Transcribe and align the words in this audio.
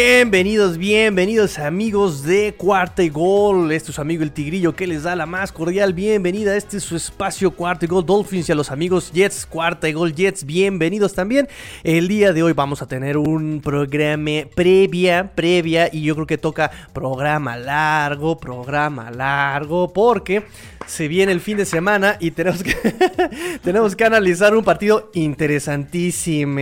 Bienvenidos, 0.00 0.78
bienvenidos 0.78 1.58
amigos 1.58 2.22
de 2.22 2.54
Cuarta 2.56 3.02
y 3.02 3.08
Gol. 3.08 3.72
Este 3.72 3.90
es 3.90 3.96
su 3.96 4.00
amigo 4.00 4.22
el 4.22 4.30
Tigrillo 4.30 4.76
que 4.76 4.86
les 4.86 5.02
da 5.02 5.16
la 5.16 5.26
más 5.26 5.50
cordial 5.50 5.92
bienvenida. 5.92 6.56
Este 6.56 6.76
es 6.76 6.84
su 6.84 6.94
espacio 6.94 7.50
Cuarta 7.50 7.84
y 7.84 7.88
Gol 7.88 8.06
Dolphins 8.06 8.48
y 8.48 8.52
a 8.52 8.54
los 8.54 8.70
amigos 8.70 9.10
Jets, 9.12 9.44
Cuarta 9.44 9.88
y 9.88 9.94
Gol 9.94 10.14
Jets, 10.14 10.44
bienvenidos 10.44 11.14
también. 11.14 11.48
El 11.82 12.06
día 12.06 12.32
de 12.32 12.44
hoy 12.44 12.52
vamos 12.52 12.80
a 12.80 12.86
tener 12.86 13.16
un 13.16 13.60
programa 13.60 14.46
previa, 14.54 15.32
previa 15.34 15.90
y 15.92 16.02
yo 16.02 16.14
creo 16.14 16.28
que 16.28 16.38
toca 16.38 16.70
programa 16.92 17.56
largo, 17.56 18.38
programa 18.38 19.10
largo 19.10 19.92
porque 19.92 20.44
se 20.86 21.08
viene 21.08 21.32
el 21.32 21.40
fin 21.40 21.56
de 21.56 21.64
semana 21.64 22.18
y 22.20 22.30
tenemos 22.30 22.62
que, 22.62 22.76
tenemos 23.64 23.96
que 23.96 24.04
analizar 24.04 24.54
un 24.54 24.62
partido 24.62 25.10
interesantísimo. 25.12 26.60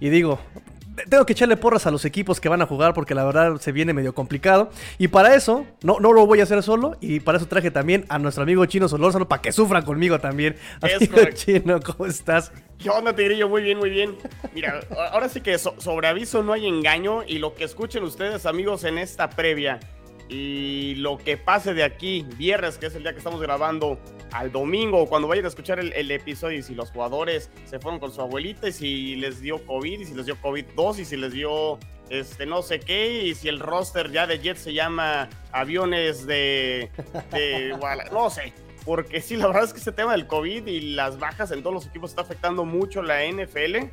Y 0.00 0.08
digo, 0.10 0.40
tengo 1.08 1.26
que 1.26 1.32
echarle 1.32 1.56
porras 1.56 1.86
a 1.86 1.90
los 1.90 2.04
equipos 2.04 2.40
que 2.40 2.48
van 2.48 2.62
a 2.62 2.66
jugar 2.66 2.94
porque 2.94 3.14
la 3.14 3.24
verdad 3.24 3.56
se 3.60 3.72
viene 3.72 3.92
medio 3.92 4.14
complicado. 4.14 4.70
Y 4.98 5.08
para 5.08 5.34
eso, 5.34 5.66
no, 5.82 5.98
no 6.00 6.12
lo 6.12 6.26
voy 6.26 6.40
a 6.40 6.44
hacer 6.44 6.62
solo. 6.62 6.96
Y 7.00 7.20
para 7.20 7.38
eso 7.38 7.46
traje 7.46 7.70
también 7.70 8.04
a 8.08 8.18
nuestro 8.18 8.42
amigo 8.42 8.64
Chino 8.66 8.88
Solórzano 8.88 9.28
para 9.28 9.42
que 9.42 9.52
sufran 9.52 9.84
conmigo 9.84 10.18
también. 10.18 10.56
Amigo 10.80 11.16
Chino, 11.34 11.80
¿cómo 11.80 12.06
estás? 12.06 12.52
¿Qué 12.78 12.90
onda, 12.90 13.14
Tigrillo? 13.14 13.48
Muy 13.48 13.62
bien, 13.62 13.78
muy 13.78 13.90
bien. 13.90 14.16
Mira, 14.54 14.80
ahora 15.12 15.28
sí 15.28 15.40
que 15.40 15.58
sobre 15.58 16.08
aviso 16.08 16.42
no 16.42 16.52
hay 16.52 16.66
engaño. 16.66 17.22
Y 17.26 17.38
lo 17.38 17.54
que 17.54 17.64
escuchen 17.64 18.02
ustedes, 18.02 18.46
amigos, 18.46 18.84
en 18.84 18.98
esta 18.98 19.30
previa 19.30 19.80
y 20.28 20.96
lo 20.96 21.18
que 21.18 21.36
pase 21.36 21.72
de 21.74 21.84
aquí, 21.84 22.26
viernes, 22.36 22.78
que 22.78 22.86
es 22.86 22.94
el 22.94 23.02
día 23.02 23.12
que 23.12 23.18
estamos 23.18 23.40
grabando, 23.40 23.98
al 24.32 24.50
domingo, 24.50 25.06
cuando 25.06 25.28
vayan 25.28 25.44
a 25.44 25.48
escuchar 25.48 25.78
el, 25.78 26.10
episodio, 26.10 26.58
y 26.58 26.62
si 26.62 26.74
los 26.74 26.90
jugadores 26.90 27.50
se 27.64 27.78
fueron 27.78 28.00
con 28.00 28.12
su 28.12 28.20
abuelita, 28.20 28.68
y 28.68 28.72
si 28.72 29.16
les 29.16 29.40
dio 29.40 29.64
COVID, 29.64 30.00
y 30.00 30.04
si 30.04 30.14
les 30.14 30.26
dio 30.26 30.36
COVID-2, 30.42 30.98
y 30.98 31.04
si 31.04 31.16
les 31.16 31.32
dio 31.32 31.78
este 32.10 32.46
no 32.46 32.62
sé 32.62 32.80
qué, 32.80 33.24
y 33.24 33.34
si 33.34 33.48
el 33.48 33.60
roster 33.60 34.12
ya 34.12 34.26
de 34.26 34.38
Jets 34.38 34.60
se 34.60 34.72
llama 34.72 35.28
aviones 35.52 36.26
de, 36.26 36.90
de 37.32 37.76
no 38.12 38.30
sé. 38.30 38.52
Porque 38.84 39.20
sí, 39.20 39.36
la 39.36 39.48
verdad 39.48 39.64
es 39.64 39.72
que 39.72 39.80
este 39.80 39.90
tema 39.90 40.12
del 40.12 40.28
COVID 40.28 40.66
y 40.66 40.80
las 40.92 41.18
bajas 41.18 41.50
en 41.50 41.62
todos 41.62 41.74
los 41.74 41.86
equipos 41.86 42.10
está 42.10 42.22
afectando 42.22 42.64
mucho 42.64 43.02
la 43.02 43.24
NFL. 43.26 43.88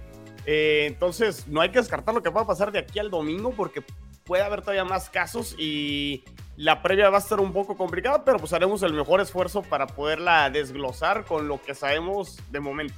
Eh, 0.45 0.85
entonces, 0.85 1.47
no 1.47 1.61
hay 1.61 1.69
que 1.69 1.79
descartar 1.79 2.13
lo 2.13 2.21
que 2.21 2.29
va 2.29 2.41
a 2.41 2.47
pasar 2.47 2.71
de 2.71 2.77
aquí 2.77 2.99
al 2.99 3.09
domingo 3.09 3.51
porque 3.51 3.83
puede 4.23 4.43
haber 4.43 4.61
todavía 4.61 4.85
más 4.85 5.09
casos 5.09 5.55
y 5.57 6.23
la 6.55 6.81
previa 6.81 7.09
va 7.09 7.17
a 7.17 7.21
ser 7.21 7.39
un 7.39 7.51
poco 7.51 7.75
complicada, 7.75 8.23
pero 8.23 8.39
pues 8.39 8.53
haremos 8.53 8.83
el 8.83 8.93
mejor 8.93 9.21
esfuerzo 9.21 9.63
para 9.63 9.87
poderla 9.87 10.49
desglosar 10.49 11.25
con 11.25 11.47
lo 11.47 11.61
que 11.61 11.73
sabemos 11.73 12.37
de 12.51 12.59
momento. 12.59 12.93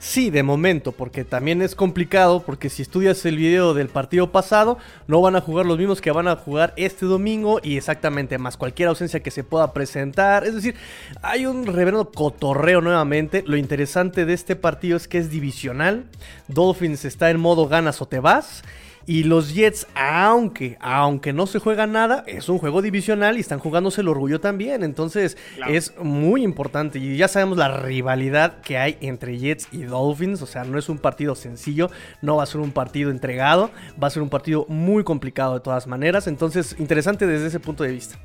Sí, 0.00 0.30
de 0.30 0.44
momento, 0.44 0.92
porque 0.92 1.24
también 1.24 1.60
es 1.60 1.74
complicado, 1.74 2.44
porque 2.44 2.70
si 2.70 2.82
estudias 2.82 3.24
el 3.26 3.36
video 3.36 3.74
del 3.74 3.88
partido 3.88 4.30
pasado, 4.30 4.78
no 5.08 5.20
van 5.20 5.34
a 5.34 5.40
jugar 5.40 5.66
los 5.66 5.76
mismos 5.76 6.00
que 6.00 6.12
van 6.12 6.28
a 6.28 6.36
jugar 6.36 6.72
este 6.76 7.04
domingo 7.04 7.58
y 7.64 7.76
exactamente 7.76 8.38
más 8.38 8.56
cualquier 8.56 8.90
ausencia 8.90 9.24
que 9.24 9.32
se 9.32 9.42
pueda 9.42 9.72
presentar. 9.72 10.44
Es 10.44 10.54
decir, 10.54 10.76
hay 11.20 11.46
un 11.46 11.66
reverendo 11.66 12.12
cotorreo 12.12 12.80
nuevamente. 12.80 13.42
Lo 13.44 13.56
interesante 13.56 14.24
de 14.24 14.34
este 14.34 14.54
partido 14.54 14.96
es 14.96 15.08
que 15.08 15.18
es 15.18 15.30
divisional. 15.30 16.04
Dolphins 16.46 17.04
está 17.04 17.30
en 17.30 17.40
modo 17.40 17.66
ganas 17.66 18.00
o 18.00 18.06
te 18.06 18.20
vas. 18.20 18.62
Y 19.08 19.24
los 19.24 19.54
Jets, 19.54 19.86
aunque, 19.94 20.76
aunque 20.80 21.32
no 21.32 21.46
se 21.46 21.60
juega 21.60 21.86
nada, 21.86 22.24
es 22.26 22.50
un 22.50 22.58
juego 22.58 22.82
divisional 22.82 23.38
y 23.38 23.40
están 23.40 23.58
jugándose 23.58 24.02
el 24.02 24.08
orgullo 24.08 24.38
también. 24.38 24.82
Entonces 24.82 25.38
es 25.66 25.96
muy 25.96 26.42
importante. 26.42 26.98
Y 26.98 27.16
ya 27.16 27.26
sabemos 27.26 27.56
la 27.56 27.74
rivalidad 27.74 28.60
que 28.60 28.76
hay 28.76 28.98
entre 29.00 29.38
Jets 29.38 29.68
y 29.72 29.84
Dolphins. 29.84 30.42
O 30.42 30.46
sea, 30.46 30.64
no 30.64 30.78
es 30.78 30.90
un 30.90 30.98
partido 30.98 31.34
sencillo, 31.34 31.90
no 32.20 32.36
va 32.36 32.42
a 32.42 32.46
ser 32.46 32.60
un 32.60 32.70
partido 32.70 33.10
entregado, 33.10 33.70
va 34.00 34.06
a 34.08 34.10
ser 34.10 34.22
un 34.22 34.28
partido 34.28 34.66
muy 34.68 35.04
complicado 35.04 35.54
de 35.54 35.60
todas 35.60 35.86
maneras. 35.86 36.26
Entonces, 36.26 36.76
interesante 36.78 37.26
desde 37.26 37.46
ese 37.46 37.60
punto 37.60 37.84
de 37.84 37.92
vista. 37.92 38.18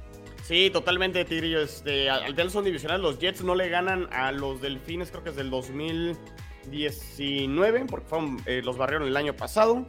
Sí, 0.44 0.70
totalmente, 0.70 1.24
Tigrillo. 1.24 1.62
Este, 1.62 2.10
al 2.10 2.32
final 2.32 2.52
son 2.52 2.66
divisionales. 2.66 3.02
Los 3.02 3.20
Jets 3.20 3.42
no 3.42 3.56
le 3.56 3.70
ganan 3.70 4.10
a 4.12 4.34
los 4.34 4.60
Delfines, 4.60 5.12
creo 5.12 5.24
que 5.24 5.30
es 5.30 5.38
del 5.38 5.50
2019, 5.50 7.86
porque 7.90 8.06
fueron, 8.06 8.42
eh, 8.46 8.62
los 8.62 8.78
barrieron 8.78 9.08
el 9.08 9.16
año 9.16 9.34
pasado. 9.34 9.86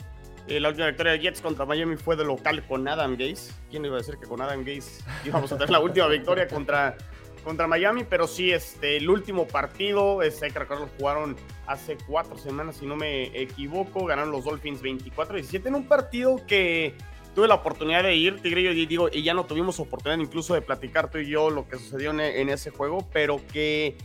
Eh, 0.47 0.60
la 0.60 0.69
última 0.69 0.87
victoria 0.88 1.12
de 1.12 1.21
Jets 1.21 1.41
contra 1.41 1.65
Miami 1.65 1.97
fue 1.97 2.16
de 2.16 2.25
local 2.25 2.66
con 2.66 2.87
Adam 2.87 3.16
Gaze. 3.16 3.53
¿Quién 3.71 3.84
iba 3.87 3.94
a 3.94 3.99
decir 3.99 4.19
que 4.19 4.27
con 4.27 4.43
Adam 4.43 4.62
Gaze 4.62 5.03
íbamos 5.25 5.50
a 5.53 5.56
tener 5.56 5.71
la 5.71 5.81
última 5.81 6.06
victoria 6.06 6.47
contra, 6.47 6.97
contra 7.43 7.66
Miami? 7.66 8.05
Pero 8.05 8.27
sí, 8.27 8.53
este, 8.53 8.99
el 8.99 9.09
último 9.09 9.47
partido, 9.47 10.22
este, 10.22 10.47
hay 10.47 10.50
que 10.50 10.59
recordar, 10.59 10.88
jugaron 10.99 11.37
hace 11.66 11.97
cuatro 12.06 12.37
semanas, 12.37 12.77
si 12.77 12.87
no 12.87 12.94
me 12.94 13.27
equivoco. 13.41 14.05
Ganaron 14.05 14.32
los 14.32 14.44
Dolphins 14.44 14.82
24-17 14.82 15.66
en 15.66 15.75
un 15.77 15.88
partido 15.88 16.41
que 16.47 16.94
tuve 17.34 17.49
la 17.49 17.55
oportunidad 17.55 18.03
de 18.03 18.15
ir, 18.15 18.41
y 18.44 18.87
digo, 18.87 19.09
y 19.11 19.22
ya 19.22 19.32
no 19.32 19.44
tuvimos 19.44 19.81
oportunidad 19.81 20.22
incluso 20.22 20.55
de 20.55 20.61
platicar 20.61 21.11
tú 21.11 21.19
y 21.19 21.28
yo 21.28 21.50
lo 21.50 21.66
que 21.66 21.78
sucedió 21.78 22.11
en, 22.11 22.21
en 22.21 22.50
ese 22.50 22.71
juego, 22.71 23.09
pero 23.12 23.41
que 23.53 23.97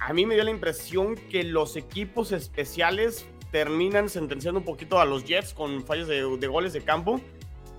a 0.00 0.12
mí 0.12 0.26
me 0.26 0.34
dio 0.34 0.44
la 0.44 0.50
impresión 0.50 1.14
que 1.30 1.42
los 1.42 1.76
equipos 1.76 2.32
especiales 2.32 3.24
terminan 3.56 4.10
sentenciando 4.10 4.60
un 4.60 4.66
poquito 4.66 5.00
a 5.00 5.06
los 5.06 5.24
Jets 5.24 5.54
con 5.54 5.82
fallos 5.82 6.08
de, 6.08 6.46
goles 6.46 6.74
de 6.74 6.82
campo, 6.82 7.22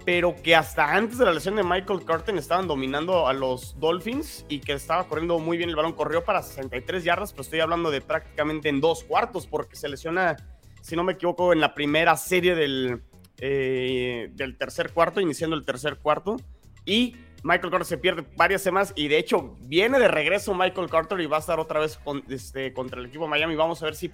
pero 0.05 0.35
que 0.41 0.55
hasta 0.55 0.95
antes 0.95 1.19
de 1.19 1.25
la 1.25 1.31
lesión 1.31 1.55
de 1.55 1.63
Michael 1.63 2.03
Carton 2.03 2.39
estaban 2.39 2.67
dominando 2.67 3.27
a 3.27 3.33
los 3.33 3.79
Dolphins 3.79 4.43
y 4.49 4.57
que 4.57 4.73
estaba 4.73 5.07
corriendo 5.07 5.38
muy 5.38 5.55
bien 5.55 5.69
el 5.69 5.75
balón. 5.75 5.93
Corrió 5.93 6.23
para 6.23 6.41
63 6.41 7.03
yardas, 7.03 7.31
pero 7.31 7.43
estoy 7.43 7.59
hablando 7.59 7.91
de 7.91 8.01
prácticamente 8.01 8.69
en 8.69 8.81
dos 8.81 9.03
cuartos, 9.03 9.45
porque 9.45 9.75
se 9.75 9.88
lesiona, 9.88 10.35
si 10.81 10.95
no 10.95 11.03
me 11.03 11.13
equivoco, 11.13 11.53
en 11.53 11.61
la 11.61 11.75
primera 11.75 12.17
serie 12.17 12.55
del, 12.55 13.03
eh, 13.38 14.31
del 14.33 14.57
tercer 14.57 14.91
cuarto, 14.94 15.21
iniciando 15.21 15.55
el 15.55 15.63
tercer 15.63 15.97
cuarto. 15.97 16.38
Y 16.85 17.17
Michael 17.44 17.69
Carter 17.69 17.85
se 17.85 17.99
pierde 17.99 18.25
varias 18.35 18.63
semanas 18.63 18.94
y 18.95 19.09
de 19.09 19.19
hecho 19.19 19.55
viene 19.59 19.99
de 19.99 20.07
regreso 20.07 20.55
Michael 20.55 20.89
Carter 20.89 21.19
y 21.19 21.27
va 21.27 21.38
a 21.38 21.41
estar 21.41 21.59
otra 21.59 21.79
vez 21.79 21.99
este, 22.29 22.73
contra 22.73 22.99
el 22.99 23.05
equipo 23.05 23.25
de 23.25 23.29
Miami. 23.29 23.55
Vamos 23.55 23.83
a 23.83 23.85
ver 23.85 23.95
si 23.95 24.09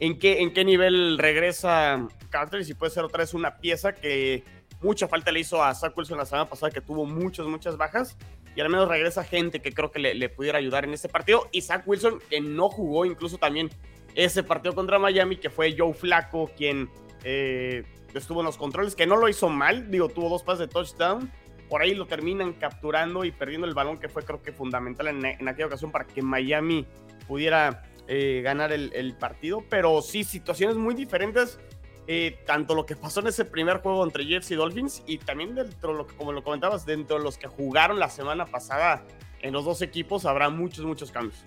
en 0.00 0.18
qué, 0.18 0.40
en 0.40 0.52
qué 0.52 0.64
nivel 0.64 1.18
regresa 1.18 2.08
Carter 2.30 2.60
y 2.60 2.64
si 2.64 2.74
puede 2.74 2.90
ser 2.90 3.04
otra 3.04 3.18
vez 3.18 3.34
una 3.34 3.58
pieza 3.58 3.94
que 3.94 4.42
mucha 4.80 5.06
falta 5.06 5.30
le 5.30 5.40
hizo 5.40 5.62
a 5.62 5.74
Zach 5.74 5.96
Wilson 5.96 6.16
la 6.16 6.24
semana 6.24 6.48
pasada, 6.48 6.72
que 6.72 6.80
tuvo 6.80 7.04
muchas, 7.04 7.46
muchas 7.46 7.76
bajas. 7.76 8.16
Y 8.56 8.60
al 8.60 8.68
menos 8.68 8.88
regresa 8.88 9.22
gente 9.22 9.60
que 9.60 9.72
creo 9.72 9.92
que 9.92 10.00
le, 10.00 10.28
pudiera 10.28 10.58
ayudar 10.58 10.84
en 10.84 10.92
este 10.92 11.08
partido. 11.08 11.48
Y 11.52 11.60
Zach 11.60 11.86
Wilson, 11.86 12.18
que 12.28 12.40
no 12.40 12.68
jugó 12.68 13.04
incluso 13.04 13.38
también 13.38 13.70
ese 14.14 14.42
partido 14.42 14.74
contra 14.74 14.98
Miami, 14.98 15.36
que 15.36 15.50
fue 15.50 15.76
Joe 15.78 15.94
Flaco 15.94 16.50
quien 16.56 16.90
eh, 17.22 17.84
estuvo 18.12 18.40
en 18.40 18.46
los 18.46 18.56
controles, 18.56 18.96
que 18.96 19.06
no 19.06 19.16
lo 19.16 19.28
hizo 19.28 19.48
mal, 19.48 19.90
digo, 19.90 20.08
tuvo 20.08 20.28
dos 20.28 20.42
pases 20.42 20.60
de 20.60 20.68
touchdown. 20.68 21.30
Por 21.68 21.82
ahí 21.82 21.94
lo 21.94 22.06
terminan 22.06 22.54
capturando 22.54 23.24
y 23.24 23.30
perdiendo 23.30 23.66
el 23.68 23.74
balón, 23.74 23.98
que 23.98 24.08
fue 24.08 24.24
creo 24.24 24.42
que 24.42 24.50
fundamental 24.50 25.06
en, 25.08 25.24
en 25.24 25.46
aquella 25.46 25.66
ocasión 25.66 25.92
para 25.92 26.06
que 26.06 26.20
Miami 26.20 26.86
pudiera 27.28 27.84
eh, 28.12 28.40
ganar 28.42 28.72
el, 28.72 29.14
partido, 29.20 29.62
pero 29.70 30.02
sí, 30.02 30.24
situaciones 30.24 30.76
muy 30.76 30.96
diferentes. 30.96 31.60
Eh, 32.08 32.40
tanto 32.44 32.74
lo 32.74 32.84
que 32.84 32.96
pasó 32.96 33.20
en 33.20 33.28
ese 33.28 33.44
primer 33.44 33.78
juego 33.78 34.02
entre 34.02 34.26
Jets 34.26 34.50
y 34.50 34.56
Dolphins 34.56 35.04
y 35.06 35.18
también 35.18 35.54
dentro, 35.54 35.92
lo 35.92 36.08
que, 36.08 36.16
como 36.16 36.32
lo 36.32 36.42
comentabas, 36.42 36.84
dentro 36.84 37.18
de 37.18 37.22
los 37.22 37.38
que 37.38 37.46
jugaron 37.46 38.00
la 38.00 38.08
semana 38.08 38.46
pasada 38.46 39.04
en 39.42 39.52
los 39.52 39.64
dos 39.64 39.80
equipos 39.80 40.24
habrá 40.24 40.50
muchos, 40.50 40.84
muchos 40.84 41.12
cambios. 41.12 41.44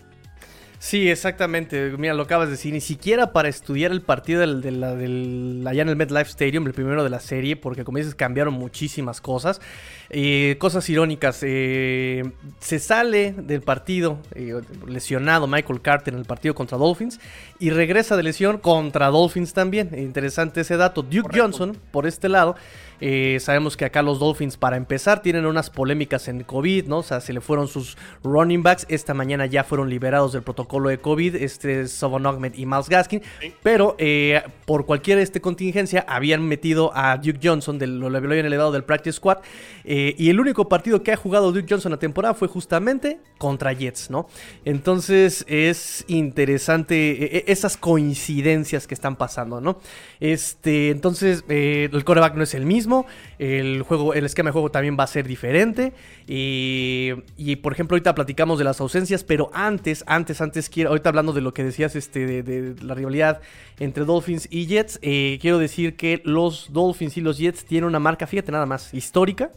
Sí, 0.83 1.09
exactamente. 1.09 1.95
Mira, 1.97 2.13
lo 2.13 2.23
acabas 2.23 2.49
de 2.49 2.51
decir. 2.51 2.73
Ni 2.73 2.81
siquiera 2.81 3.31
para 3.31 3.47
estudiar 3.47 3.93
el 3.93 4.01
partido 4.01 4.41
del, 4.41 5.63
allá 5.65 5.81
en 5.81 5.87
el 5.87 5.95
MetLife 5.95 6.29
Stadium, 6.29 6.67
el 6.67 6.73
primero 6.73 7.05
de 7.05 7.09
la 7.09 7.21
serie, 7.21 7.55
porque 7.55 7.85
como 7.85 7.99
dices, 7.99 8.15
cambiaron 8.15 8.53
muchísimas 8.55 9.21
cosas. 9.21 9.61
Eh, 10.09 10.57
cosas 10.59 10.89
irónicas. 10.89 11.39
Eh, 11.41 12.29
se 12.59 12.79
sale 12.79 13.31
del 13.31 13.61
partido 13.61 14.19
eh, 14.35 14.59
lesionado 14.85 15.47
Michael 15.47 15.81
Carter 15.81 16.15
en 16.15 16.19
el 16.19 16.25
partido 16.25 16.53
contra 16.53 16.77
Dolphins 16.77 17.17
y 17.59 17.69
regresa 17.69 18.17
de 18.17 18.23
lesión 18.23 18.57
contra 18.57 19.07
Dolphins 19.07 19.53
también. 19.53 19.97
Interesante 19.97 20.61
ese 20.61 20.75
dato. 20.75 21.01
Duke 21.01 21.39
Johnson, 21.39 21.77
por 21.91 22.05
este 22.05 22.27
lado, 22.27 22.57
Eh, 23.05 23.41
sabemos 23.41 23.75
que 23.75 23.83
acá 23.83 24.01
los 24.01 24.19
Dolphins, 24.19 24.55
para 24.55 24.77
empezar, 24.77 25.21
tienen 25.21 25.45
unas 25.45 25.69
polémicas 25.69 26.29
en 26.29 26.41
COVID, 26.41 26.85
¿no? 26.85 26.99
O 26.99 27.03
sea, 27.03 27.19
se 27.19 27.33
le 27.33 27.41
fueron 27.41 27.67
sus 27.67 27.97
running 28.23 28.63
backs. 28.63 28.85
Esta 28.87 29.13
mañana 29.13 29.45
ya 29.45 29.65
fueron 29.65 29.89
liberados 29.89 30.31
del 30.31 30.41
protocolo 30.41 30.87
de 30.87 30.99
COVID, 30.99 31.35
este 31.35 31.89
Sobon 31.89 32.25
Ahmed 32.25 32.53
y 32.53 32.65
Miles 32.65 32.87
Gaskin. 32.87 33.21
Pero 33.61 33.97
eh, 33.97 34.41
por 34.65 34.85
cualquier 34.85 35.17
este, 35.17 35.41
contingencia 35.41 36.05
habían 36.07 36.47
metido 36.47 36.95
a 36.95 37.17
Duke 37.17 37.41
Johnson, 37.43 37.77
del, 37.77 37.99
lo, 37.99 38.07
habían 38.07 38.45
elevado 38.45 38.71
del 38.71 38.85
practice 38.85 39.17
squad. 39.17 39.39
Eh, 39.83 40.15
y 40.17 40.29
el 40.29 40.39
único 40.39 40.69
partido 40.69 41.03
que 41.03 41.11
ha 41.11 41.17
jugado 41.17 41.51
Duke 41.51 41.67
Johnson 41.69 41.91
la 41.91 41.99
temporada 41.99 42.33
fue 42.33 42.47
justamente 42.47 43.19
contra 43.37 43.73
Jets, 43.73 44.11
¿no? 44.11 44.29
Entonces 44.63 45.43
es 45.49 46.05
interesante 46.07 47.51
esas 47.51 47.75
coincidencias 47.75 48.87
que 48.87 48.93
están 48.93 49.17
pasando, 49.17 49.59
¿no? 49.59 49.81
Este, 50.21 50.89
entonces 50.89 51.43
el 51.49 52.05
coreback 52.05 52.35
no 52.35 52.43
es 52.43 52.53
el 52.53 52.65
mismo 52.65 52.92
el, 53.39 53.81
juego, 53.83 54.13
el 54.13 54.25
esquema 54.25 54.49
de 54.49 54.53
juego 54.53 54.71
también 54.71 54.97
va 54.99 55.03
a 55.03 55.07
ser 55.07 55.27
diferente. 55.27 55.93
Y, 56.27 57.55
por 57.61 57.73
ejemplo, 57.73 57.95
ahorita 57.95 58.15
platicamos 58.15 58.57
de 58.57 58.65
las 58.65 58.79
ausencias, 58.81 59.23
pero 59.23 59.49
antes, 59.53 60.03
antes, 60.07 60.41
antes, 60.41 60.69
quiero, 60.69 60.89
ahorita 60.89 61.09
hablando 61.09 61.33
de 61.33 61.41
lo 61.41 61.53
que 61.53 61.63
decías 61.63 61.95
este, 61.95 62.43
de, 62.43 62.75
la 62.81 62.93
rivalidad 62.93 63.41
entre 63.79 64.05
Dolphins 64.05 64.47
y 64.49 64.67
Jets, 64.67 64.99
eh, 65.01 65.37
quiero 65.41 65.57
decir 65.57 65.95
que 65.95 66.21
los 66.23 66.71
Dolphins 66.71 67.17
y 67.17 67.21
los 67.21 67.37
Jets 67.37 67.65
tienen 67.65 67.87
una 67.87 67.99
marca, 67.99 68.27
fíjate 68.27 68.51
nada 68.51 68.65
más, 68.65 68.93
histórica, 68.93 69.51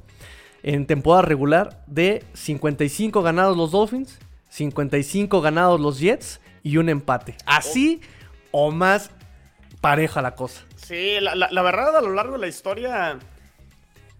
en 0.62 0.86
temporada 0.86 1.22
regular 1.22 1.84
de 1.86 2.24
55 2.32 3.22
ganados 3.22 3.56
los 3.56 3.70
Dolphins, 3.70 4.18
55 4.48 5.40
ganados 5.40 5.80
los 5.80 6.00
Jets 6.00 6.40
y 6.62 6.78
un 6.78 6.88
empate. 6.88 7.36
Así 7.46 8.00
o 8.50 8.70
más 8.70 9.10
pareja 9.80 10.22
la 10.22 10.34
cosa. 10.34 10.64
Sí, 10.86 11.18
la, 11.20 11.62
verdad 11.62 11.96
a 11.96 12.00
lo 12.00 12.12
largo 12.12 12.34
de 12.34 12.38
la 12.38 12.46
historia, 12.46 13.18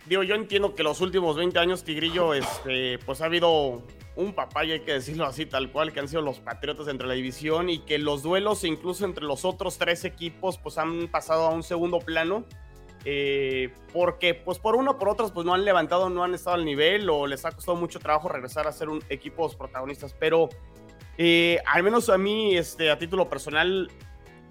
digo, 0.06 0.24
yo 0.24 0.34
entiendo 0.34 0.74
que 0.74 0.82
los 0.82 1.00
últimos 1.00 1.36
20 1.36 1.56
años 1.60 1.84
Tigrillo, 1.84 2.34
este, 2.34 2.98
pues 3.06 3.20
ha 3.20 3.26
habido 3.26 3.84
un 4.16 4.32
papaya, 4.32 4.74
hay 4.74 4.80
que 4.80 4.94
decirlo 4.94 5.26
así, 5.26 5.46
tal 5.46 5.70
cual, 5.70 5.92
que 5.92 6.00
han 6.00 6.08
sido 6.08 6.22
los 6.22 6.40
Patriotas 6.40 6.88
entre 6.88 7.06
la 7.06 7.14
división 7.14 7.70
y 7.70 7.78
que 7.78 7.98
los 7.98 8.24
duelos 8.24 8.64
incluso 8.64 9.04
entre 9.04 9.22
los 9.22 9.44
otros 9.44 9.78
tres 9.78 10.04
equipos 10.04 10.58
pues 10.58 10.76
han 10.76 11.06
pasado 11.06 11.46
a 11.46 11.50
un 11.50 11.62
segundo 11.62 12.00
plano. 12.00 12.44
Eh, 13.04 13.72
porque 13.92 14.34
pues 14.34 14.58
por 14.58 14.74
uno 14.74 14.92
o 14.92 14.98
por 14.98 15.08
otros 15.08 15.30
pues 15.30 15.46
no 15.46 15.54
han 15.54 15.64
levantado, 15.64 16.10
no 16.10 16.24
han 16.24 16.34
estado 16.34 16.56
al 16.56 16.64
nivel 16.64 17.08
o 17.08 17.28
les 17.28 17.44
ha 17.44 17.52
costado 17.52 17.76
mucho 17.76 18.00
trabajo 18.00 18.28
regresar 18.28 18.66
a 18.66 18.72
ser 18.72 18.88
un 18.88 19.04
equipos 19.08 19.54
protagonistas, 19.54 20.16
pero 20.18 20.48
eh, 21.16 21.60
al 21.64 21.84
menos 21.84 22.08
a 22.08 22.18
mí, 22.18 22.56
este, 22.56 22.90
a 22.90 22.98
título 22.98 23.28
personal, 23.28 23.88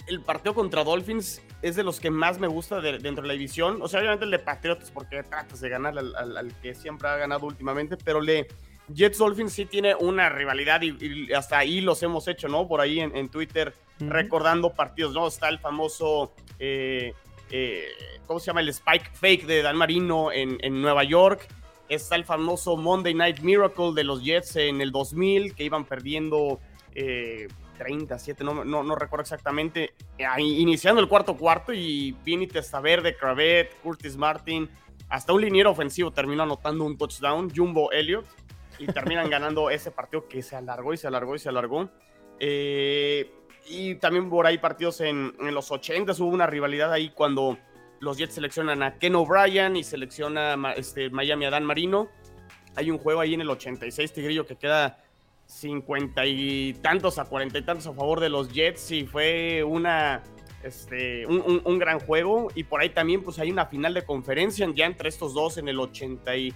el 0.07 0.21
partido 0.21 0.53
contra 0.53 0.83
Dolphins 0.83 1.41
es 1.61 1.75
de 1.75 1.83
los 1.83 1.99
que 1.99 2.11
más 2.11 2.39
me 2.39 2.47
gusta 2.47 2.79
dentro 2.81 3.21
de 3.23 3.27
la 3.27 3.33
división. 3.33 3.81
O 3.81 3.87
sea, 3.87 3.99
obviamente 3.99 4.25
el 4.25 4.31
de 4.31 4.39
Patriotas, 4.39 4.91
porque 4.91 5.23
tratas 5.23 5.61
de 5.61 5.69
ganar 5.69 5.97
al, 5.97 6.53
que 6.61 6.73
siempre 6.75 7.07
ha 7.07 7.17
ganado 7.17 7.45
últimamente, 7.45 7.97
pero 7.97 8.21
le 8.21 8.47
Jets 8.93 9.17
Dolphins 9.17 9.53
sí 9.53 9.65
tiene 9.65 9.95
una 9.95 10.29
rivalidad 10.29 10.81
y, 10.83 11.33
hasta 11.33 11.57
ahí 11.57 11.81
los 11.81 12.03
hemos 12.03 12.27
hecho, 12.27 12.47
¿no? 12.47 12.67
Por 12.67 12.81
ahí 12.81 12.99
en, 12.99 13.29
Twitter, 13.29 13.73
recordando 13.99 14.73
partidos, 14.73 15.13
¿no? 15.13 15.27
Está 15.27 15.49
el 15.49 15.57
famoso, 15.57 16.33
eh, 16.59 17.13
eh, 17.49 17.85
¿cómo 18.27 18.39
se 18.39 18.47
llama? 18.47 18.61
El 18.61 18.69
Spike 18.69 19.09
Fake 19.13 19.45
de 19.47 19.63
Dan 19.63 19.75
Marino 19.75 20.31
en, 20.31 20.57
en 20.61 20.81
Nueva 20.81 21.03
York. 21.03 21.47
Está 21.89 22.15
el 22.15 22.25
famoso 22.25 22.77
Monday 22.77 23.13
Night 23.13 23.39
Miracle 23.39 23.93
de 23.95 24.03
los 24.03 24.23
Jets 24.23 24.55
en 24.55 24.81
el 24.81 24.91
2000, 24.91 25.55
que 25.55 25.63
iban 25.63 25.85
perdiendo. 25.85 26.59
Eh, 26.93 27.47
37, 27.77 28.43
no, 28.43 28.63
no, 28.63 28.83
no 28.83 28.95
recuerdo 28.95 29.23
exactamente, 29.23 29.93
iniciando 30.37 31.01
el 31.01 31.07
cuarto 31.07 31.37
cuarto 31.37 31.73
y 31.73 32.11
Vini 32.23 32.47
Testaverde, 32.47 33.15
Cravet, 33.15 33.75
Curtis 33.81 34.17
Martin, 34.17 34.69
hasta 35.09 35.33
un 35.33 35.41
liniero 35.41 35.71
ofensivo 35.71 36.11
terminó 36.11 36.43
anotando 36.43 36.83
un 36.83 36.97
touchdown, 36.97 37.51
Jumbo 37.55 37.91
Elliott, 37.91 38.25
y 38.79 38.87
terminan 38.87 39.29
ganando 39.29 39.69
ese 39.69 39.91
partido 39.91 40.27
que 40.27 40.41
se 40.41 40.55
alargó 40.55 40.93
y 40.93 40.97
se 40.97 41.07
alargó 41.07 41.35
y 41.35 41.39
se 41.39 41.49
alargó. 41.49 41.89
Eh, 42.39 43.31
y 43.67 43.95
también 43.95 44.29
por 44.29 44.45
ahí 44.45 44.57
partidos 44.57 45.01
en, 45.01 45.33
en, 45.39 45.53
los 45.53 45.71
80 45.71 46.13
hubo 46.19 46.27
una 46.27 46.45
rivalidad 46.45 46.91
ahí 46.91 47.09
cuando 47.09 47.57
los 47.99 48.17
Jets 48.17 48.35
seleccionan 48.35 48.83
a 48.83 48.97
Ken 48.97 49.15
O'Brien 49.15 49.75
y 49.75 49.83
selecciona 49.83 50.55
este, 50.75 51.09
Miami 51.09 51.45
a 51.45 51.49
Dan 51.49 51.65
Marino. 51.65 52.09
Hay 52.75 52.91
un 52.91 52.97
juego 52.97 53.21
ahí 53.21 53.33
en 53.33 53.41
el 53.41 53.49
86, 53.49 54.13
Tigrillo, 54.13 54.45
que 54.45 54.57
queda 54.57 55.04
cincuenta 55.45 56.25
y 56.25 56.73
tantos 56.81 57.19
a 57.19 57.25
cuarenta 57.25 57.57
y 57.57 57.61
tantos 57.61 57.87
a 57.87 57.93
favor 57.93 58.19
de 58.19 58.29
los 58.29 58.51
Jets 58.51 58.91
y 58.91 59.05
fue 59.05 59.63
una, 59.63 60.23
este, 60.63 61.25
un, 61.27 61.79
gran 61.79 61.99
juego. 61.99 62.47
Y 62.55 62.63
por 62.63 62.81
ahí 62.81 62.89
también 62.89 63.23
pues 63.23 63.39
hay 63.39 63.51
una 63.51 63.65
final 63.67 63.93
de 63.93 64.03
conferencia 64.03 64.67
ya 64.73 64.85
entre 64.85 65.09
estos 65.09 65.33
dos 65.33 65.57
en 65.57 65.67
el 65.67 65.79
80 65.79 66.35
y... 66.35 66.53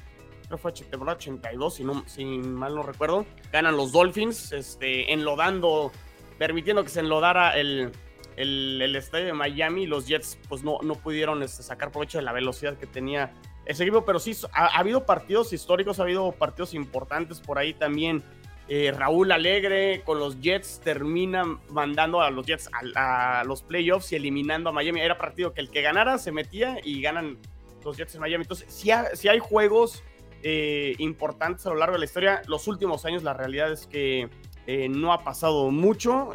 Creo 0.47 0.57
fue 0.57 0.71
82, 0.71 1.75
si, 1.75 1.83
no, 1.83 2.03
si 2.07 2.25
mal 2.25 2.73
no 2.73 2.81
recuerdo. 2.81 3.23
Ganan 3.51 3.77
los 3.77 3.91
Dolphins, 3.91 4.51
este, 4.51 5.13
enlodando, 5.13 5.91
permitiendo 6.39 6.83
que 6.83 6.89
se 6.89 7.01
enlodara 7.01 7.55
el, 7.55 7.91
el, 8.35 8.95
estadio 8.95 9.27
de 9.27 9.33
Miami. 9.33 9.85
Los 9.85 10.07
Jets 10.07 10.39
pues 10.49 10.63
no, 10.63 10.79
no 10.81 10.95
pudieron 10.95 11.43
este, 11.43 11.61
sacar 11.61 11.91
provecho 11.91 12.17
de 12.17 12.23
la 12.23 12.31
velocidad 12.31 12.79
que 12.79 12.87
tenía 12.87 13.31
ese 13.65 13.83
equipo. 13.83 14.03
Pero 14.05 14.17
sí, 14.17 14.35
ha 14.51 14.79
habido 14.79 15.05
partidos 15.05 15.53
históricos, 15.53 15.99
ha 15.99 16.01
habido 16.01 16.31
partidos 16.31 16.73
importantes 16.73 17.39
por 17.39 17.59
ahí 17.59 17.75
también 17.75 18.23
eh, 18.71 18.91
Raúl 18.95 19.31
Alegre 19.31 20.03
con 20.05 20.19
los 20.19 20.39
Jets 20.41 20.79
termina 20.83 21.43
mandando 21.71 22.21
a 22.21 22.29
los 22.29 22.45
Jets 22.45 22.69
a, 22.95 23.43
los 23.43 23.63
playoffs 23.63 24.11
y 24.11 24.15
eliminando 24.15 24.69
a 24.69 24.71
Miami. 24.71 25.01
Era 25.01 25.17
partido 25.17 25.53
que 25.53 25.61
el 25.61 25.71
que 25.71 25.81
ganara 25.81 26.19
se 26.19 26.31
metía 26.31 26.77
y 26.83 27.01
ganan 27.01 27.39
los 27.83 27.97
Jets 27.97 28.13
en 28.13 28.21
Miami. 28.21 28.43
Entonces, 28.43 28.71
si, 28.71 28.91
hay 29.27 29.39
juegos 29.39 30.03
eh, 30.43 30.93
importantes 30.99 31.65
a 31.65 31.69
lo 31.69 31.77
largo 31.77 31.93
de 31.93 31.99
la 31.99 32.05
historia, 32.05 32.43
los 32.45 32.67
últimos 32.67 33.05
años 33.05 33.23
la 33.23 33.33
realidad 33.33 33.71
es 33.71 33.87
que 33.87 34.29
eh, 34.67 34.87
no 34.87 35.13
ha 35.13 35.23
pasado 35.23 35.71
mucho. 35.71 36.29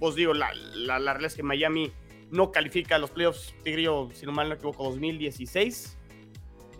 os 0.00 0.14
digo, 0.14 0.32
la, 0.32 0.54
la, 0.54 0.98
realidad 0.98 1.26
es 1.26 1.34
que 1.34 1.42
Miami 1.42 1.92
no 2.30 2.52
califica 2.52 2.96
a 2.96 2.98
los 2.98 3.10
playoffs, 3.10 3.54
Tigrillo, 3.64 4.08
si 4.14 4.24
no 4.24 4.32
mal 4.32 4.48
no 4.48 4.54
equivoco, 4.54 4.84
2016. 4.84 5.98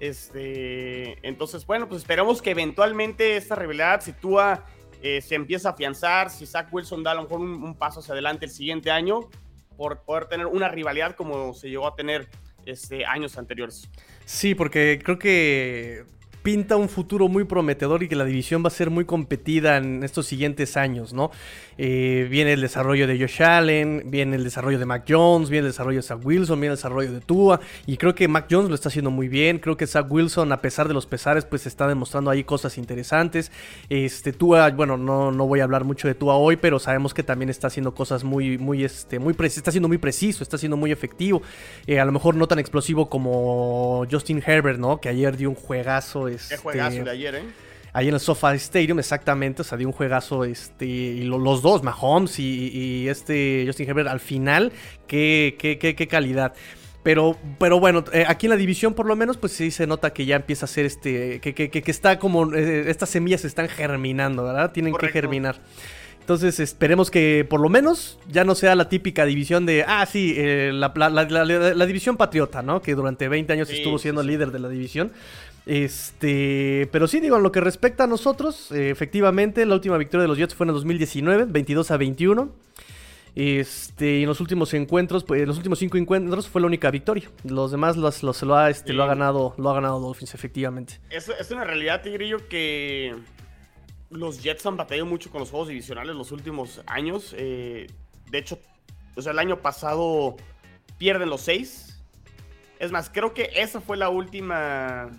Este, 0.01 1.19
entonces, 1.27 1.67
bueno, 1.67 1.87
pues 1.87 2.01
esperamos 2.01 2.41
que 2.41 2.51
eventualmente 2.51 3.37
esta 3.37 3.55
rivalidad 3.55 4.01
sitúa, 4.01 4.65
eh, 5.03 5.21
se 5.21 5.35
empieza 5.35 5.69
a 5.69 5.73
afianzar, 5.73 6.31
si 6.31 6.47
Zach 6.47 6.73
Wilson 6.73 7.03
da 7.03 7.13
a 7.13 7.15
lo 7.15 7.23
mejor 7.23 7.41
un, 7.41 7.75
paso 7.75 8.01
hacia 8.01 8.13
adelante 8.13 8.47
el 8.47 8.51
siguiente 8.51 8.91
año, 8.91 9.29
por 9.77 10.03
poder 10.03 10.25
tener 10.27 10.47
una 10.47 10.69
rivalidad 10.69 11.15
como 11.15 11.53
se 11.53 11.69
llegó 11.69 11.87
a 11.87 11.95
tener 11.95 12.29
este, 12.65 13.05
años 13.05 13.37
anteriores. 13.37 13.91
Sí, 14.25 14.55
porque 14.55 15.01
creo 15.05 15.19
que 15.19 16.05
pinta 16.43 16.77
un 16.77 16.89
futuro 16.89 17.29
muy 17.29 17.45
prometedor 17.45 18.03
y 18.03 18.09
que 18.09 18.17
la 18.17 18.25
división 18.25 18.63
va 18.65 18.69
a 18.69 18.71
ser 18.71 18.91
muy 18.91 19.05
competida 19.05 19.77
en 19.77 20.03
estos 20.03 20.27
siguientes 20.27 20.77
años, 20.77 21.13
¿no? 21.13 21.31
Eh, 21.77 22.27
viene 22.31 22.53
el 22.53 22.61
desarrollo 22.61 23.07
de 23.07 23.19
Josh 23.19 23.43
Allen, 23.43 24.05
viene 24.07 24.37
el 24.37 24.45
desarrollo 24.45 24.79
de 24.79 24.87
Mac 24.87 25.05
Jones, 25.09 25.51
viene 25.51 25.67
el 25.67 25.73
desarrollo 25.73 25.99
de 25.99 26.03
Zach 26.03 26.21
Wilson, 26.23 26.61
viene 26.61 26.73
el 26.73 26.77
desarrollo 26.79 27.13
de 27.13 27.21
Tua, 27.21 27.61
y 27.87 27.97
creo 27.97 28.15
que 28.15 28.29
Mac 28.29 28.47
Jones 28.51 28.69
lo 28.69 28.75
está 28.75 28.89
haciendo 28.89 29.11
muy 29.11 29.29
bien, 29.29 29.59
creo 29.59 29.77
que 29.77 29.87
Zach 29.87 30.07
Wilson, 30.11 30.53
a 30.53 30.61
pesar 30.61 30.89
de 30.89 30.95
los 30.95 31.07
pesares, 31.07 31.45
pues 31.45 31.67
está 31.67 31.87
demostrando 31.89 32.31
ahí 32.31 32.45
cosas 32.45 32.79
interesantes. 32.79 33.51
Este, 33.89 34.33
Tua, 34.33 34.71
bueno, 34.71 34.97
no, 34.97 35.33
no 35.33 35.47
voy 35.47 35.61
a 35.61 35.65
hablar 35.65 35.85
mucho 35.85 36.09
de 36.09 36.15
Tua 36.15 36.37
hoy, 36.37 36.57
pero 36.57 36.79
sabemos 36.79 37.15
que 37.15 37.23
también 37.23 37.49
está 37.49 37.69
haciendo 37.69 37.95
cosas 37.95 38.25
muy, 38.25 38.59
muy, 38.59 38.85
este, 38.85 39.19
muy 39.19 39.35
está 39.41 39.71
siendo 39.71 39.89
muy 39.89 39.99
preciso, 39.99 40.43
está 40.43 40.59
siendo 40.59 40.77
muy 40.77 40.93
efectivo, 40.93 41.43
eh, 41.87 41.99
a 41.99 42.05
lo 42.05 42.13
mejor 42.13 42.35
no 42.35 42.47
tan 42.47 42.59
explosivo 42.59 43.09
como 43.09 44.07
Justin 44.11 44.43
Herbert, 44.45 44.79
¿no? 44.79 45.01
Que 45.01 45.09
ayer 45.09 45.37
dio 45.37 45.49
un 45.49 45.57
juegazo 45.57 46.29
Qué 46.49 46.57
juegazo 46.57 46.91
este, 46.91 47.05
de 47.05 47.11
ayer, 47.11 47.35
¿eh? 47.37 47.43
Ahí 47.93 48.09
en 48.09 48.15
el 48.15 48.21
SoFi 48.21 48.55
Stadium, 48.55 49.01
exactamente, 49.01 49.63
o 49.63 49.65
sea, 49.65 49.77
dio 49.77 49.89
un 49.89 49.93
juegazo, 49.93 50.45
este, 50.45 50.87
y 50.87 51.23
los 51.25 51.61
dos, 51.61 51.83
Mahomes 51.83 52.39
y, 52.39 53.09
este 53.09 53.65
Justin 53.67 53.89
Herbert 53.89 54.09
al 54.09 54.21
final, 54.21 54.73
qué, 55.09 55.57
qué, 55.59 55.79
qué, 55.79 56.07
calidad. 56.07 56.55
Pero, 57.03 57.37
pero 57.59 57.81
bueno, 57.81 58.05
eh, 58.13 58.25
aquí 58.29 58.47
en 58.47 58.51
la 58.51 58.57
división 58.57 58.95
por 58.95 59.07
lo 59.07 59.17
menos, 59.17 59.39
pues 59.39 59.53
sí 59.53 59.71
se 59.71 59.87
nota 59.87 60.13
que 60.13 60.25
ya 60.25 60.37
empieza 60.37 60.67
a 60.67 60.69
ser 60.69 60.87
este, 60.87 61.41
que, 61.41 61.55
que, 61.55 61.71
que 61.71 61.91
está 61.91 62.19
como, 62.19 62.55
eh, 62.55 62.89
estas 62.89 63.09
semillas 63.09 63.45
están 63.45 63.69
germinando, 63.69 64.45
¿verdad? 64.45 64.71
Tienen 64.71 64.95
que 64.95 65.09
germinar. 65.09 65.57
Entonces 66.21 66.61
esperemos 66.61 67.11
que 67.11 67.45
por 67.49 67.61
lo 67.61 67.69
menos 67.69 68.17
ya 68.29 68.45
no 68.45 68.55
sea 68.55 68.77
la 68.77 68.89
típica 68.89 69.25
división 69.25 69.67
de, 69.67 69.85
ah, 69.85 70.07
sí, 70.07 70.35
eh, 70.37 70.71
la, 70.73 70.93
la, 70.95 71.87
división 71.87 72.17
patriota, 72.17 72.63
¿no? 72.63 72.81
Que 72.83 72.95
durante 72.95 73.29
20 73.29 73.53
años 73.53 73.69
estuvo 73.69 73.99
siendo 73.99 74.23
líder 74.23 74.53
de 74.53 74.61
la 74.61 74.69
división. 74.69 75.11
Este, 75.71 76.89
pero 76.91 77.07
sí, 77.07 77.21
digo, 77.21 77.37
en 77.37 77.45
lo 77.45 77.53
que 77.53 77.61
respecta 77.61 78.03
a 78.03 78.07
nosotros, 78.09 78.73
eh, 78.73 78.91
efectivamente, 78.91 79.65
la 79.65 79.77
última 79.77 79.99
victoria 79.99 80.23
de 80.23 80.27
los 80.27 80.37
Jets 80.37 80.53
fue 80.53 80.65
en 80.65 80.71
el 80.71 80.75
2019, 80.75 81.45
22 81.45 81.93
a 81.93 81.97
21. 81.97 82.53
Este, 83.37 84.19
y 84.19 84.23
en 84.23 84.29
los 84.29 84.41
últimos 84.41 84.75
encuentros, 84.75 85.23
pues, 85.23 85.43
en 85.43 85.47
los 85.47 85.59
últimos 85.59 85.79
cinco 85.79 85.97
encuentros 85.97 86.49
fue 86.49 86.61
la 86.61 86.67
única 86.67 86.91
victoria. 86.91 87.31
Los 87.45 87.71
demás 87.71 87.97
los, 87.97 88.25
los 88.25 88.43
lo, 88.43 88.57
ha, 88.57 88.69
este, 88.69 88.93
lo 88.93 89.05
ha 89.05 89.07
ganado, 89.07 89.55
lo 89.59 89.71
ha 89.71 89.75
ganado 89.75 90.01
Dolphins, 90.01 90.35
efectivamente. 90.35 90.99
Es, 91.09 91.29
es 91.29 91.53
una 91.53 91.63
realidad, 91.63 92.03
Tigrillo, 92.03 92.49
que 92.49 93.15
los 94.11 94.43
Jets 94.43 94.67
han 94.67 94.77
batallado 94.77 95.07
mucho 95.07 95.31
con 95.31 95.39
los 95.39 95.51
juegos 95.51 95.69
divisionales 95.69 96.17
los 96.17 96.33
últimos 96.33 96.83
años. 96.89 97.33
Eh, 97.39 97.87
de 98.29 98.39
hecho, 98.39 98.59
o 99.15 99.23
sea, 99.23 99.31
el 99.31 99.39
año 99.39 99.61
pasado 99.63 100.37
pierden 100.99 101.31
los 101.31 101.43
seis 101.43 102.03
Es 102.81 102.91
más, 102.91 103.09
creo 103.09 103.35
que 103.35 103.51
esa 103.55 103.81
fue 103.81 103.97
la 103.97 104.09
última. 104.09 105.11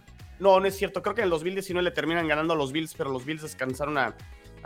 No, 0.41 0.59
no 0.59 0.65
es 0.65 0.75
cierto. 0.75 1.03
Creo 1.03 1.13
que 1.13 1.21
en 1.21 1.25
el 1.25 1.29
2019 1.29 1.83
le 1.83 1.91
terminan 1.91 2.27
ganando 2.27 2.55
a 2.55 2.57
los 2.57 2.71
Bills, 2.71 2.95
pero 2.95 3.11
los 3.11 3.23
Bills 3.23 3.43
descansaron 3.43 3.99
a, 3.99 4.15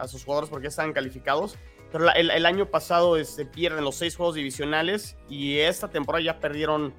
sus 0.08 0.24
jugadores 0.24 0.50
porque 0.50 0.64
ya 0.64 0.70
estaban 0.70 0.94
calificados. 0.94 1.58
Pero 1.92 2.10
el, 2.14 2.46
año 2.46 2.66
pasado 2.72 3.18
este, 3.18 3.46
pierden 3.46 3.84
los 3.84 3.96
seis 3.96 4.16
juegos 4.16 4.36
divisionales 4.36 5.18
y 5.30 5.60
esta 5.60 5.90
temporada 5.90 6.24
ya 6.24 6.40
perdieron 6.40 6.94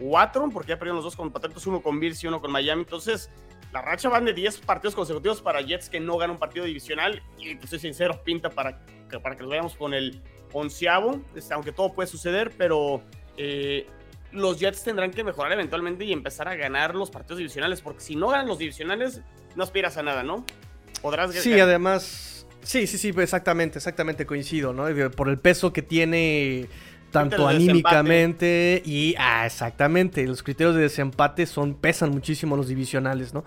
cuatro, 0.00 0.48
porque 0.50 0.70
ya 0.70 0.78
perdieron 0.78 0.96
los 0.96 1.04
dos 1.04 1.14
con 1.14 1.30
Patriots, 1.30 1.66
uno 1.66 1.82
con 1.82 2.00
Bills 2.00 2.24
y 2.24 2.26
uno 2.26 2.40
con 2.40 2.50
Miami. 2.50 2.82
Entonces, 2.82 3.30
la 3.70 3.82
racha 3.82 4.08
van 4.08 4.24
de 4.24 4.32
10 4.32 4.60
partidos 4.60 4.94
consecutivos 4.94 5.42
para 5.42 5.60
Jets 5.60 5.90
que 5.90 6.00
no 6.00 6.16
ganan 6.16 6.36
un 6.36 6.40
partido 6.40 6.64
divisional. 6.64 7.22
Y 7.38 7.54
pues, 7.56 7.68
soy 7.68 7.80
sincero, 7.80 8.22
pinta 8.24 8.48
para 8.48 8.82
que, 9.10 9.20
para 9.20 9.36
que 9.36 9.42
nos 9.42 9.50
vayamos 9.50 9.74
con 9.76 9.92
el 9.92 10.22
onceavo, 10.54 11.20
este, 11.34 11.52
aunque 11.52 11.72
todo 11.72 11.92
puede 11.92 12.06
suceder, 12.06 12.50
pero 12.56 13.02
eh, 13.36 13.86
los 14.34 14.58
Jets 14.58 14.82
tendrán 14.82 15.10
que 15.12 15.24
mejorar 15.24 15.52
eventualmente 15.52 16.04
y 16.04 16.12
empezar 16.12 16.48
a 16.48 16.56
ganar 16.56 16.94
los 16.94 17.10
partidos 17.10 17.38
divisionales, 17.38 17.80
porque 17.80 18.00
si 18.00 18.16
no 18.16 18.28
ganan 18.28 18.46
los 18.46 18.58
divisionales, 18.58 19.22
no 19.56 19.62
aspiras 19.64 19.96
a 19.96 20.02
nada, 20.02 20.22
¿no? 20.22 20.44
Podrás 21.00 21.32
Sí, 21.32 21.58
además, 21.58 22.46
sí, 22.62 22.86
sí, 22.86 22.98
sí, 22.98 23.14
exactamente, 23.16 23.78
exactamente 23.78 24.26
coincido, 24.26 24.72
¿no? 24.72 24.86
Por 25.12 25.28
el 25.28 25.38
peso 25.38 25.72
que 25.72 25.82
tiene 25.82 26.68
tanto 27.14 27.46
anímicamente 27.46 28.82
y 28.84 29.14
ah, 29.18 29.46
exactamente, 29.46 30.26
los 30.26 30.42
criterios 30.42 30.74
de 30.74 30.82
desempate 30.82 31.46
son 31.46 31.74
pesan 31.74 32.10
muchísimo 32.10 32.56
los 32.56 32.66
divisionales, 32.68 33.32
¿no? 33.32 33.44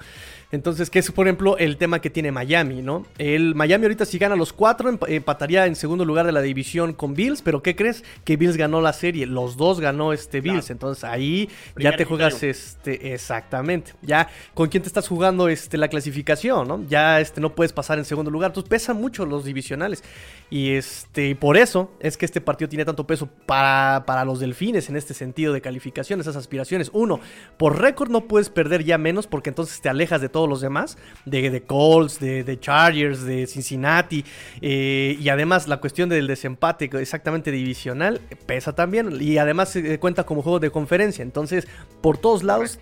Entonces, 0.51 0.89
que 0.89 0.99
es 0.99 1.11
por 1.11 1.27
ejemplo 1.27 1.57
el 1.57 1.75
tema 1.75 1.99
que 1.99 2.09
tiene 2.09 2.31
Miami, 2.31 2.81
¿no? 2.81 3.05
El 3.17 3.53
Miami 3.53 3.85
ahorita 3.85 4.05
si 4.05 4.17
gana 4.17 4.35
los 4.35 4.53
cuatro 4.53 4.97
empataría 5.07 5.65
en 5.65 5.75
segundo 5.75 6.05
lugar 6.05 6.25
de 6.25 6.31
la 6.31 6.41
división 6.41 6.93
con 6.93 7.15
Bills, 7.15 7.41
pero 7.41 7.61
¿qué 7.61 7.75
crees? 7.75 8.05
Que 8.23 8.37
Bills 8.37 8.55
ganó 8.55 8.79
la 8.79 8.93
serie, 8.93 9.25
los 9.25 9.57
dos 9.57 9.81
ganó 9.81 10.13
este 10.13 10.39
Bills, 10.39 10.69
entonces 10.69 11.03
ahí 11.03 11.49
ya 11.77 11.95
te 11.97 12.05
juegas 12.05 12.43
este 12.43 13.13
exactamente. 13.13 13.93
Ya 14.01 14.29
con 14.53 14.69
quién 14.69 14.83
te 14.83 14.87
estás 14.87 15.07
jugando 15.07 15.49
este 15.49 15.77
la 15.77 15.89
clasificación, 15.89 16.65
¿no? 16.65 16.85
Ya 16.87 17.19
este 17.19 17.41
no 17.41 17.53
puedes 17.53 17.73
pasar 17.73 17.97
en 17.97 18.05
segundo 18.05 18.31
lugar, 18.31 18.51
entonces 18.51 18.69
pesan 18.69 18.95
mucho 18.95 19.25
los 19.25 19.43
divisionales. 19.43 20.01
Y 20.49 20.71
este 20.71 21.35
por 21.35 21.57
eso 21.57 21.91
es 21.99 22.15
que 22.15 22.25
este 22.25 22.39
partido 22.39 22.69
tiene 22.69 22.85
tanto 22.85 23.05
peso 23.05 23.27
para, 23.45 24.05
para 24.05 24.23
los 24.23 24.39
Delfines 24.39 24.87
en 24.87 24.95
este 24.95 25.13
sentido 25.13 25.51
de 25.51 25.59
calificación, 25.59 26.21
esas 26.21 26.37
aspiraciones. 26.37 26.89
Uno, 26.93 27.19
por 27.57 27.81
récord 27.81 28.09
no 28.09 28.27
puedes 28.29 28.49
perder 28.49 28.85
ya 28.85 28.97
menos 28.97 29.27
porque 29.27 29.49
entonces 29.49 29.81
te 29.81 29.89
alejas 29.89 30.21
de 30.21 30.29
todos 30.37 30.47
los 30.47 30.61
demás, 30.61 30.99
de, 31.25 31.49
de 31.49 31.63
Colts, 31.63 32.19
de, 32.19 32.59
Chargers, 32.59 33.23
de 33.23 33.47
Cincinnati, 33.47 34.23
eh, 34.61 35.17
y 35.19 35.29
además 35.29 35.67
la 35.67 35.77
cuestión 35.77 36.09
del 36.09 36.27
desempate 36.27 36.91
exactamente 36.93 37.51
divisional 37.51 38.21
pesa 38.45 38.75
también, 38.75 39.17
y 39.19 39.39
además 39.39 39.69
se 39.69 39.99
cuenta 39.99 40.27
como 40.27 40.43
juego 40.43 40.59
de 40.59 40.69
conferencia, 40.69 41.23
entonces 41.23 41.67
por 42.03 42.19
todos 42.19 42.43
lados 42.43 42.79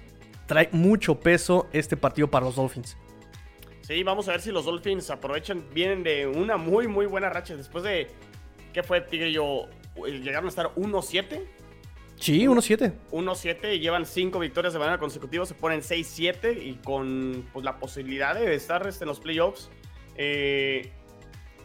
trae 0.47 0.67
mucho 0.73 1.17
peso 1.21 1.67
este 1.71 1.95
partido 1.95 2.29
para 2.29 2.45
los 2.45 2.57
Dolphins. 2.57 2.97
Sí, 3.83 4.03
vamos 4.03 4.27
a 4.27 4.31
ver 4.31 4.41
si 4.41 4.51
los 4.51 4.65
Dolphins 4.65 5.09
aprovechan, 5.09 5.63
vienen 5.73 6.03
de 6.03 6.27
una 6.27 6.57
muy, 6.57 6.89
muy 6.89 7.05
buena 7.05 7.29
racha 7.29 7.55
después 7.55 7.85
de, 7.85 8.09
¿qué 8.73 8.83
fue, 8.83 8.99
Tigre? 8.99 9.31
Yo, 9.31 9.69
llegaron 10.05 10.47
a 10.47 10.49
estar 10.49 10.75
1-7 10.75 11.41
Sí, 12.17 12.45
1-7. 12.45 12.93
1-7 13.11 13.75
y 13.75 13.79
llevan 13.79 14.05
5 14.05 14.39
victorias 14.39 14.73
de 14.73 14.79
manera 14.79 14.97
consecutiva, 14.97 15.45
se 15.45 15.53
ponen 15.53 15.81
6-7 15.81 16.57
y 16.61 16.75
con 16.75 17.47
pues, 17.51 17.65
la 17.65 17.77
posibilidad 17.77 18.35
de 18.35 18.55
estar 18.55 18.87
este, 18.87 19.03
en 19.03 19.09
los 19.09 19.19
playoffs. 19.19 19.69
Eh, 20.15 20.91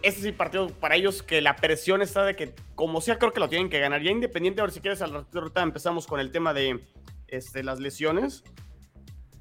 este 0.03 0.21
es 0.21 0.27
el 0.27 0.35
partido 0.35 0.69
para 0.69 0.97
ellos 0.97 1.23
que 1.23 1.41
la 1.41 1.57
presión 1.57 2.03
está 2.03 2.25
de 2.25 2.35
que, 2.35 2.55
como 2.75 3.01
sea, 3.01 3.19
creo 3.19 3.33
que 3.33 3.41
lo 3.41 3.49
tienen 3.49 3.69
que 3.69 3.79
ganar. 3.79 4.03
Ya 4.03 4.11
independiente, 4.11 4.61
a 4.61 4.65
ver 4.65 4.73
si 4.73 4.81
quieres, 4.81 5.03
al 5.03 5.27
ahorita 5.33 5.63
empezamos 5.63 6.07
con 6.07 6.21
el 6.21 6.33
tema 6.33 6.55
de 6.55 6.81
este, 7.29 7.63
las 7.63 7.81
lesiones. 7.81 8.43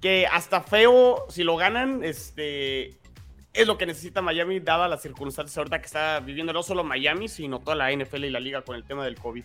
Que 0.02 0.28
hasta 0.28 0.62
feo, 0.62 1.26
si 1.30 1.44
lo 1.44 1.58
ganan, 1.58 2.04
este, 2.04 3.00
es 3.54 3.68
lo 3.68 3.78
que 3.78 3.86
necesita 3.86 4.22
Miami, 4.22 4.60
dada 4.60 4.88
las 4.88 5.02
circunstancias 5.02 5.58
ahorita 5.58 5.80
que 5.80 5.86
está 5.86 6.20
viviendo 6.20 6.54
no 6.54 6.64
solo 6.64 6.84
Miami, 6.84 7.28
sino 7.28 7.60
toda 7.60 7.76
la 7.76 7.92
NFL 7.92 8.26
y 8.26 8.30
la 8.30 8.40
liga 8.40 8.62
con 8.62 8.76
el 8.76 8.84
tema 8.84 9.04
del 9.04 9.16
COVID. 9.16 9.44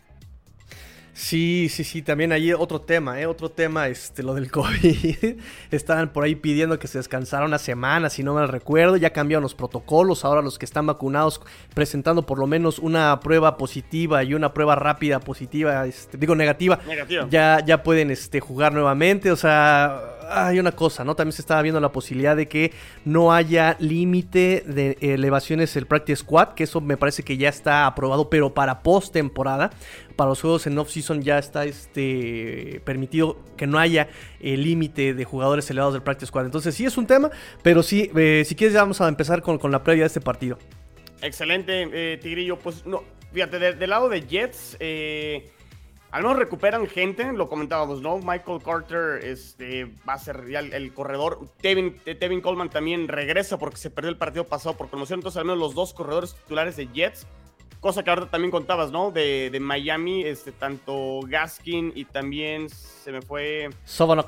Sí, 1.14 1.68
sí, 1.70 1.84
sí, 1.84 2.02
también 2.02 2.32
ahí 2.32 2.52
otro 2.52 2.80
tema, 2.80 3.20
¿eh? 3.20 3.26
Otro 3.26 3.48
tema, 3.48 3.86
este, 3.86 4.24
lo 4.24 4.34
del 4.34 4.50
COVID. 4.50 5.36
Estaban 5.70 6.12
por 6.12 6.24
ahí 6.24 6.34
pidiendo 6.34 6.78
que 6.80 6.88
se 6.88 6.98
descansara 6.98 7.46
una 7.46 7.58
semana, 7.58 8.10
si 8.10 8.24
no 8.24 8.34
me 8.34 8.44
recuerdo. 8.48 8.96
Ya 8.96 9.10
cambiaron 9.10 9.42
los 9.42 9.54
protocolos. 9.54 10.24
Ahora 10.24 10.42
los 10.42 10.58
que 10.58 10.64
están 10.64 10.86
vacunados 10.86 11.40
presentando 11.72 12.26
por 12.26 12.40
lo 12.40 12.48
menos 12.48 12.80
una 12.80 13.20
prueba 13.20 13.56
positiva 13.56 14.24
y 14.24 14.34
una 14.34 14.52
prueba 14.52 14.74
rápida 14.74 15.20
positiva, 15.20 15.86
este, 15.86 16.18
digo 16.18 16.34
negativa, 16.34 16.80
Ya, 17.30 17.64
ya 17.64 17.84
pueden 17.84 18.10
este, 18.10 18.40
jugar 18.40 18.72
nuevamente. 18.72 19.30
O 19.30 19.36
sea, 19.36 20.14
hay 20.28 20.58
una 20.58 20.72
cosa, 20.72 21.04
¿no? 21.04 21.14
También 21.14 21.32
se 21.32 21.42
estaba 21.42 21.62
viendo 21.62 21.80
la 21.80 21.92
posibilidad 21.92 22.34
de 22.34 22.48
que 22.48 22.72
no 23.04 23.32
haya 23.32 23.76
límite 23.78 24.64
de 24.66 24.98
elevaciones 25.00 25.76
el 25.76 25.86
Practice 25.86 26.22
Squad, 26.22 26.54
que 26.54 26.64
eso 26.64 26.80
me 26.80 26.96
parece 26.96 27.22
que 27.22 27.36
ya 27.36 27.48
está 27.48 27.86
aprobado, 27.86 28.30
pero 28.30 28.52
para 28.52 28.82
post 28.82 29.12
temporada 29.12 29.70
para 30.16 30.30
los 30.30 30.40
juegos 30.40 30.66
en 30.66 30.74
off-season 31.04 31.22
ya 31.22 31.38
está 31.38 31.64
este, 31.64 32.80
permitido 32.84 33.38
que 33.56 33.66
no 33.66 33.78
haya 33.78 34.08
el 34.40 34.62
límite 34.62 35.14
de 35.14 35.24
jugadores 35.24 35.68
elevados 35.70 35.94
del 35.94 36.02
Practice 36.02 36.28
Squad. 36.28 36.46
Entonces 36.46 36.74
sí 36.74 36.84
es 36.84 36.96
un 36.96 37.06
tema, 37.06 37.30
pero 37.62 37.82
sí, 37.82 38.10
eh, 38.16 38.44
si 38.46 38.54
quieres 38.54 38.74
vamos 38.74 39.00
a 39.00 39.08
empezar 39.08 39.42
con, 39.42 39.58
con, 39.58 39.70
la 39.70 39.82
previa 39.82 40.04
de 40.04 40.08
este 40.08 40.20
partido. 40.20 40.58
Excelente, 41.22 41.88
eh, 41.92 42.18
Tigrillo. 42.18 42.58
Pues 42.58 42.86
no, 42.86 43.02
fíjate, 43.32 43.58
del 43.58 43.90
lado 43.90 44.08
de 44.08 44.22
Jets, 44.22 44.76
eh, 44.80 45.50
al 46.10 46.22
menos 46.22 46.38
recuperan 46.38 46.86
gente, 46.86 47.32
lo 47.32 47.48
comentábamos, 47.48 48.00
¿no? 48.00 48.18
Michael 48.18 48.62
Carter 48.64 49.24
este, 49.24 49.86
va 50.08 50.14
a 50.14 50.18
ser 50.18 50.48
ya 50.48 50.60
el, 50.60 50.92
corredor. 50.92 51.48
Tevin, 51.60 51.98
Tevin 52.04 52.40
Coleman 52.40 52.70
también 52.70 53.08
regresa 53.08 53.58
porque 53.58 53.78
se 53.78 53.90
perdió 53.90 54.10
el 54.10 54.16
partido 54.16 54.44
pasado 54.44 54.76
por 54.76 54.90
conmoción. 54.90 55.20
Entonces 55.20 55.38
al 55.38 55.44
menos 55.44 55.58
los 55.58 55.74
dos 55.74 55.92
corredores 55.92 56.34
titulares 56.34 56.76
de 56.76 56.86
Jets 56.88 57.26
Cosa 57.84 58.02
que 58.02 58.08
ahora 58.08 58.24
también 58.24 58.50
contabas, 58.50 58.90
¿no? 58.90 59.10
De, 59.10 59.50
de, 59.50 59.60
Miami, 59.60 60.24
este, 60.24 60.52
tanto 60.52 61.20
Gaskin 61.28 61.92
y 61.94 62.06
también 62.06 62.70
se 62.70 63.12
me 63.12 63.20
fue. 63.20 63.68
Soban 63.84 64.24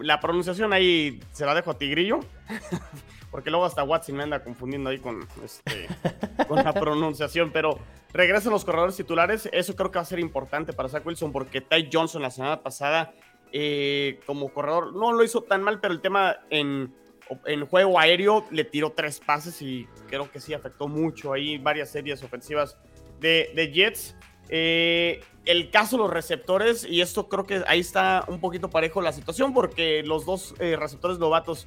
La 0.00 0.18
pronunciación 0.18 0.72
ahí 0.72 1.20
se 1.30 1.46
la 1.46 1.54
dejo 1.54 1.70
a 1.70 1.78
Tigrillo. 1.78 2.18
porque 3.30 3.50
luego 3.50 3.64
hasta 3.64 3.84
Watson 3.84 4.16
me 4.16 4.24
anda 4.24 4.42
confundiendo 4.42 4.90
ahí 4.90 4.98
con, 4.98 5.24
este, 5.44 5.86
con 6.48 6.64
la 6.64 6.72
pronunciación. 6.72 7.52
Pero 7.52 7.78
regresan 8.12 8.50
los 8.52 8.64
corredores 8.64 8.96
titulares. 8.96 9.48
Eso 9.52 9.76
creo 9.76 9.92
que 9.92 9.98
va 9.98 10.02
a 10.02 10.04
ser 10.04 10.18
importante 10.18 10.72
para 10.72 10.88
Zach 10.88 11.06
Wilson 11.06 11.30
porque 11.30 11.60
Ty 11.60 11.88
Johnson 11.92 12.20
la 12.20 12.32
semana 12.32 12.64
pasada, 12.64 13.14
eh, 13.52 14.18
como 14.26 14.48
corredor, 14.48 14.92
no 14.92 15.12
lo 15.12 15.22
hizo 15.22 15.42
tan 15.42 15.62
mal, 15.62 15.78
pero 15.78 15.94
el 15.94 16.00
tema 16.00 16.36
en 16.50 16.92
en 17.46 17.66
juego 17.66 17.98
aéreo 17.98 18.46
le 18.50 18.64
tiró 18.64 18.92
tres 18.92 19.20
pases 19.20 19.60
y 19.62 19.86
creo 20.08 20.30
que 20.30 20.40
sí 20.40 20.54
afectó 20.54 20.88
mucho 20.88 21.32
ahí 21.32 21.58
varias 21.58 21.90
series 21.90 22.22
ofensivas 22.22 22.76
de, 23.20 23.70
Jets. 23.72 24.16
Eh, 24.48 25.22
el 25.46 25.70
caso 25.70 25.96
de 25.96 26.02
los 26.02 26.12
receptores, 26.12 26.84
y 26.84 27.00
esto 27.00 27.28
creo 27.28 27.44
que 27.44 27.62
ahí 27.66 27.80
está 27.80 28.24
un 28.28 28.40
poquito 28.40 28.70
parejo 28.70 29.00
la 29.00 29.12
situación, 29.12 29.52
porque 29.52 30.02
los 30.02 30.24
dos 30.26 30.54
eh, 30.58 30.76
receptores 30.76 31.18
novatos, 31.18 31.66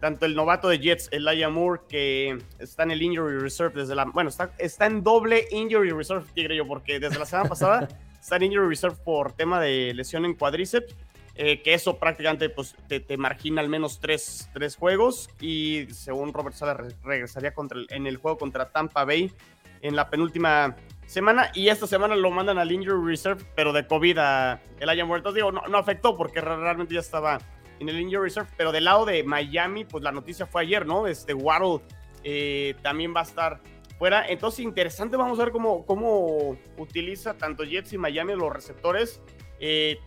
tanto 0.00 0.26
el 0.26 0.34
novato 0.34 0.68
de 0.68 0.78
Jets, 0.78 1.08
Elijah 1.12 1.48
Moore, 1.48 1.82
que 1.88 2.38
está 2.58 2.82
en 2.84 2.90
el 2.90 3.02
Injury 3.02 3.38
Reserve 3.38 3.80
desde 3.80 3.94
la. 3.94 4.04
Bueno, 4.04 4.30
está, 4.30 4.52
está 4.58 4.86
en 4.86 5.02
doble 5.02 5.46
Injury 5.50 5.90
Reserve, 5.90 6.24
tigre 6.34 6.56
yo, 6.56 6.66
porque 6.66 7.00
desde 7.00 7.18
la 7.18 7.26
semana 7.26 7.48
pasada 7.48 7.88
está 8.20 8.36
en 8.36 8.44
Injury 8.44 8.68
Reserve 8.68 8.96
por 9.04 9.32
tema 9.32 9.60
de 9.60 9.92
lesión 9.94 10.24
en 10.24 10.34
cuádriceps. 10.34 10.94
Eh, 11.40 11.62
que 11.62 11.72
eso 11.72 12.00
prácticamente 12.00 12.50
pues, 12.50 12.74
te, 12.88 13.16
margina 13.16 13.60
al 13.60 13.68
menos 13.68 14.00
tres, 14.00 14.50
juegos 14.76 15.30
y 15.40 15.86
según 15.92 16.34
Robert 16.34 16.56
Sala 16.56 16.74
regresaría 17.04 17.54
contra 17.54 17.78
en 17.90 18.08
el 18.08 18.16
juego 18.16 18.38
contra 18.38 18.70
Tampa 18.70 19.04
Bay 19.04 19.32
en 19.80 19.94
la 19.94 20.10
penúltima 20.10 20.74
semana 21.06 21.52
y 21.54 21.68
esta 21.68 21.86
semana 21.86 22.16
lo 22.16 22.32
mandan 22.32 22.58
al 22.58 22.72
Injury 22.72 23.08
Reserve 23.08 23.44
pero 23.54 23.72
de 23.72 23.86
COVID 23.86 24.18
a 24.18 24.60
el 24.80 24.88
haya 24.88 25.04
muerto. 25.04 25.32
Digo, 25.32 25.52
no, 25.52 25.62
no, 25.68 25.78
afectó 25.78 26.16
porque 26.16 26.40
realmente 26.40 26.94
ya 26.94 27.00
estaba 27.00 27.38
en 27.78 27.88
el 27.88 28.00
Injury 28.00 28.24
Reserve, 28.24 28.48
pero 28.56 28.72
del 28.72 28.86
lado 28.86 29.04
de 29.04 29.22
Miami 29.22 29.84
pues 29.84 30.02
la 30.02 30.10
noticia 30.10 30.44
fue 30.44 30.62
ayer, 30.62 30.86
¿no? 30.86 31.06
Este 31.06 31.34
Waddle 31.34 31.84
eh, 32.24 32.74
también 32.82 33.14
va 33.14 33.20
a 33.20 33.22
estar 33.22 33.60
fuera. 33.96 34.26
Entonces 34.28 34.58
interesante, 34.58 35.16
vamos 35.16 35.38
a 35.38 35.44
ver 35.44 35.52
cómo, 35.52 35.86
cómo 35.86 36.58
utiliza 36.78 37.34
tanto 37.34 37.62
Jets 37.62 37.92
y 37.92 37.98
Miami 37.98 38.34
los 38.34 38.52
receptores. 38.52 39.22
Eh, 39.60 40.00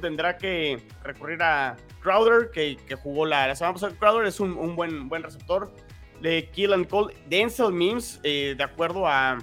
tendrá 0.00 0.36
que 0.36 0.82
recurrir 1.02 1.42
a 1.42 1.76
Crowder, 2.00 2.50
que, 2.50 2.76
jugó 3.02 3.26
la, 3.26 3.54
semana 3.54 3.74
pasada. 3.74 3.94
Crowder 3.98 4.26
es 4.26 4.40
un, 4.40 4.76
buen, 4.76 5.22
receptor. 5.22 5.72
De 6.20 6.50
Killan 6.50 6.84
Cole, 6.84 7.14
Denzel 7.28 7.72
Mims, 7.72 8.18
eh, 8.24 8.54
de 8.56 8.64
acuerdo 8.64 9.06
a, 9.06 9.38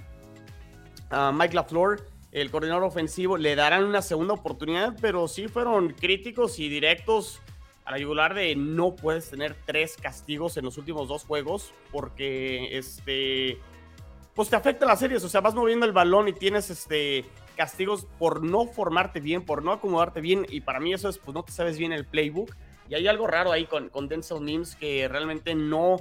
Mike 1.32 1.54
LaFleur, 1.54 2.04
el 2.32 2.50
coordinador 2.50 2.82
ofensivo, 2.82 3.38
le 3.38 3.54
darán 3.54 3.84
una 3.84 4.02
segunda 4.02 4.34
oportunidad, 4.34 4.94
pero 5.00 5.26
sí 5.26 5.48
fueron 5.48 5.94
críticos 5.94 6.58
y 6.58 6.68
directos 6.68 7.40
a 7.86 7.92
la 7.92 7.98
yugular 7.98 8.34
de 8.34 8.56
no 8.56 8.94
puedes 8.94 9.30
tener 9.30 9.56
tres 9.64 9.96
castigos 9.96 10.56
en 10.56 10.64
los 10.64 10.76
últimos 10.76 11.08
dos 11.08 11.24
juegos 11.24 11.72
porque 11.92 12.76
este 12.76 13.58
pues 14.34 14.50
te 14.50 14.56
afecta 14.56 14.84
las 14.84 14.98
series, 14.98 15.24
o 15.24 15.28
sea, 15.30 15.40
vas 15.40 15.54
moviendo 15.54 15.86
el 15.86 15.92
balón 15.92 16.28
y 16.28 16.32
tienes 16.32 16.68
este 16.68 17.24
castigos 17.56 18.06
por 18.18 18.44
no 18.44 18.66
formarte 18.66 19.20
bien, 19.20 19.44
por 19.44 19.64
no 19.64 19.72
acomodarte 19.72 20.20
bien, 20.20 20.46
y 20.48 20.60
para 20.60 20.78
mí 20.78 20.92
eso 20.92 21.08
es, 21.08 21.18
pues 21.18 21.34
no 21.34 21.42
te 21.42 21.52
sabes 21.52 21.78
bien 21.78 21.92
el 21.92 22.04
playbook. 22.04 22.54
Y 22.88 22.94
hay 22.94 23.08
algo 23.08 23.26
raro 23.26 23.50
ahí 23.50 23.66
con, 23.66 23.88
con 23.88 24.06
Denzel 24.06 24.40
Mims 24.40 24.76
que 24.76 25.08
realmente 25.08 25.54
no, 25.56 25.96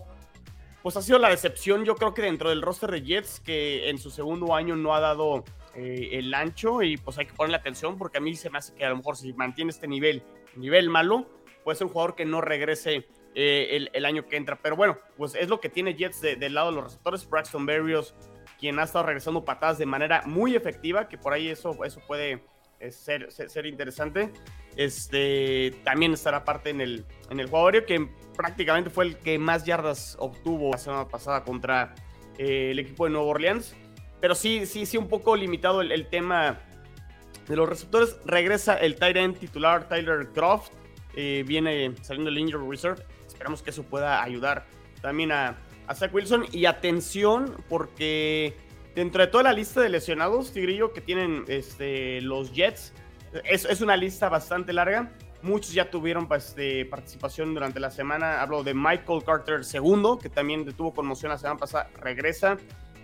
pues 0.83 0.95
ha 0.97 1.01
sido 1.01 1.17
la 1.17 1.29
decepción, 1.29 1.83
yo 1.83 1.95
creo 1.95 2.13
que 2.13 2.21
dentro 2.21 2.49
del 2.49 2.61
roster 2.61 2.91
de 2.91 3.01
Jets, 3.01 3.39
que 3.39 3.89
en 3.89 3.97
su 3.97 4.11
segundo 4.11 4.53
año 4.53 4.75
no 4.75 4.93
ha 4.93 4.99
dado 4.99 5.43
eh, 5.73 6.09
el 6.13 6.33
ancho 6.33 6.83
y 6.83 6.97
pues 6.97 7.17
hay 7.17 7.25
que 7.25 7.33
ponerle 7.33 7.57
atención 7.57 7.97
porque 7.97 8.19
a 8.19 8.21
mí 8.21 8.35
se 8.35 8.49
me 8.49 8.59
hace 8.59 8.75
que 8.75 8.85
a 8.85 8.89
lo 8.89 8.97
mejor 8.97 9.17
si 9.17 9.33
mantiene 9.33 9.71
este 9.71 9.87
nivel, 9.87 10.21
nivel 10.55 10.89
malo, 10.89 11.27
puede 11.63 11.77
ser 11.77 11.87
un 11.87 11.93
jugador 11.93 12.15
que 12.15 12.23
no 12.23 12.39
regrese 12.39 13.07
eh, 13.33 13.89
el, 13.91 14.05
año 14.05 14.25
que 14.27 14.37
entra. 14.37 14.57
Pero 14.61 14.77
bueno, 14.77 14.97
pues 15.17 15.35
es 15.35 15.49
lo 15.49 15.59
que 15.59 15.67
tiene 15.67 15.95
Jets 15.95 16.21
del 16.21 16.53
lado 16.53 16.69
de 16.69 16.75
los 16.75 16.85
receptores. 16.85 17.29
Braxton 17.29 17.65
Berrios, 17.65 18.15
quien 18.65 18.79
ha 18.79 18.83
estado 18.83 19.05
regresando 19.05 19.45
patadas 19.45 19.77
de 19.77 19.85
manera 19.85 20.23
muy 20.25 20.55
efectiva, 20.55 21.07
que 21.07 21.19
por 21.19 21.33
ahí 21.33 21.49
eso, 21.49 21.85
eso 21.85 22.01
puede 22.07 22.41
eh, 22.79 22.91
ser, 22.91 23.31
ser, 23.31 23.67
interesante. 23.67 24.31
Este, 24.75 25.71
también 25.83 26.13
estará 26.13 26.43
parte 26.43 26.71
en 26.71 26.81
el, 26.81 27.05
en 27.29 27.39
el 27.39 27.47
jugador 27.47 27.85
que 27.85 28.09
prácticamente 28.35 28.89
fue 28.89 29.05
el 29.05 29.17
que 29.17 29.37
más 29.37 29.65
yardas 29.65 30.17
obtuvo 30.19 30.71
la 30.71 30.79
semana 30.79 31.07
pasada 31.07 31.43
contra 31.43 31.93
eh, 32.39 32.71
el 32.71 32.79
equipo 32.79 33.05
de 33.05 33.11
Nueva 33.11 33.27
Orleans. 33.27 33.75
Pero 34.19 34.33
sí, 34.33 34.65
sí, 34.65 34.87
sí, 34.87 34.97
un 34.97 35.09
poco 35.09 35.35
limitado 35.35 35.81
el, 35.81 36.07
tema 36.07 36.57
de 37.47 37.55
los 37.55 37.69
receptores. 37.69 38.17
Regresa 38.25 38.77
el 38.77 38.95
tight 38.95 39.17
end 39.17 39.37
titular 39.37 39.87
Tyler 39.87 40.29
Croft. 40.33 40.73
Eh, 41.15 41.43
viene 41.45 41.93
saliendo 42.01 42.31
el 42.31 42.37
injury 42.39 42.67
reserve. 42.67 43.03
Esperamos 43.27 43.61
que 43.61 43.69
eso 43.69 43.83
pueda 43.83 44.23
ayudar 44.23 44.65
también 45.03 45.31
a, 45.31 45.55
a 45.87 45.95
Zach 45.95 46.13
Wilson. 46.13 46.45
Y 46.51 46.65
atención, 46.65 47.55
porque 47.69 48.55
dentro 48.95 49.21
de 49.21 49.27
toda 49.27 49.43
la 49.43 49.53
lista 49.53 49.81
de 49.81 49.89
lesionados, 49.89 50.51
Tigrillo, 50.51 50.93
que 50.93 51.01
tienen 51.01 51.45
este, 51.47 52.21
los 52.21 52.53
Jets, 52.53 52.93
es, 53.43 53.81
una 53.81 53.97
lista 53.97 54.29
bastante 54.29 54.73
larga. 54.73 55.11
Muchos 55.41 55.73
ya 55.73 55.91
tuvieron 55.91 56.27
pues, 56.27 56.55
participación 56.89 57.53
durante 57.53 57.79
la 57.79 57.91
semana. 57.91 58.41
Hablo 58.41 58.63
de 58.63 58.73
Michael 58.73 59.23
Carter 59.23 59.61
II, 59.61 60.17
que 60.21 60.29
también 60.29 60.65
tuvo 60.73 60.93
conmoción 60.93 61.29
la 61.29 61.37
semana 61.37 61.59
pasada, 61.59 61.89
regresa. 61.99 62.57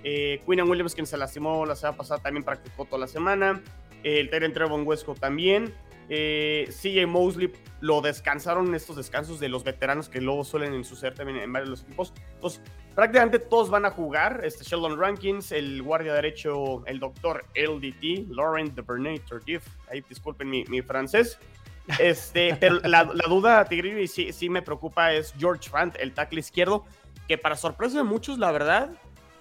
Eh, 0.04 0.42
Williams, 0.48 0.96
quien 0.96 1.06
se 1.06 1.18
lastimó 1.18 1.66
la 1.66 1.76
semana 1.76 1.98
pasada, 1.98 2.22
también 2.22 2.44
practicó 2.44 2.86
toda 2.86 3.00
la 3.00 3.08
semana. 3.08 3.62
el 4.04 4.30
Terence 4.30 4.56
Trevon 4.56 4.88
Huesco 4.88 5.14
también. 5.14 5.74
Eh, 6.10 6.68
CJ 6.70 7.08
Mosley 7.08 7.52
lo 7.80 8.02
descansaron 8.02 8.68
en 8.68 8.76
estos 8.76 8.96
descansos 8.96 9.40
de 9.40 9.50
los 9.50 9.64
veteranos 9.64 10.10
que 10.10 10.22
luego 10.22 10.44
suelen 10.44 10.84
suceder 10.84 11.14
también 11.16 11.40
en 11.40 11.52
varios 11.52 11.70
de 11.70 11.72
los 11.72 11.84
equipos. 11.84 12.14
Entonces, 12.36 12.62
prácticamente 12.96 13.40
todos 13.40 13.70
van 13.70 13.86
a 13.86 13.92
jugar. 13.92 14.42
Este 14.44 14.64
Sheldon 14.64 15.00
Rankins, 15.00 15.52
el 15.52 15.82
guardia 15.82 16.14
derecho, 16.14 16.86
el 16.86 17.00
doctor 17.00 17.46
LDT, 17.56 18.30
Laurent 18.30 18.76
de 18.76 18.82
Bernay 18.82 19.20
Tardif. 19.20 19.66
Ahí 19.90 20.04
disculpen 20.08 20.50
mi, 20.50 20.82
francés. 20.82 21.40
Este, 22.00 22.56
pero 22.60 22.80
la, 22.82 23.06
duda, 23.06 23.66
Tigrillo, 23.66 24.00
y 24.00 24.08
sí, 24.08 24.32
sí 24.34 24.50
me 24.50 24.62
preocupa, 24.62 25.14
es 25.14 25.34
George 25.38 25.70
Fant, 25.70 25.96
el 26.00 26.14
tackle 26.14 26.40
izquierdo, 26.40 26.86
que 27.28 27.38
para 27.38 27.56
sorpresa 27.56 27.98
de 27.98 28.04
muchos, 28.04 28.38
la 28.38 28.52
verdad, 28.52 28.92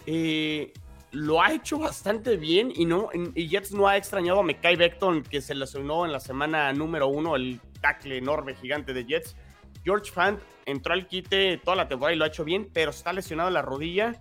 eh, 0.06 0.72
lo 1.12 1.42
ha 1.42 1.52
hecho 1.52 1.78
bastante 1.78 2.36
bien 2.36 2.72
y, 2.74 2.84
no, 2.84 3.08
y 3.34 3.48
Jets 3.48 3.72
no 3.72 3.88
ha 3.88 3.96
extrañado 3.96 4.40
a 4.40 4.42
Mekai 4.42 4.76
Beckton, 4.76 5.22
que 5.22 5.40
se 5.40 5.54
lesionó 5.54 6.06
en 6.06 6.12
la 6.12 6.20
semana 6.20 6.72
número 6.72 7.08
uno, 7.08 7.36
el 7.36 7.60
tackle 7.80 8.16
enorme 8.16 8.54
gigante 8.54 8.92
de 8.92 9.04
Jets. 9.04 9.36
George 9.84 10.10
Fant 10.12 10.40
entró 10.66 10.92
al 10.92 11.06
quite 11.06 11.58
toda 11.58 11.76
la 11.76 11.88
temporada 11.88 12.14
y 12.14 12.18
lo 12.18 12.24
ha 12.24 12.28
hecho 12.28 12.44
bien, 12.44 12.68
pero 12.72 12.90
está 12.90 13.12
lesionado 13.12 13.50
la 13.50 13.62
rodilla. 13.62 14.20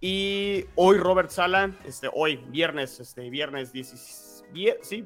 Y 0.00 0.64
hoy 0.76 0.96
Robert 0.96 1.30
Sala, 1.30 1.72
este, 1.84 2.08
hoy, 2.12 2.36
viernes, 2.48 3.00
este, 3.00 3.28
viernes, 3.28 3.72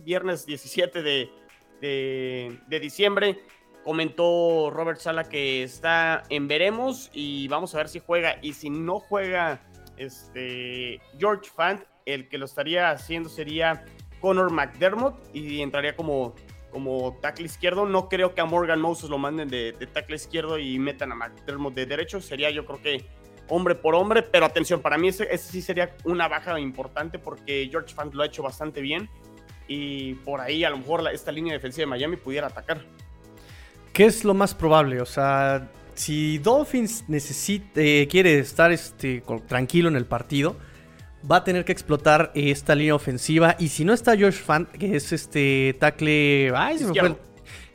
viernes 0.04 0.46
17 0.46 1.02
de, 1.02 1.30
de, 1.80 2.60
de 2.68 2.80
diciembre, 2.80 3.40
comentó 3.82 4.70
Robert 4.70 5.00
Sala 5.00 5.24
que 5.24 5.64
está 5.64 6.22
en 6.28 6.46
veremos 6.46 7.10
y 7.12 7.48
vamos 7.48 7.74
a 7.74 7.78
ver 7.78 7.88
si 7.88 7.98
juega. 7.98 8.38
Y 8.40 8.52
si 8.52 8.70
no 8.70 9.00
juega 9.00 9.60
este, 9.96 11.00
George 11.18 11.50
Fant, 11.54 11.82
el 12.06 12.28
que 12.28 12.38
lo 12.38 12.44
estaría 12.44 12.90
haciendo 12.90 13.28
sería 13.28 13.84
Connor 14.20 14.50
McDermott 14.50 15.16
y 15.32 15.60
entraría 15.60 15.96
como, 15.96 16.34
como 16.70 17.16
tackle 17.20 17.46
izquierdo. 17.46 17.86
No 17.86 18.08
creo 18.08 18.34
que 18.34 18.40
a 18.40 18.44
Morgan 18.44 18.80
Moses 18.80 19.10
lo 19.10 19.18
manden 19.18 19.48
de, 19.48 19.72
tackle 19.92 20.16
izquierdo 20.16 20.58
y 20.58 20.78
metan 20.78 21.12
a 21.12 21.14
McDermott 21.14 21.74
de 21.74 21.86
derecho. 21.86 22.20
Sería 22.20 22.50
yo 22.50 22.64
creo 22.64 22.80
que 22.80 23.04
hombre 23.48 23.74
por 23.74 23.94
hombre, 23.94 24.22
pero 24.22 24.46
atención, 24.46 24.80
para 24.80 24.96
mí 24.96 25.08
ese, 25.08 25.36
sí 25.36 25.60
sería 25.60 25.94
una 26.04 26.28
baja 26.28 26.58
importante 26.58 27.18
porque 27.18 27.68
George 27.70 27.94
Fant 27.94 28.14
lo 28.14 28.22
ha 28.22 28.26
hecho 28.26 28.42
bastante 28.42 28.80
bien 28.80 29.08
y 29.68 30.14
por 30.14 30.40
ahí 30.40 30.64
a 30.64 30.70
lo 30.70 30.78
mejor 30.78 31.08
esta 31.12 31.32
línea 31.32 31.52
defensiva 31.52 31.82
de 31.82 31.86
Miami 31.86 32.16
pudiera 32.16 32.46
atacar. 32.46 32.80
¿Qué 33.92 34.06
es 34.06 34.24
lo 34.24 34.34
más 34.34 34.54
probable? 34.54 35.00
O 35.00 35.06
sea, 35.06 35.68
si 35.94 36.38
Dolphins 36.38 37.04
eh, 37.08 38.08
quiere 38.10 38.38
estar 38.38 38.72
este, 38.72 39.22
tranquilo 39.46 39.88
en 39.88 39.96
el 39.96 40.06
partido, 40.06 40.56
va 41.30 41.36
a 41.36 41.44
tener 41.44 41.64
que 41.64 41.72
explotar 41.72 42.30
esta 42.34 42.74
línea 42.74 42.94
ofensiva. 42.94 43.56
Y 43.58 43.68
si 43.68 43.84
no 43.84 43.92
está 43.92 44.12
Josh 44.12 44.42
Fant, 44.42 44.68
que 44.68 44.96
es 44.96 45.12
este 45.12 45.76
tackle. 45.78 46.52
Ay, 46.54 46.78
se 46.78 46.86
me 46.86 46.94
fue 46.94 47.16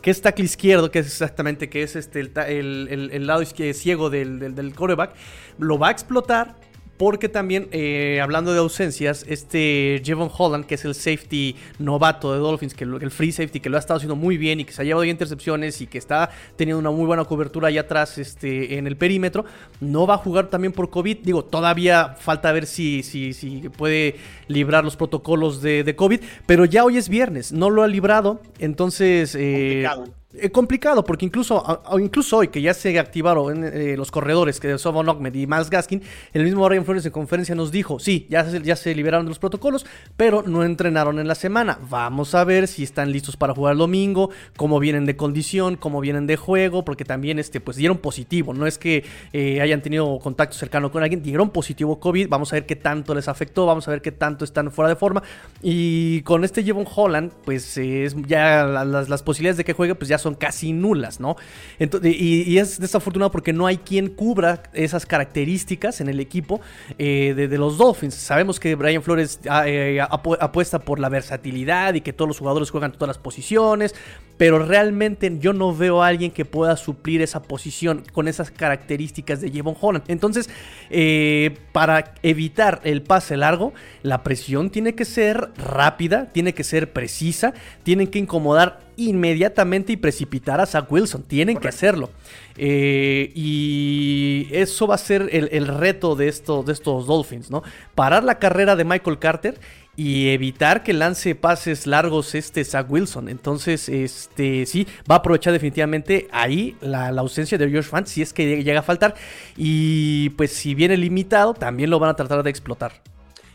que 0.01 0.11
es 0.11 0.21
tackle 0.21 0.45
izquierdo, 0.45 0.91
que 0.91 0.99
es 0.99 1.07
exactamente 1.07 1.69
que 1.69 1.83
es 1.83 1.95
este 1.95 2.21
el, 2.21 3.27
lado 3.27 3.41
izquierdo, 3.41 3.77
ciego 3.77 4.09
del, 4.09 4.39
del, 4.39 4.55
del 4.55 4.73
coreback, 4.73 5.13
lo 5.57 5.77
va 5.77 5.89
a 5.89 5.91
explotar 5.91 6.55
porque 6.99 7.29
también, 7.29 7.69
eh, 7.71 8.19
hablando 8.21 8.51
de 8.51 8.59
ausencias, 8.59 9.23
este 9.25 10.01
Jevon 10.03 10.29
Holland, 10.37 10.65
que 10.65 10.75
es 10.75 10.83
el 10.83 10.93
safety 10.93 11.55
novato 11.77 12.33
de 12.33 12.39
Dolphins, 12.39 12.73
que 12.73 12.83
el 12.83 13.09
free 13.09 13.31
safety, 13.31 13.61
que 13.61 13.69
lo 13.69 13.77
ha 13.77 13.79
estado 13.79 13.99
haciendo 13.99 14.17
muy 14.17 14.37
bien 14.37 14.59
y 14.59 14.65
que 14.65 14.73
se 14.73 14.81
ha 14.81 14.83
llevado 14.83 15.05
intercepciones 15.05 15.79
y 15.79 15.87
que 15.87 15.97
está 15.97 16.29
teniendo 16.57 16.77
una 16.77 16.91
muy 16.91 17.05
buena 17.05 17.23
cobertura 17.23 17.69
allá 17.69 17.81
atrás 17.81 18.17
este, 18.17 18.77
en 18.77 18.85
el 18.85 18.97
perímetro, 18.97 19.45
no 19.79 20.07
va 20.07 20.15
a 20.15 20.17
jugar 20.17 20.47
también 20.47 20.73
por 20.73 20.89
COVID. 20.89 21.19
Digo, 21.23 21.45
todavía 21.45 22.17
falta 22.19 22.51
ver 22.51 22.65
si, 22.65 23.01
si, 23.01 23.31
si 23.31 23.69
puede 23.69 24.17
librar 24.49 24.83
los 24.83 24.97
protocolos 24.97 25.61
de, 25.61 25.95
COVID, 25.95 26.19
pero 26.45 26.65
ya 26.65 26.83
hoy 26.83 26.97
es 26.97 27.07
viernes, 27.07 27.53
no 27.53 27.69
lo 27.69 27.81
ha 27.81 27.87
librado, 27.87 28.41
entonces... 28.59 29.35
Eh, 29.35 29.87
eh, 30.35 30.51
complicado, 30.51 31.03
porque 31.03 31.25
incluso, 31.25 31.81
incluso 31.99 32.37
hoy 32.37 32.49
que 32.49 32.61
ya 32.61 32.75
se 32.75 32.99
activaron 32.99 33.63
eh, 33.63 33.97
los 33.97 34.11
corredores 34.11 34.59
que 34.59 34.67
de 34.67 34.77
Sobon 34.77 35.09
Ahmed 35.09 35.33
y 35.33 35.47
Miles 35.47 35.71
Gaskin, 35.71 36.03
el 36.33 36.43
mismo 36.43 36.69
Ryan 36.69 36.85
Flores 36.85 37.03
en 37.03 37.11
conferencia 37.11 37.55
nos 37.55 37.71
dijo, 37.71 37.97
sí, 37.97 38.27
ya 38.29 38.45
se, 38.45 38.61
ya 38.61 38.75
se 38.75 38.93
liberaron 38.93 39.25
los 39.25 39.39
protocolos, 39.39 39.87
pero 40.17 40.43
no 40.43 40.63
entrenaron 40.63 41.17
en 41.17 41.27
la 41.27 41.33
semana. 41.33 41.79
Vamos 41.89 42.35
a 42.35 42.43
ver 42.43 42.67
si 42.67 42.83
están 42.83 43.11
listos 43.11 43.37
para 43.37 43.55
jugar 43.55 43.71
el 43.71 43.79
domingo, 43.79 44.29
cómo 44.55 44.79
vienen 44.79 45.07
de 45.07 45.15
condición, 45.15 45.77
cómo 45.77 45.99
vienen 45.99 46.27
de 46.27 46.35
juego, 46.35 46.85
porque 46.85 47.05
también 47.05 47.39
este, 47.39 47.59
pues 47.59 47.77
dieron 47.77 47.97
positivo, 47.97 48.53
no 48.53 48.67
es 48.67 48.77
que 48.77 49.03
eh, 49.33 49.61
hayan 49.61 49.81
tenido 49.81 50.19
contacto 50.19 50.55
cercano 50.55 50.91
con 50.91 51.01
alguien, 51.01 51.23
dieron 51.23 51.49
positivo 51.49 51.99
COVID, 51.99 52.29
vamos 52.29 52.53
a 52.53 52.57
ver 52.57 52.67
qué 52.67 52.75
tanto 52.75 53.15
les 53.15 53.27
afectó, 53.27 53.65
vamos 53.65 53.87
a 53.87 53.91
ver 53.91 54.03
qué 54.03 54.11
tanto 54.11 54.45
están 54.45 54.71
fuera 54.71 54.89
de 54.89 54.95
forma. 54.95 55.23
Y 55.63 56.21
con 56.21 56.43
este 56.43 56.63
Jevon 56.63 56.85
Holland, 56.95 57.31
pues 57.45 57.79
es 57.79 58.15
ya 58.27 58.63
las 58.67 59.23
posibilidades 59.23 59.57
de 59.57 59.65
que 59.65 59.73
juegue, 59.73 59.95
pues 59.95 60.07
ya 60.07 60.18
son 60.21 60.35
casi 60.35 60.73
nulas, 60.73 61.19
¿no? 61.19 61.35
y, 61.79 62.57
es 62.57 62.79
desafortunado 62.79 63.31
porque 63.31 63.53
no 63.53 63.67
hay 63.67 63.77
quien 63.77 64.09
cubra 64.09 64.63
esas 64.73 65.05
características 65.05 66.01
en 66.01 66.09
el 66.09 66.19
equipo 66.19 66.61
eh, 66.97 67.33
de, 67.35 67.57
los 67.57 67.77
Dolphins. 67.77 68.15
Sabemos 68.15 68.59
que 68.59 68.75
Brian 68.75 69.01
Flores 69.01 69.39
ah, 69.49 69.67
eh, 69.67 69.99
apuesta 70.01 70.79
por 70.79 70.99
la 70.99 71.09
versatilidad 71.09 71.93
y 71.93 72.01
que 72.01 72.13
todos 72.13 72.27
los 72.27 72.39
jugadores 72.39 72.69
juegan 72.69 72.91
todas 72.91 73.07
las 73.07 73.17
posiciones, 73.17 73.95
pero 74.37 74.59
realmente 74.65 75.37
yo 75.39 75.53
no 75.53 75.75
veo 75.75 76.01
a 76.01 76.07
alguien 76.07 76.31
que 76.31 76.45
pueda 76.45 76.77
suplir 76.77 77.21
esa 77.21 77.43
posición 77.43 78.03
con 78.13 78.27
esas 78.27 78.51
características 78.51 79.41
de 79.41 79.51
Jevon 79.51 79.75
Holland. 79.79 80.05
Entonces, 80.07 80.49
eh, 80.89 81.57
para 81.71 82.13
evitar 82.23 82.79
el 82.83 83.01
pase 83.01 83.37
largo, 83.37 83.73
la 84.01 84.23
presión 84.23 84.69
tiene 84.69 84.95
que 84.95 85.05
ser 85.05 85.49
rápida, 85.57 86.29
tiene 86.31 86.53
que 86.53 86.63
ser 86.63 86.93
precisa, 86.93 87.53
tienen 87.83 88.07
que 88.07 88.19
incomodar 88.19 88.88
inmediatamente 89.07 89.93
y 89.93 89.97
precipitar 89.97 90.59
a 90.59 90.65
Zach 90.65 90.91
Wilson. 90.91 91.23
Tienen 91.23 91.57
que 91.57 91.67
hacerlo. 91.67 92.09
Eh, 92.57 93.31
y 93.33 94.47
eso 94.51 94.85
va 94.85 94.95
a 94.95 94.97
ser 94.97 95.29
el, 95.31 95.67
reto 95.67 96.15
de, 96.15 96.27
estos, 96.27 96.65
de 96.65 96.73
estos 96.73 97.07
Dolphins, 97.07 97.49
¿no? 97.49 97.63
Parar 97.95 98.23
la 98.23 98.39
carrera 98.39 98.75
de 98.75 98.83
Michael 98.83 99.17
Carter 99.19 99.59
y 99.95 100.29
evitar 100.29 100.83
que 100.83 100.93
lance 100.93 101.35
pases 101.35 101.87
largos 101.87 102.35
este 102.35 102.65
Zach 102.65 102.89
Wilson. 102.89 103.29
Entonces, 103.29 103.87
este 103.87 104.65
sí, 104.65 104.85
va 105.09 105.15
a 105.15 105.17
aprovechar 105.19 105.53
definitivamente 105.53 106.27
ahí 106.31 106.75
la, 106.81 107.07
ausencia 107.09 107.57
de 107.57 107.71
Josh 107.71 107.85
Fant 107.85 108.07
si 108.07 108.21
es 108.21 108.33
que 108.33 108.63
llega 108.63 108.79
a 108.81 108.83
faltar. 108.83 109.15
Y 109.55 110.31
pues 110.31 110.51
si 110.51 110.75
viene 110.75 110.97
limitado, 110.97 111.53
también 111.53 111.89
lo 111.89 111.99
van 111.99 112.09
a 112.09 112.15
tratar 112.15 112.43
de 112.43 112.49
explotar. 112.49 113.01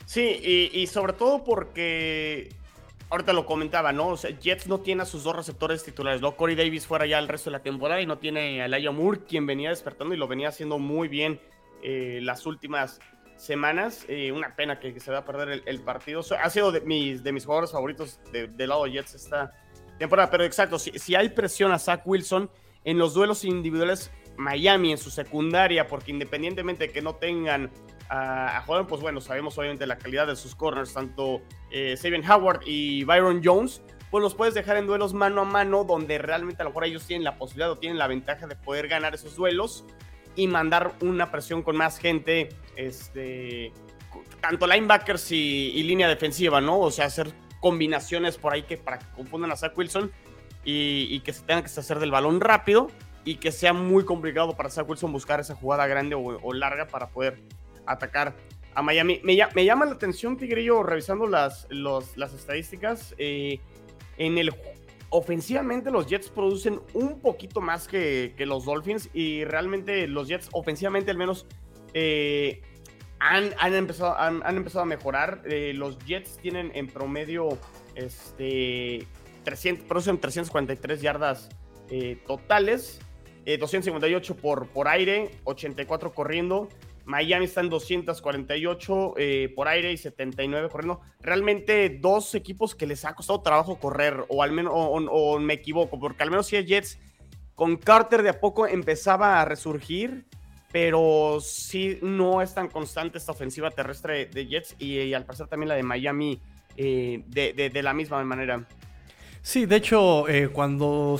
Sí, 0.06 0.70
y 0.72 0.86
sobre 0.86 1.12
todo 1.12 1.44
porque 1.44 2.50
ahorita 3.14 3.32
lo 3.32 3.46
comentaba, 3.46 3.92
¿no? 3.92 4.08
O 4.08 4.16
sea, 4.16 4.30
Jets 4.38 4.66
no 4.66 4.80
tiene 4.80 5.02
a 5.02 5.06
sus 5.06 5.24
dos 5.24 5.34
receptores 5.34 5.84
titulares, 5.84 6.20
¿no? 6.20 6.36
Corey 6.36 6.54
Davis 6.54 6.86
fuera 6.86 7.06
ya 7.06 7.18
el 7.18 7.28
resto 7.28 7.50
de 7.50 7.56
la 7.56 7.62
temporada 7.62 8.00
y 8.00 8.06
no 8.06 8.18
tiene 8.18 8.62
a 8.62 8.68
Laia 8.68 8.90
Moore, 8.90 9.20
quien 9.26 9.46
venía 9.46 9.70
despertando 9.70 10.14
y 10.14 10.18
lo 10.18 10.28
venía 10.28 10.48
haciendo 10.48 10.78
muy 10.78 11.08
bien 11.08 11.40
eh, 11.82 12.20
las 12.22 12.46
últimas 12.46 13.00
semanas. 13.36 14.04
Eh, 14.08 14.32
una 14.32 14.56
pena 14.56 14.80
que, 14.80 14.98
se 15.00 15.10
va 15.10 15.18
a 15.18 15.24
perder 15.24 15.62
el, 15.64 15.80
partido. 15.80 16.22
Ha 16.42 16.50
sido 16.50 16.72
de 16.72 16.80
mis, 16.80 17.22
de 17.22 17.32
mis 17.32 17.44
jugadores 17.44 17.72
favoritos 17.72 18.20
del 18.32 18.68
lado 18.68 18.86
Jets 18.86 19.14
esta 19.14 19.52
temporada. 19.98 20.30
Pero 20.30 20.44
exacto, 20.44 20.78
si, 20.78 20.98
si, 20.98 21.14
hay 21.14 21.28
presión 21.28 21.72
a 21.72 21.78
Zach 21.78 22.02
Wilson 22.04 22.50
en 22.84 22.98
los 22.98 23.14
duelos 23.14 23.44
individuales, 23.44 24.10
Miami 24.36 24.92
en 24.92 24.98
su 24.98 25.10
secundaria, 25.10 25.86
porque 25.86 26.10
independientemente 26.10 26.88
de 26.88 26.92
que 26.92 27.02
no 27.02 27.14
tengan 27.14 27.70
a, 28.08 28.58
a 28.58 28.86
pues 28.86 29.00
bueno, 29.00 29.20
sabemos 29.20 29.56
obviamente 29.58 29.86
la 29.86 29.98
calidad 29.98 30.26
de 30.26 30.36
sus 30.36 30.54
corners, 30.54 30.92
tanto 30.92 31.42
eh, 31.70 31.96
Howard 32.28 32.60
y 32.66 33.04
Byron 33.04 33.40
Jones, 33.42 33.82
pues 34.10 34.22
los 34.22 34.34
puedes 34.34 34.54
dejar 34.54 34.76
en 34.76 34.86
duelos 34.86 35.12
mano 35.14 35.40
a 35.42 35.44
mano, 35.44 35.84
donde 35.84 36.18
realmente 36.18 36.62
a 36.62 36.64
lo 36.64 36.70
mejor 36.70 36.84
ellos 36.84 37.06
tienen 37.06 37.24
la 37.24 37.36
posibilidad 37.36 37.70
o 37.70 37.78
tienen 37.78 37.98
la 37.98 38.06
ventaja 38.06 38.46
de 38.46 38.56
poder 38.56 38.88
ganar 38.88 39.14
esos 39.14 39.36
duelos 39.36 39.84
y 40.36 40.46
mandar 40.46 40.94
una 41.00 41.30
presión 41.30 41.62
con 41.62 41.76
más 41.76 41.98
gente, 41.98 42.50
este, 42.76 43.72
tanto 44.40 44.66
linebackers 44.66 45.32
y, 45.32 45.82
línea 45.82 46.08
defensiva, 46.08 46.60
¿no? 46.60 46.78
O 46.78 46.90
sea, 46.90 47.06
hacer 47.06 47.32
combinaciones 47.60 48.36
por 48.36 48.52
ahí 48.52 48.62
que 48.62 48.76
para 48.76 48.98
que 48.98 49.06
confundan 49.16 49.50
a 49.50 49.56
Zach 49.56 49.76
Wilson 49.76 50.12
y, 50.64 51.20
que 51.20 51.32
se 51.32 51.42
tengan 51.42 51.64
que 51.64 51.70
hacer 51.70 51.98
del 51.98 52.10
balón 52.10 52.40
rápido 52.40 52.90
y 53.24 53.36
que 53.36 53.50
sea 53.50 53.72
muy 53.72 54.04
complicado 54.04 54.54
para 54.56 54.68
Zach 54.68 54.88
Wilson 54.88 55.12
buscar 55.12 55.40
esa 55.40 55.54
jugada 55.54 55.86
grande 55.86 56.14
o, 56.14 56.52
larga 56.52 56.86
para 56.86 57.08
poder 57.08 57.38
atacar 57.86 58.34
a 58.74 58.82
Miami. 58.82 59.20
Me, 59.24 59.64
llama 59.64 59.86
la 59.86 59.92
atención, 59.92 60.36
Tigrillo, 60.36 60.82
revisando 60.82 61.26
las, 61.26 61.66
las 61.70 62.34
estadísticas. 62.34 63.14
Eh, 63.18 63.60
en 64.18 64.38
el 64.38 64.54
ofensivamente 65.10 65.90
los 65.90 66.06
Jets 66.06 66.28
producen 66.28 66.80
un 66.92 67.20
poquito 67.20 67.60
más 67.60 67.88
que, 67.88 68.34
los 68.38 68.64
Dolphins 68.64 69.08
y 69.14 69.44
realmente 69.44 70.06
los 70.06 70.28
Jets 70.28 70.48
ofensivamente 70.52 71.10
al 71.10 71.16
menos 71.16 71.46
eh, 71.94 72.62
han, 73.20 73.52
empezado, 73.74 74.18
han, 74.18 74.56
empezado 74.56 74.82
a 74.82 74.86
mejorar. 74.86 75.42
Eh, 75.46 75.72
los 75.74 75.98
Jets 76.04 76.36
tienen 76.38 76.72
en 76.74 76.88
promedio 76.88 77.58
este, 77.94 79.06
300, 79.44 79.86
producen 79.86 80.18
343 80.20 81.00
yardas 81.00 81.48
totales, 82.26 82.98
258 83.44 84.36
por, 84.36 84.68
por 84.68 84.88
aire, 84.88 85.30
84 85.44 86.12
corriendo. 86.12 86.68
Miami 87.04 87.44
está 87.44 87.60
en 87.60 87.68
248 87.68 89.14
eh, 89.18 89.52
por 89.54 89.68
aire 89.68 89.92
y 89.92 89.96
79 89.96 90.68
corriendo. 90.70 91.00
Realmente 91.20 91.98
dos 92.00 92.34
equipos 92.34 92.74
que 92.74 92.86
les 92.86 93.04
ha 93.04 93.14
costado 93.14 93.42
trabajo 93.42 93.78
correr, 93.78 94.24
o 94.28 94.42
al 94.42 94.52
menos, 94.52 94.72
o, 94.74 95.38
me 95.38 95.54
equivoco, 95.54 95.98
porque 96.00 96.22
al 96.22 96.30
menos 96.30 96.46
si 96.46 96.56
es 96.56 96.66
Jets, 96.66 96.98
con 97.54 97.76
Carter 97.76 98.22
de 98.22 98.30
a 98.30 98.40
poco 98.40 98.66
empezaba 98.66 99.40
a 99.40 99.44
resurgir, 99.44 100.24
pero 100.72 101.38
sí 101.40 101.98
no 102.02 102.42
es 102.42 102.54
tan 102.54 102.68
constante 102.68 103.18
esta 103.18 103.32
ofensiva 103.32 103.70
terrestre 103.70 104.26
de 104.26 104.46
Jets 104.46 104.74
y, 104.78 105.12
al 105.12 105.24
parecer 105.24 105.46
también 105.46 105.68
la 105.68 105.74
de 105.74 105.82
Miami 105.82 106.40
eh, 106.76 107.22
de 107.26 107.82
la 107.82 107.92
misma 107.92 108.24
manera. 108.24 108.66
Sí, 109.46 109.66
de 109.66 109.76
hecho, 109.76 110.26
eh, 110.26 110.48
cuando, 110.48 111.18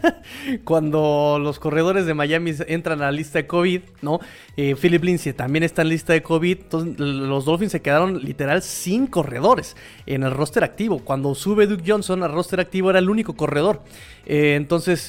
cuando 0.64 1.38
los 1.38 1.58
corredores 1.58 2.06
de 2.06 2.14
Miami 2.14 2.54
entran 2.66 3.02
a 3.02 3.04
la 3.04 3.12
lista 3.12 3.38
de 3.38 3.46
COVID, 3.46 3.82
¿no? 4.00 4.18
Eh, 4.56 4.74
Philip 4.80 5.04
Lindsay 5.04 5.34
también 5.34 5.62
está 5.62 5.82
en 5.82 5.90
lista 5.90 6.14
de 6.14 6.22
COVID. 6.22 6.56
Entonces, 6.58 6.98
los 6.98 7.44
Dolphins 7.44 7.72
se 7.72 7.82
quedaron 7.82 8.18
literal 8.24 8.62
sin 8.62 9.06
corredores 9.06 9.76
en 10.06 10.22
el 10.22 10.30
roster 10.30 10.64
activo. 10.64 11.00
Cuando 11.00 11.34
sube 11.34 11.66
Duke 11.66 11.84
Johnson 11.86 12.22
al 12.22 12.32
roster 12.32 12.60
activo 12.60 12.88
era 12.88 12.98
el 12.98 13.10
único 13.10 13.36
corredor. 13.36 13.82
Eh, 14.24 14.54
entonces, 14.56 15.04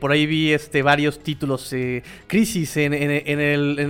por 0.00 0.10
ahí 0.10 0.26
vi 0.26 0.52
este, 0.52 0.82
varios 0.82 1.20
títulos. 1.20 1.72
crisis 2.26 2.76
en, 2.76 2.92
el, 2.92 3.22
en 3.28 3.40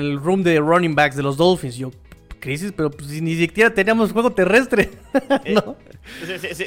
el 0.01 0.21
room 0.21 0.43
de 0.43 0.61
running 0.61 0.95
backs 0.95 1.17
de 1.17 1.23
los 1.23 1.39
Dolphins. 1.39 1.79
Yo, 1.79 1.91
crisis, 2.45 2.73
pero 2.77 2.91
pues, 2.91 3.09
ni 3.23 3.35
siquiera 3.37 3.73
teníamos 3.73 4.13
juego 4.13 4.31
terrestre. 4.31 4.91
¿no? 5.55 5.77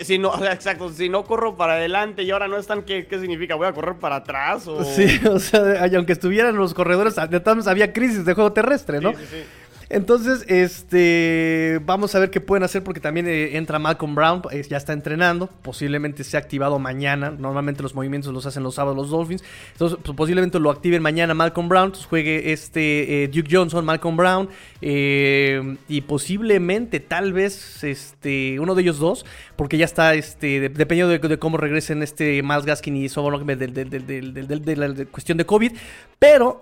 si, 0.02 0.18
no, 0.18 0.34
exacto, 0.52 0.90
si 0.92 1.08
no 1.08 1.24
corro 1.24 1.56
para 1.56 1.74
adelante 1.74 2.24
y 2.24 2.32
ahora 2.32 2.48
no 2.48 2.58
están, 2.58 2.82
¿qué, 2.82 3.06
¿qué, 3.06 3.20
significa? 3.20 3.54
¿Voy 3.54 3.68
a 3.68 3.74
correr 3.74 3.96
para 3.96 4.18
atrás? 4.18 4.68
O... 4.68 4.84
Sí, 4.84 5.20
o 5.30 5.38
sea, 5.38 5.86
aunque 5.96 6.14
estuvieran 6.14 6.58
los 6.58 6.74
corredores, 6.74 7.16
de 7.30 7.40
todas 7.40 7.68
había 7.68 7.94
crisis 7.94 8.26
de 8.26 8.34
juego 8.34 8.52
terrestre, 8.52 9.00
¿no? 9.00 9.12
Sí, 9.12 9.18
sí, 9.20 9.26
sí. 9.30 9.44
Entonces, 9.90 10.44
este, 10.48 11.80
vamos 11.86 12.14
a 12.14 12.20
ver 12.20 12.30
qué 12.30 12.42
pueden 12.42 12.64
hacer 12.64 12.84
porque 12.84 13.00
también 13.00 13.26
eh, 13.28 13.56
entra 13.58 13.80
Malcolm 13.80 14.16
Brown, 14.16 14.42
eh, 14.52 14.62
ya 14.70 14.76
está 14.76 14.92
entrenando, 14.92 15.48
posiblemente 15.62 16.26
sea 16.26 16.42
activado 16.42 16.78
mañana. 16.78 17.32
Normalmente 17.32 17.82
los 17.84 17.96
movimientos 17.96 18.34
los 18.34 18.46
hacen 18.46 18.64
los 18.64 18.76
sábados 18.76 18.98
los 18.98 19.10
Dolphins. 19.10 19.44
Entonces, 19.72 19.98
pues, 20.04 20.16
posiblemente 20.16 20.60
lo 20.60 20.72
activen 20.72 21.02
mañana 21.02 21.34
Malcolm 21.34 21.70
Brown, 21.70 21.94
juegue 22.10 22.52
este 22.52 23.24
eh, 23.24 23.28
Duke 23.30 23.48
Johnson, 23.50 23.86
Malcolm 23.86 24.18
Brown 24.18 24.50
y 24.82 26.02
posiblemente 26.02 27.00
tal 27.00 27.34
vez 27.34 27.84
este 27.84 28.60
uno 28.60 28.76
de 28.76 28.82
ellos 28.82 29.00
dos, 29.00 29.26
porque 29.56 29.78
ya 29.78 29.86
está 29.86 30.14
este 30.16 30.70
dependiendo 30.70 31.18
de, 31.18 31.40
cómo 31.40 31.58
regresen 31.58 32.04
este 32.04 32.42
Miles 32.44 32.66
Gaskin 32.66 32.96
y 32.96 33.10
Sobonok 33.10 33.44
de, 33.44 33.68
de, 33.68 34.76
la 34.76 35.06
cuestión 35.06 35.38
de 35.38 35.46
COVID, 35.46 35.72
pero 36.20 36.58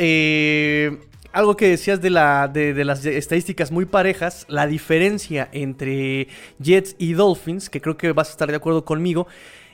algo 1.35 1.57
que 1.57 1.67
decías 1.67 2.01
de, 2.01 2.09
la, 2.09 2.47
de, 2.47 2.85
las 2.85 3.05
estadísticas 3.05 3.69
muy 3.69 3.85
parejas, 3.85 4.45
la 4.47 4.67
diferencia 4.67 5.49
entre 5.51 6.29
Jets 6.59 6.95
y 6.97 7.11
Dolphins, 7.11 7.69
que 7.69 7.81
creo 7.81 7.97
que 7.97 8.13
vas 8.13 8.29
a 8.29 8.31
estar 8.31 8.49
de 8.49 8.55
acuerdo 8.55 8.85
conmigo, 8.85 9.27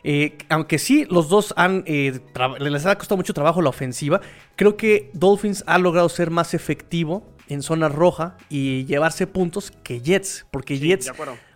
eh, 0.04 0.40
aunque 0.50 0.80
sí, 0.80 1.06
los 1.12 1.30
dos 1.30 1.54
han 1.58 1.84
eh, 1.86 2.20
les 2.60 2.86
ha 2.88 2.98
costado 2.98 3.18
mucho 3.18 3.36
trabajo 3.36 3.62
la 3.62 3.70
ofensiva, 3.70 4.22
creo 4.56 4.76
que 4.76 5.12
Dolphins 5.14 5.64
ha 5.68 5.78
logrado 5.78 6.10
ser 6.10 6.32
más 6.32 6.56
efectivo 6.56 7.28
en 7.48 7.62
zona 7.62 7.90
roja 7.90 8.38
y 8.50 8.86
llevarse 8.86 9.28
puntos 9.28 9.72
que 9.84 10.02
Jets, 10.02 10.48
porque 10.50 10.80
Jets 10.80 11.12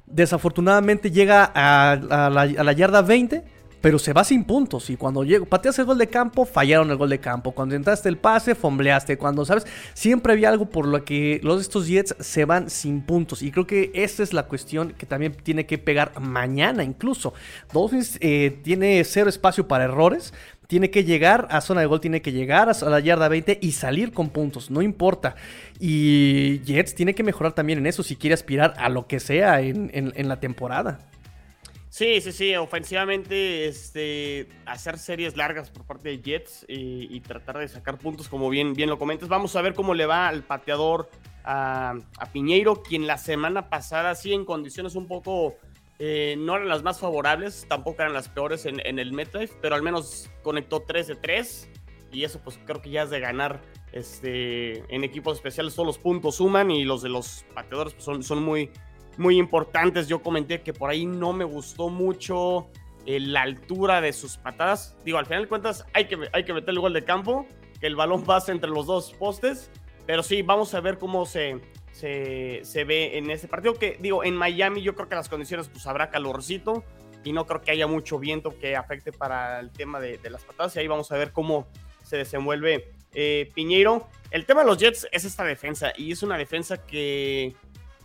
desafortunadamente 0.06 1.10
llega 1.10 1.52
a, 1.56 2.30
la, 2.30 2.42
a 2.42 2.64
la 2.64 2.74
yarda 2.74 3.02
20 3.02 3.55
pero 3.86 4.00
se 4.00 4.14
va 4.14 4.24
sin 4.24 4.46
puntos. 4.46 4.90
Y 4.90 4.98
cuando 4.98 5.24
llego, 5.24 5.46
pateas 5.46 5.78
el 5.78 5.86
gol 5.86 6.00
de 6.00 6.08
campo, 6.08 6.48
fallaron 6.48 6.90
el 6.90 6.98
gol 6.98 7.12
de 7.12 7.20
campo. 7.20 7.52
Cuando 7.52 7.76
entraste 7.76 8.10
el 8.10 8.18
pase, 8.18 8.56
fombleaste. 8.56 9.16
Cuando, 9.16 9.46
¿sabes? 9.46 9.68
Siempre 9.94 10.34
había 10.34 10.50
algo 10.50 10.72
por 10.72 10.88
lo 10.88 11.06
que 11.06 11.40
los 11.44 11.62
estos 11.62 11.86
Jets 11.86 12.16
se 12.20 12.46
van 12.46 12.72
sin 12.72 13.04
puntos. 13.04 13.44
Y 13.44 13.52
creo 13.52 13.68
que 13.68 13.92
esta 13.94 14.24
es 14.24 14.34
la 14.34 14.48
cuestión 14.48 14.96
que 14.98 15.06
también 15.06 15.36
tiene 15.36 15.68
que 15.68 15.78
pegar 15.78 16.20
mañana 16.20 16.84
incluso. 16.84 17.36
Dolphins 17.72 18.18
eh, 18.22 18.60
tiene 18.64 19.04
cero 19.04 19.30
espacio 19.30 19.68
para 19.68 19.84
errores. 19.84 20.34
Tiene 20.66 20.90
que 20.90 21.04
llegar 21.04 21.48
a 21.52 21.62
zona 21.62 21.82
de 21.82 21.86
gol, 21.86 22.02
tiene 22.02 22.24
que 22.24 22.32
llegar 22.32 22.70
a 22.70 22.90
la 22.90 23.00
yarda 23.00 23.28
20 23.28 23.60
y 23.62 23.74
salir 23.74 24.14
con 24.14 24.30
puntos, 24.30 24.72
no 24.72 24.82
importa. 24.82 25.36
Y 25.80 26.60
Jets 26.62 26.96
tiene 26.96 27.14
que 27.14 27.22
mejorar 27.22 27.54
también 27.54 27.78
en 27.78 27.86
eso 27.86 28.02
si 28.02 28.16
quiere 28.16 28.34
aspirar 28.34 28.74
a 28.80 28.90
lo 28.90 29.06
que 29.06 29.20
sea 29.20 29.62
en 29.62 30.28
la 30.28 30.40
temporada. 30.40 31.06
Sí, 31.96 32.20
sí, 32.20 32.34
sí, 32.34 32.54
ofensivamente, 32.58 33.68
este, 33.68 34.50
hacer 34.66 35.00
series 35.00 35.38
largas 35.38 35.70
por 35.70 35.86
parte 35.86 36.10
de 36.10 36.22
Jets 36.22 36.66
y, 36.68 37.22
tratar 37.22 37.60
de 37.60 37.70
sacar 37.70 37.98
puntos, 37.98 38.28
como 38.28 38.50
bien, 38.50 38.74
bien 38.74 38.90
lo 38.90 39.00
comentas. 39.00 39.30
Vamos 39.30 39.56
a 39.56 39.62
ver 39.62 39.74
cómo 39.74 39.94
le 39.94 40.06
va 40.06 40.28
al 40.28 40.44
pateador 40.44 41.10
a, 41.46 41.96
Piñeiro, 42.34 42.84
quien 42.84 43.08
la 43.08 43.18
semana 43.18 43.70
pasada, 43.70 44.14
sí, 44.16 44.34
en 44.34 44.44
condiciones 44.44 44.96
un 44.96 45.08
poco, 45.08 45.56
eh, 45.98 46.36
no 46.38 46.58
eran 46.58 46.68
las 46.68 46.84
más 46.84 47.00
favorables, 47.00 47.66
tampoco 47.70 48.02
eran 48.02 48.12
las 48.12 48.28
peores 48.28 48.66
en, 48.66 49.00
el 49.00 49.14
MetLife, 49.14 49.56
pero 49.62 49.76
al 49.76 49.82
menos 49.82 50.30
conectó 50.44 50.82
3 50.82 51.08
de 51.08 51.16
3 51.16 51.70
y 52.12 52.26
eso 52.26 52.42
pues 52.44 52.60
creo 52.66 52.82
que 52.82 52.90
ya 52.90 53.04
es 53.04 53.10
de 53.10 53.22
ganar 53.22 53.62
este, 53.94 54.84
en 54.94 55.06
equipos 55.06 55.38
especiales, 55.38 55.74
todos 55.74 55.88
los 55.88 55.98
puntos 55.98 56.36
suman 56.36 56.72
y 56.72 56.84
los 56.84 57.02
de 57.02 57.08
los 57.08 57.46
pateadores 57.54 57.94
pues, 57.94 58.04
son, 58.04 58.22
son 58.22 58.44
muy 58.44 58.70
muy 59.18 59.38
importantes. 59.38 60.08
Yo 60.08 60.22
comenté 60.22 60.62
que 60.62 60.74
por 60.74 60.90
ahí 60.90 61.06
no 61.06 61.34
me 61.34 61.46
gustó 61.46 61.90
mucho 61.90 62.68
eh, 63.06 63.20
la 63.20 63.44
altura 63.44 64.02
de 64.02 64.14
sus 64.14 64.38
patadas. 64.38 64.98
Digo, 65.06 65.18
al 65.18 65.26
final 65.26 65.44
de 65.44 65.50
cuentas 65.50 65.86
hay 65.94 66.06
que, 66.06 66.18
hay 66.34 66.44
que 66.44 66.54
meter 66.54 66.70
el 66.70 66.80
gol 66.80 66.94
de 66.94 67.04
campo, 67.04 67.46
que 67.80 67.88
el 67.88 67.96
balón 67.96 68.24
pase 68.26 68.52
entre 68.52 68.70
los 68.70 68.88
dos 68.88 69.14
postes. 69.14 69.70
Pero 70.06 70.24
sí, 70.24 70.42
vamos 70.42 70.74
a 70.74 70.82
ver 70.82 70.98
cómo 70.98 71.26
se, 71.26 71.62
se, 71.92 72.84
ve 72.84 73.18
en 73.18 73.32
este 73.32 73.48
partido. 73.48 73.74
Que 73.76 73.98
digo, 74.00 74.24
en 74.24 74.36
Miami 74.36 74.82
yo 74.82 74.96
creo 74.96 75.10
que 75.10 75.16
las 75.16 75.30
condiciones 75.30 75.70
pues 75.70 75.86
habrá 75.88 76.10
calorcito 76.10 76.84
y 77.24 77.34
no 77.34 77.46
creo 77.48 77.62
que 77.62 77.72
haya 77.72 77.88
mucho 77.88 78.20
viento 78.20 78.58
que 78.60 78.76
afecte 78.76 79.12
para 79.12 79.60
el 79.60 79.72
tema 79.72 80.00
de, 80.00 80.20
las 80.30 80.44
patadas. 80.44 80.76
Y 80.76 80.80
ahí 80.80 80.88
vamos 80.88 81.12
a 81.12 81.18
ver 81.18 81.32
cómo 81.32 81.68
se 82.04 82.18
desenvuelve 82.18 82.92
eh, 83.14 83.52
Piñeiro. 83.56 84.08
El 84.30 84.46
tema 84.46 84.62
de 84.62 84.68
los 84.68 84.78
Jets 84.78 85.08
es 85.12 85.26
esta 85.26 85.44
defensa 85.44 85.92
y 85.98 86.12
es 86.12 86.22
una 86.22 86.38
defensa 86.38 86.86
que 86.86 87.56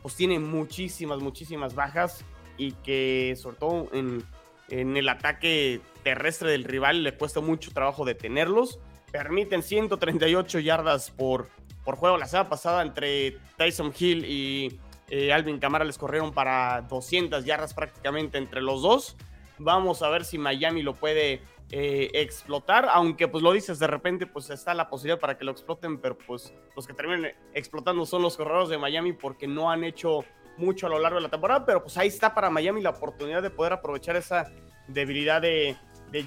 pues 0.03 0.15
tiene 0.17 0.39
muchísimas, 0.39 1.21
muchísimas 1.21 1.75
bajas 1.75 2.25
y 2.57 2.73
que 2.73 3.35
sobre 3.37 3.57
todo 3.57 3.89
en, 3.93 4.25
el 4.69 5.09
ataque 5.09 5.81
terrestre 6.05 6.53
del 6.53 6.65
rival 6.65 7.03
le 7.03 7.17
cuesta 7.17 7.41
mucho 7.41 7.73
trabajo 7.73 8.05
detenerlos. 8.05 8.79
Permiten 9.11 9.63
138 9.63 10.61
yardas 10.61 11.11
por, 11.11 11.49
por 11.85 11.97
juego. 11.97 12.17
La 12.17 12.27
semana 12.27 12.49
pasada 12.49 12.83
entre 12.83 13.39
Tyson 13.57 13.93
Hill 13.99 14.25
y 14.25 14.79
eh, 15.09 15.33
Alvin 15.33 15.59
Camara 15.59 15.85
les 15.85 15.99
corrieron 15.99 16.33
para 16.33 16.83
200 16.83 17.45
yardas 17.45 17.75
prácticamente 17.75 18.39
entre 18.39 18.63
los 18.63 18.83
dos. 18.83 19.17
Vamos 19.59 20.03
a 20.03 20.09
ver 20.09 20.25
si 20.25 20.39
Miami 20.39 20.83
lo 20.83 20.95
puede 20.95 21.43
eh, 21.73 22.11
explotar, 22.15 22.89
aunque 22.91 23.29
pues 23.29 23.43
lo 23.43 23.53
dices, 23.53 23.79
de 23.79 23.87
repente 23.87 24.27
pues 24.27 24.51
está 24.51 24.75
la 24.75 24.89
posibilidad 24.89 25.21
para 25.21 25.39
que 25.39 25.45
lo 25.45 25.53
exploten, 25.53 25.99
pero 25.99 26.19
pues 26.19 26.53
los 26.75 26.87
que 26.87 26.95
terminen 26.95 27.35
explotando 27.55 28.05
son 28.07 28.23
los 28.23 28.37
corredores 28.37 28.69
de 28.71 28.79
Miami 28.79 29.13
porque 29.13 29.47
no 29.47 29.71
han 29.71 29.85
hecho 29.85 30.25
mucho 30.57 30.87
a 30.87 30.91
lo 30.91 30.99
largo 30.99 31.19
de 31.19 31.23
la 31.23 31.29
temporada, 31.29 31.65
pero 31.65 31.83
pues 31.83 31.97
ahí 31.97 32.09
está 32.09 32.35
para 32.35 32.51
Miami 32.51 32.83
la 32.83 32.91
oportunidad 32.91 33.43
de 33.43 33.51
poder 33.51 33.73
aprovechar 33.73 34.17
esa 34.17 34.51
debilidad 34.89 35.41
de, 35.41 35.77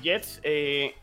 Jets. 0.01 0.39
Eh, 0.43 0.95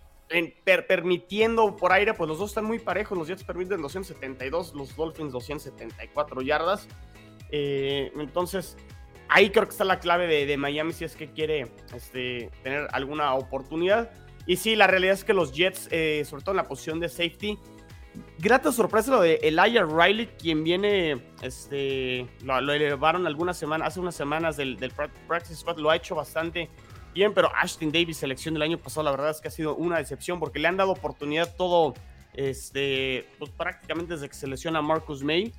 permitiendo 0.87 1.77
por 1.77 1.93
aire, 1.93 2.15
pues 2.15 2.29
los 2.29 2.39
dos 2.39 2.51
están 2.51 2.65
muy 2.65 2.79
parejos. 2.79 3.19
Los 3.19 3.29
Jets 3.29 3.45
permiten 3.45 3.83
272, 3.83 4.75
los 4.75 4.95
Dolphins 4.97 5.33
274 5.33 6.41
yardas. 6.43 6.89
Eh, 7.51 8.13
entonces, 8.17 8.77
ahí 9.29 9.51
creo 9.51 9.65
que 9.65 9.71
está 9.71 9.85
la 9.85 9.99
clave 9.99 10.47
de, 10.47 10.57
Miami 10.57 10.93
si 10.93 11.05
es 11.05 11.17
que 11.17 11.31
quiere 11.31 11.73
este, 11.95 12.51
tener 12.63 12.89
alguna 12.93 13.35
oportunidad. 13.35 14.11
Y 14.47 14.57
sí, 14.57 14.77
la 14.77 14.87
realidad 14.87 15.15
es 15.15 15.25
que 15.25 15.35
los 15.35 15.53
Jets, 15.53 15.89
eh, 15.91 16.25
sobre 16.25 16.43
todo 16.43 16.53
en 16.53 16.57
la 16.59 16.69
posición 16.69 17.01
de 17.01 17.09
safety, 17.09 17.59
grata 18.39 18.73
sorpresa 18.73 19.11
lo 19.11 19.21
de 19.21 19.35
Elijah 19.43 19.85
Riley, 19.85 20.27
quien 20.39 20.65
viene, 20.65 21.21
este, 21.43 22.27
lo, 22.43 22.73
elevaron 22.73 23.27
algunas 23.27 23.57
semanas, 23.57 23.89
hace 23.89 24.01
unas 24.01 24.15
semanas 24.15 24.57
del, 24.57 24.77
del 24.77 24.93
Practice 25.29 25.57
Squad, 25.57 25.79
lo 25.79 25.91
ha 25.91 25.97
hecho 25.97 26.15
bastante 26.15 26.69
bien, 27.15 27.35
pero 27.35 27.51
Ashton 27.55 27.93
Davis, 27.93 28.19
selección 28.19 28.55
del 28.55 28.63
año 28.63 28.79
pasado, 28.79 29.05
la 29.05 29.11
verdad 29.11 29.31
es 29.31 29.41
que 29.41 29.49
ha 29.49 29.51
sido 29.51 29.77
una 29.77 29.99
decepción 29.99 30.39
porque 30.39 30.59
le 30.59 30.69
han 30.69 30.77
dado 30.77 30.93
oportunidad 30.93 31.55
todo, 31.57 31.95
este, 32.35 33.27
pues 33.39 33.51
prácticamente 33.51 34.15
desde 34.15 34.29
que 34.29 34.35
se 34.35 34.71
Marcus 34.83 35.23
May. 35.23 35.53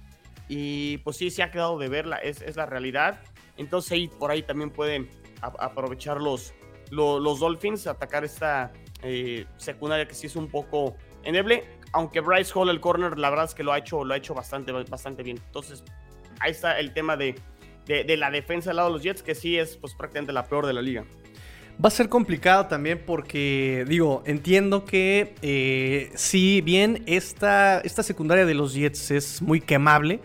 Y 0.50 0.98
pues 1.00 1.18
sí, 1.18 1.30
se 1.30 1.44
ha 1.44 1.52
quedado 1.52 1.78
de 1.78 1.88
verla, 1.88 2.18
es, 2.18 2.42
es 2.42 2.58
la 2.58 2.66
realidad. 2.66 3.22
Entonces 3.58 4.10
por 4.20 4.32
ahí 4.32 4.44
también 4.44 4.70
pueden 4.70 5.10
aprovechar 5.42 6.20
los, 6.20 6.54
los, 6.92 7.40
Dolphins, 7.40 7.88
atacar 7.88 8.24
esta 8.24 8.72
eh, 9.02 9.46
secundaria 9.58 10.08
que 10.08 10.14
sí 10.14 10.28
es 10.28 10.36
un 10.36 10.48
poco 10.48 10.96
endeble. 11.24 11.64
Aunque 11.94 12.20
Bryce 12.20 12.52
Hall, 12.56 12.70
el 12.70 12.80
corner, 12.80 13.18
la 13.18 13.30
verdad 13.30 13.46
es 13.46 13.56
que 13.56 13.64
lo 13.64 13.74
ha 13.74 13.78
hecho, 13.78 14.06
lo 14.06 14.14
ha 14.14 14.18
hecho 14.18 14.34
bastante, 14.34 14.72
bastante 14.72 15.24
bien. 15.24 15.40
Entonces, 15.46 15.84
ahí 16.40 16.52
está 16.52 16.80
el 16.80 16.94
tema 16.94 17.18
de, 17.18 17.36
de, 17.86 18.18
la 18.18 18.32
defensa 18.32 18.70
del 18.70 18.78
lado 18.78 18.90
de 18.90 18.94
los 18.94 19.04
Jets, 19.04 19.24
que 19.24 19.36
sí 19.36 19.58
es 19.58 19.78
pues, 19.78 19.94
prácticamente 19.96 20.32
la 20.32 20.46
peor 20.46 20.68
de 20.68 20.74
la 20.74 20.82
liga. 20.82 21.06
Va 21.84 21.88
a 21.88 21.92
ser 21.92 22.10
complicado 22.10 22.68
también 22.68 23.02
porque, 23.06 23.86
digo, 23.88 24.24
entiendo 24.26 24.86
que 24.86 25.34
eh, 25.42 26.12
si 26.16 26.62
bien 26.62 27.04
esta, 27.08 27.80
esta 27.80 28.04
secundaria 28.04 28.46
de 28.46 28.54
los 28.54 28.74
Jets 28.74 29.12
es 29.12 29.42
muy 29.42 29.62
quemable, 29.62 30.20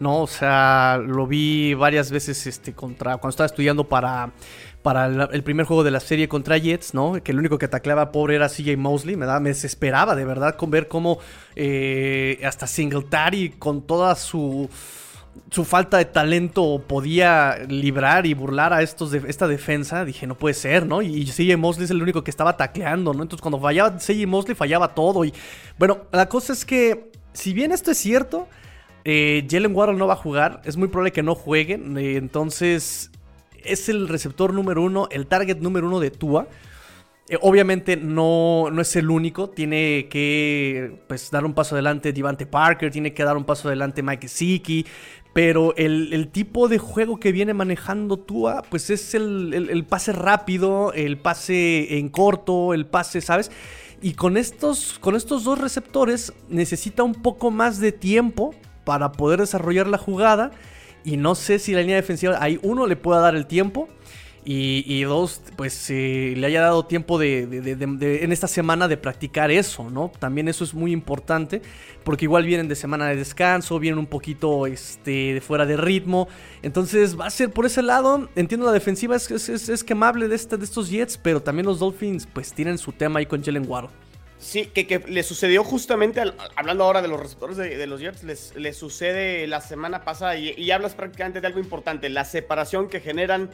¿no? 0.00 0.22
O 0.22 0.26
sea, 0.26 1.00
lo 1.04 1.26
vi 1.26 1.74
varias 1.74 2.10
veces 2.10 2.46
este, 2.46 2.74
contra, 2.74 3.16
cuando 3.16 3.30
estaba 3.30 3.46
estudiando 3.46 3.88
para, 3.88 4.32
para 4.82 5.06
el, 5.06 5.42
primer 5.42 5.66
juego 5.66 5.84
de 5.84 5.90
la 5.90 6.00
serie 6.00 6.28
contra 6.28 6.56
Jets, 6.56 6.94
¿no? 6.94 7.22
Que 7.22 7.32
el 7.32 7.38
único 7.38 7.58
que 7.58 7.68
tacleaba 7.68 8.12
pobre 8.12 8.36
era 8.36 8.48
CJ 8.48 8.76
Mosley, 8.76 9.16
me, 9.16 9.26
da, 9.26 9.40
me 9.40 9.50
desesperaba 9.50 10.14
de 10.14 10.24
verdad 10.24 10.56
con 10.56 10.70
ver 10.70 10.88
cómo 10.88 11.18
eh, 11.56 12.40
hasta 12.44 12.66
Singletary 12.66 13.50
con 13.58 13.82
toda 13.82 14.14
su 14.14 14.68
su 15.50 15.64
falta 15.64 15.98
de 15.98 16.04
talento 16.04 16.82
podía 16.86 17.58
librar 17.68 18.26
y 18.26 18.34
burlar 18.34 18.72
a 18.72 18.82
estos 18.82 19.10
de, 19.10 19.22
esta 19.28 19.48
defensa, 19.48 20.04
dije, 20.04 20.26
no 20.26 20.36
puede 20.36 20.54
ser, 20.54 20.86
¿no? 20.86 21.00
Y 21.02 21.24
CJ 21.24 21.56
Mosley 21.56 21.84
es 21.84 21.90
el 21.90 22.02
único 22.02 22.22
que 22.22 22.30
estaba 22.30 22.56
tacleando, 22.56 23.14
¿no? 23.14 23.22
Entonces 23.22 23.40
cuando 23.40 23.58
fallaba 23.60 23.96
CJ 23.96 24.26
Mosley 24.26 24.54
fallaba 24.54 24.94
todo. 24.94 25.24
Y 25.24 25.32
bueno, 25.78 26.06
la 26.12 26.28
cosa 26.28 26.52
es 26.52 26.64
que, 26.64 27.10
si 27.32 27.52
bien 27.52 27.72
esto 27.72 27.90
es 27.90 27.98
cierto, 27.98 28.48
eh, 29.04 29.46
Jalen 29.48 29.74
Waddle 29.74 29.96
no 29.96 30.06
va 30.06 30.14
a 30.14 30.16
jugar. 30.16 30.60
Es 30.64 30.76
muy 30.76 30.88
probable 30.88 31.12
que 31.12 31.22
no 31.22 31.34
juegue. 31.34 31.74
Eh, 31.74 32.16
entonces, 32.16 33.10
es 33.64 33.88
el 33.88 34.08
receptor 34.08 34.52
número 34.52 34.82
uno, 34.82 35.08
el 35.10 35.26
target 35.26 35.58
número 35.58 35.86
uno 35.86 36.00
de 36.00 36.10
Tua. 36.10 36.48
Eh, 37.28 37.36
obviamente 37.42 37.96
no, 37.96 38.70
no, 38.72 38.80
es 38.80 38.96
el 38.96 39.10
único. 39.10 39.50
Tiene 39.50 40.08
que 40.08 41.02
pues, 41.06 41.30
dar 41.30 41.44
un 41.44 41.54
paso 41.54 41.74
adelante 41.74 42.12
Devante 42.12 42.46
Parker. 42.46 42.90
Tiene 42.90 43.12
que 43.12 43.24
dar 43.24 43.36
un 43.36 43.44
paso 43.44 43.68
adelante 43.68 44.02
Mike 44.02 44.28
Siki. 44.28 44.86
Pero 45.34 45.74
el, 45.76 46.28
tipo 46.32 46.68
de 46.68 46.78
juego 46.78 47.20
que 47.20 47.30
viene 47.30 47.54
manejando 47.54 48.16
Tua, 48.16 48.62
pues 48.68 48.90
es 48.90 49.14
el, 49.14 49.52
el, 49.54 49.84
pase 49.84 50.12
rápido, 50.12 50.92
el 50.94 51.18
pase 51.18 51.98
en 51.98 52.08
corto, 52.08 52.74
el 52.74 52.86
pase, 52.86 53.20
¿sabes? 53.20 53.52
Y 54.00 54.14
con 54.14 54.36
estos, 54.36 54.98
con 54.98 55.14
estos 55.14 55.44
dos 55.44 55.58
receptores 55.58 56.32
necesita 56.48 57.02
un 57.02 57.14
poco 57.14 57.50
más 57.50 57.78
de 57.78 57.92
tiempo 57.92 58.54
para 58.84 59.12
poder 59.12 59.40
desarrollar 59.40 59.86
la 59.86 59.98
jugada. 59.98 60.50
Y 61.04 61.16
no 61.16 61.34
sé 61.34 61.58
si 61.58 61.72
la 61.72 61.80
línea 61.80 61.96
defensiva, 61.96 62.36
hay 62.40 62.58
uno, 62.62 62.86
le 62.86 62.96
pueda 62.96 63.20
dar 63.20 63.34
el 63.34 63.46
tiempo. 63.46 63.88
Y, 64.50 65.02
dos, 65.02 65.42
pues 65.56 65.90
eh, 65.90 66.32
le 66.34 66.46
haya 66.46 66.62
dado 66.62 66.86
tiempo 66.86 67.18
de, 67.18 67.42
en 68.22 68.32
esta 68.32 68.48
semana 68.48 68.88
de 68.88 68.96
practicar 68.96 69.50
eso, 69.50 69.90
¿no? 69.90 70.10
También 70.18 70.48
eso 70.48 70.64
es 70.64 70.72
muy 70.72 70.90
importante, 70.90 71.60
porque 72.02 72.24
igual 72.24 72.46
vienen 72.46 72.66
de 72.66 72.74
semana 72.74 73.08
de 73.08 73.16
descanso, 73.16 73.78
vienen 73.78 73.98
un 73.98 74.06
poquito 74.06 74.66
este, 74.66 75.34
de 75.34 75.40
fuera 75.42 75.66
de 75.66 75.76
ritmo. 75.76 76.28
Entonces 76.62 77.20
va 77.20 77.26
a 77.26 77.30
ser 77.30 77.50
por 77.50 77.66
ese 77.66 77.82
lado. 77.82 78.30
Entiendo 78.36 78.64
la 78.64 78.72
defensiva 78.72 79.16
es, 79.16 79.30
es, 79.30 79.84
quemable 79.84 80.28
de, 80.28 80.36
este, 80.36 80.56
de 80.56 80.64
estos 80.64 80.88
Jets, 80.88 81.18
pero 81.18 81.42
también 81.42 81.66
los 81.66 81.78
Dolphins 81.78 82.26
pues 82.32 82.54
tienen 82.54 82.78
su 82.78 82.92
tema 82.92 83.18
ahí 83.18 83.26
con 83.26 83.44
Jalen 83.44 83.68
Waddle. 83.68 83.90
Sí, 84.38 84.66
que, 84.66 85.00
le 85.00 85.22
sucedió 85.24 85.64
justamente, 85.64 86.22
hablando 86.54 86.84
ahora 86.84 87.02
de 87.02 87.08
los 87.08 87.18
receptores 87.18 87.56
de, 87.56 87.86
los 87.88 88.00
Jets, 88.00 88.54
les, 88.54 88.76
sucede 88.76 89.46
la 89.48 89.60
semana 89.60 90.04
pasada 90.04 90.36
y, 90.36 90.70
hablas 90.70 90.94
prácticamente 90.94 91.40
de 91.40 91.46
algo 91.48 91.58
importante, 91.58 92.08
la 92.08 92.24
separación 92.24 92.88
que 92.88 93.00
generan 93.00 93.50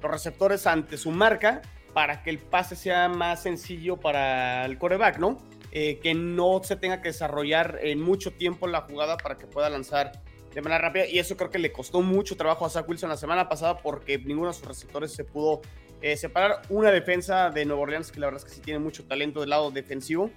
los 0.00 0.10
receptores 0.10 0.66
ante 0.68 0.96
su 0.96 1.10
marca 1.10 1.62
para 1.92 2.22
que 2.22 2.30
el 2.30 2.38
pase 2.38 2.76
sea 2.76 3.08
más 3.08 3.42
sencillo 3.42 3.96
para 3.96 4.64
el 4.64 4.78
coreback, 4.78 5.18
¿no? 5.18 5.38
Eh, 5.72 5.98
que 6.00 6.14
no 6.14 6.62
se 6.62 6.76
tenga 6.76 7.02
que 7.02 7.08
desarrollar 7.08 7.80
en 7.82 8.00
mucho 8.00 8.32
tiempo 8.32 8.68
la 8.68 8.82
jugada 8.82 9.16
para 9.16 9.38
que 9.38 9.46
pueda 9.46 9.68
lanzar 9.68 10.12
de 10.54 10.62
manera 10.62 10.80
rápida 10.80 11.06
y 11.06 11.18
eso 11.18 11.36
creo 11.36 11.50
que 11.50 11.58
le 11.58 11.72
costó 11.72 12.00
mucho 12.00 12.36
trabajo 12.36 12.64
a 12.64 12.70
Zach 12.70 12.88
Wilson 12.88 13.10
la 13.10 13.16
semana 13.16 13.48
pasada 13.48 13.78
porque 13.78 14.18
ninguno 14.18 14.48
de 14.48 14.54
sus 14.54 14.66
receptores 14.66 15.12
se 15.12 15.24
pudo 15.24 15.60
eh, 16.00 16.16
separar 16.16 16.62
una 16.68 16.90
defensa 16.90 17.50
de 17.50 17.64
Nueva 17.64 17.82
Orleans 17.82 18.12
que 18.12 18.20
la 18.20 18.26
verdad 18.26 18.42
es 18.44 18.44
que 18.44 18.54
sí 18.56 18.60
tiene 18.60 18.78
mucho 18.78 19.04
talento 19.04 19.40
del 19.40 19.50
lado 19.50 19.70
defensivo, 19.70 20.30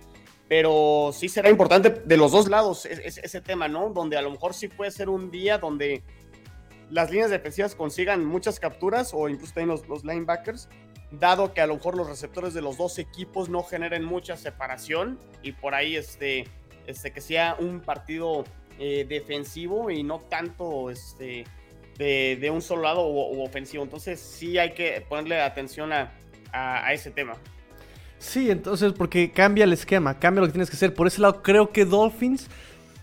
pero 0.47 1.11
sí 1.13 1.29
será 1.29 1.49
importante 1.49 1.89
de 2.03 2.17
los 2.17 2.31
dos 2.31 2.49
lados 2.49 2.85
ese, 2.85 3.41
tema, 3.41 3.67
¿no? 3.67 3.89
Donde 3.89 4.17
a 4.17 4.21
lo 4.21 4.31
mejor 4.31 4.53
sí 4.53 4.67
puede 4.67 4.91
ser 4.91 5.07
un 5.07 5.29
día 5.29 5.59
donde 5.59 6.03
las 6.89 7.11
líneas 7.11 7.29
defensivas 7.29 7.75
consigan 7.75 8.25
muchas 8.25 8.59
capturas 8.59 9.11
o 9.13 9.29
incluso 9.29 9.53
también 9.53 9.79
los, 9.87 10.03
linebackers, 10.03 10.67
dado 11.11 11.53
que 11.53 11.61
a 11.61 11.67
lo 11.67 11.75
mejor 11.75 11.95
los 11.95 12.09
receptores 12.09 12.53
de 12.53 12.61
los 12.61 12.77
dos 12.77 12.99
equipos 12.99 13.47
no 13.47 13.63
generen 13.63 14.03
mucha 14.03 14.35
separación 14.35 15.19
y 15.43 15.51
por 15.53 15.75
ahí 15.75 15.95
este, 15.95 16.45
este 16.87 17.11
que 17.13 17.21
sea 17.21 17.55
un 17.59 17.79
partido 17.79 18.43
eh, 18.79 19.05
defensivo 19.07 19.91
y 19.91 20.03
no 20.03 20.19
tanto 20.21 20.89
este 20.89 21.45
de, 22.01 22.51
un 22.51 22.61
solo 22.61 22.83
lado 22.83 23.01
o, 23.01 23.43
ofensivo. 23.43 23.83
Entonces 23.83 24.19
sí 24.19 24.57
hay 24.57 24.73
que 24.73 25.03
ponerle 25.07 25.41
atención 25.41 25.91
a, 25.93 26.11
ese 26.93 27.11
tema. 27.11 27.35
Sí, 28.19 28.51
entonces 28.51 28.93
porque 28.93 29.31
cambia 29.31 29.63
el 29.63 29.73
esquema, 29.73 30.19
cambia 30.19 30.41
lo 30.41 30.47
que 30.47 30.53
tienes 30.53 30.69
que 30.69 30.75
hacer. 30.75 30.93
Por 30.93 31.07
ese 31.07 31.21
lado 31.21 31.41
creo 31.41 31.71
que 31.71 31.85
Dolphins 31.85 32.49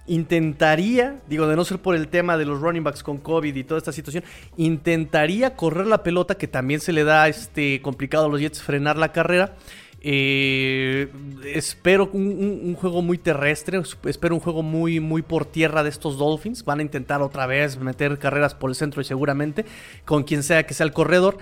intentaría, 0.07 1.21
digo, 1.29 1.47
de 1.47 1.57
no 1.57 1.65
ser 1.65 1.79
por 1.79 1.95
el 1.95 2.09
tema 2.09 2.37
de 2.37 2.45
los 2.45 2.61
running 2.61 2.85
backs 2.85 3.03
con 3.03 3.19
COVID 3.19 3.55
y 3.55 3.65
toda 3.65 3.79
esta 3.79 3.93
situación, 3.93 4.23
intentaría 4.57 5.57
correr 5.57 5.87
la 5.87 6.03
pelota, 6.03 6.37
que 6.37 6.47
también 6.47 6.81
se 6.81 6.93
le 6.93 7.05
da 7.05 7.29
este 7.29 7.81
complicado 7.83 8.27
a 8.27 8.29
los 8.29 8.41
Jets 8.41 8.63
frenar 8.63 8.97
la 8.97 9.13
carrera. 9.13 9.57
Eh, 10.01 11.09
espero 11.55 12.09
un, 12.13 12.75
juego 12.75 13.03
muy 13.03 13.19
terrestre, 13.19 13.81
espero 14.05 14.35
un 14.35 14.41
juego 14.41 14.63
muy, 14.63 15.01
muy 15.01 15.23
por 15.23 15.45
tierra 15.45 15.83
de 15.83 15.91
estos 15.91 16.19
Dolphins. 16.19 16.65
Van 16.65 16.79
a 16.79 16.83
intentar 16.83 17.23
otra 17.23 17.47
vez 17.47 17.79
meter 17.79 18.19
carreras 18.19 18.55
por 18.55 18.71
el 18.71 18.77
centro 18.77 19.01
y 19.01 19.05
seguramente 19.05 19.65
con 20.05 20.23
quien 20.23 20.43
sea 20.43 20.67
que 20.67 20.75
sea 20.75 20.87
el 20.87 20.93
corredor. 20.93 21.39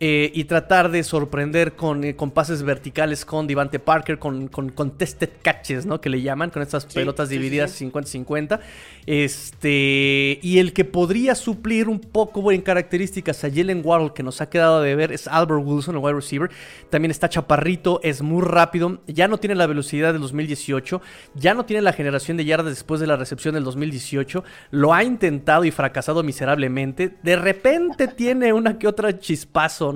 Eh, 0.00 0.30
y 0.32 0.44
tratar 0.44 0.92
de 0.92 1.02
sorprender 1.02 1.74
con, 1.74 2.04
eh, 2.04 2.14
con, 2.14 2.30
pases 2.30 2.62
verticales 2.62 3.24
con 3.24 3.48
Devante 3.48 3.80
Parker, 3.80 4.20
con, 4.20 4.46
con 4.46 4.68
contested 4.68 5.28
catches, 5.42 5.86
¿no? 5.86 6.00
Que 6.00 6.08
le 6.08 6.22
llaman, 6.22 6.50
con 6.50 6.62
estas 6.62 6.86
pelotas 6.86 7.30
divididas 7.30 7.80
50-50. 7.80 8.60
Este, 9.06 10.38
y 10.40 10.58
el 10.58 10.72
que 10.72 10.84
podría 10.84 11.34
suplir 11.34 11.88
un 11.88 11.98
poco 11.98 12.52
en 12.52 12.60
características 12.60 13.42
a 13.42 13.50
Jalen 13.50 13.82
Waddle, 13.84 14.12
que 14.14 14.22
nos 14.22 14.40
ha 14.40 14.48
quedado 14.48 14.82
de 14.82 14.94
ver, 14.94 15.10
es 15.10 15.26
Albert 15.26 15.64
Wilson, 15.64 15.96
el 15.96 16.00
wide 16.00 16.14
receiver. 16.14 16.50
También 16.90 17.10
está 17.10 17.28
chaparrito, 17.28 17.98
es 18.04 18.22
muy 18.22 18.44
rápido, 18.44 19.00
ya 19.08 19.26
no 19.26 19.38
tiene 19.38 19.56
la 19.56 19.66
velocidad 19.66 20.12
del 20.12 20.22
2018, 20.22 21.02
ya 21.34 21.54
no 21.54 21.64
tiene 21.64 21.82
la 21.82 21.92
generación 21.92 22.36
de 22.36 22.44
yardas 22.44 22.70
después 22.72 23.00
de 23.00 23.08
la 23.08 23.16
recepción 23.16 23.54
del 23.54 23.64
2018. 23.64 24.44
Lo 24.70 24.94
ha 24.94 25.02
intentado 25.02 25.64
y 25.64 25.72
fracasado 25.72 26.22
miserablemente. 26.22 27.16
De 27.24 27.34
repente 27.34 28.06
tiene 28.06 28.52
una 28.52 28.78
que 28.78 28.86
otra 28.86 29.18
chispazo 29.18 29.87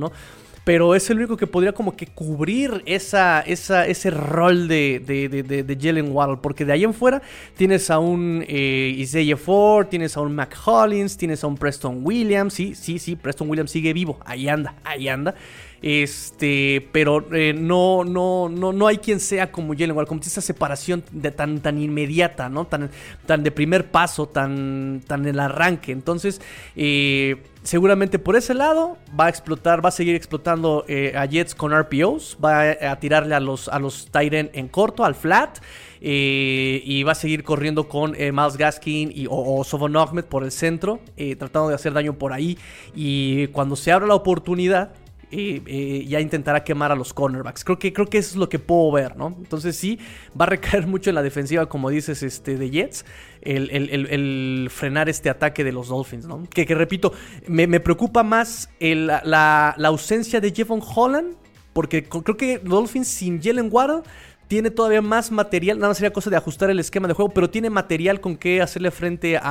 pero 0.65 0.95
es 0.95 1.11
el 1.11 1.19
único 1.19 1.37
que 1.37 1.47
podría 1.47 1.73
como 1.73 1.97
que 1.97 2.07
cubrir 2.07 2.83
esa, 2.87 3.41
ese 3.41 4.11
rol 4.11 4.69
de, 4.69 5.01
de, 5.01 5.79
Jalen 5.81 6.13
Waddle. 6.13 6.39
Porque 6.41 6.65
de 6.65 6.73
ahí 6.73 6.85
en 6.85 6.95
fuera 6.95 7.21
tienes 7.57 7.91
a 7.91 7.99
un 7.99 8.45
eh, 8.47 8.95
Isaiah 8.97 9.37
Ford, 9.37 9.89
tienes 9.89 10.17
a 10.17 10.21
un 10.21 10.35
Mac 10.35 10.57
Hollins, 10.65 11.17
tienes 11.17 11.43
a 11.43 11.49
un 11.49 11.57
Preston 11.57 12.01
Williams. 12.03 12.55
Sí, 12.55 12.75
sí, 12.75 12.99
sí, 12.99 13.17
Preston 13.17 13.51
Williams 13.51 13.73
sigue 13.73 13.93
vivo. 13.93 14.21
Ahí 14.25 14.49
anda, 14.49 14.77
ahí 14.85 15.09
anda. 15.09 15.35
Este, 15.83 16.89
pero 16.93 17.27
eh, 17.35 17.53
no, 17.53 18.05
no, 18.05 18.49
no, 18.49 18.73
no 18.73 18.87
hay 18.87 18.99
quien 18.99 19.19
sea 19.19 19.51
como 19.51 19.73
Jalen 19.73 19.93
Waddle, 19.97 20.07
como 20.07 20.21
esa 20.21 20.41
separación 20.41 21.03
de 21.11 21.33
tan, 21.33 21.61
tan 21.61 21.83
inmediata, 21.83 22.49
¿no? 22.49 22.67
Tan, 22.67 22.89
tan 23.27 23.43
de 23.43 23.51
primer 23.51 23.91
paso, 23.91 24.29
tan, 24.29 25.03
tan 25.09 25.27
el 25.27 25.41
arranque. 25.41 25.91
Entonces, 25.91 26.41
eh, 26.77 27.43
seguramente 27.65 28.21
por 28.21 28.37
ese 28.37 28.55
lado 28.55 28.97
va 29.19 29.27
a 29.27 29.29
explotar, 29.29 29.85
va 29.85 29.89
a 29.89 29.93
seguir 29.93 30.15
explotando 30.15 30.85
eh, 30.87 31.15
a 31.17 31.27
Jets 31.27 31.57
con 31.57 31.77
RPOs, 31.77 32.39
va 32.43 32.71
a, 32.71 33.01
tirarle 33.01 33.35
a 33.35 33.41
los, 33.41 33.67
a 33.67 33.81
los 33.81 34.07
Tyren 34.07 34.51
en 34.55 34.69
corto, 34.69 35.05
al 35.05 35.17
flat. 35.17 35.59
y 36.01 37.03
va 37.05 37.13
a 37.13 37.17
seguir 37.17 37.43
corriendo 37.43 37.89
con 37.89 38.13
Miles 38.13 38.57
Gaskin 38.57 39.13
y, 39.15 39.27
o, 39.27 39.33
o 39.33 39.99
Ahmed 39.99 40.25
por 40.27 40.45
el 40.45 40.53
centro, 40.53 41.01
tratando 41.39 41.69
de 41.71 41.75
hacer 41.75 41.93
daño 41.93 42.15
por 42.15 42.33
ahí. 42.33 42.57
Y 42.95 43.49
cuando 43.49 43.75
se 43.75 43.91
abra 43.91 44.07
la 44.07 44.15
oportunidad, 44.15 44.93
ya 45.33 46.21
intentará 46.21 46.63
quemar 46.63 46.93
a 46.93 46.95
los 46.95 47.15
cornerbacks. 47.15 47.65
Creo 47.65 47.79
que, 47.79 47.93
creo 47.93 48.07
que 48.07 48.19
eso 48.19 48.31
es 48.31 48.37
lo 48.37 48.49
que 48.49 48.59
puedo 48.59 48.93
ver, 48.93 49.17
¿no? 49.17 49.35
Entonces 49.39 49.77
sí, 49.77 49.99
va 50.39 50.45
a 50.45 50.49
recaer 50.49 50.87
mucho 50.87 51.11
en 51.11 51.15
la 51.15 51.23
defensiva, 51.23 51.67
como 51.67 51.91
dices, 51.91 52.23
este, 52.23 52.57
de 52.57 52.71
Jets, 52.71 53.05
el, 53.41 54.69
frenar 54.71 55.09
este 55.09 55.31
ataque 55.31 55.65
de 55.65 55.73
los 55.73 55.89
Dolphins, 55.89 56.27
¿no? 56.27 56.45
Que, 56.51 56.65
repito, 56.67 57.13
me, 57.47 57.81
preocupa 57.81 58.23
más 58.23 58.69
la, 58.79 59.75
ausencia 59.85 60.41
de 60.41 60.53
Jevon 60.53 60.83
Holland, 60.83 61.35
porque 61.73 62.05
creo 62.05 62.37
que 62.37 62.59
Dolphins 62.59 63.09
sin 63.09 63.43
Jalen 63.43 63.69
Waddle 63.71 64.03
tiene 64.49 64.71
todavía 64.71 65.01
más 65.01 65.31
material, 65.31 65.79
nada 65.79 65.89
más 65.89 65.97
sería 65.97 66.13
cosa 66.13 66.29
de 66.29 66.37
ajustar 66.37 66.69
el 66.69 66.79
esquema 66.79 67.09
de 67.09 67.15
juego, 67.15 67.33
pero 67.33 67.49
tiene 67.49 67.71
material 67.71 68.21
con 68.21 68.37
que 68.37 68.61
hacerle 68.61 68.91
frente 68.91 69.39
a, 69.39 69.43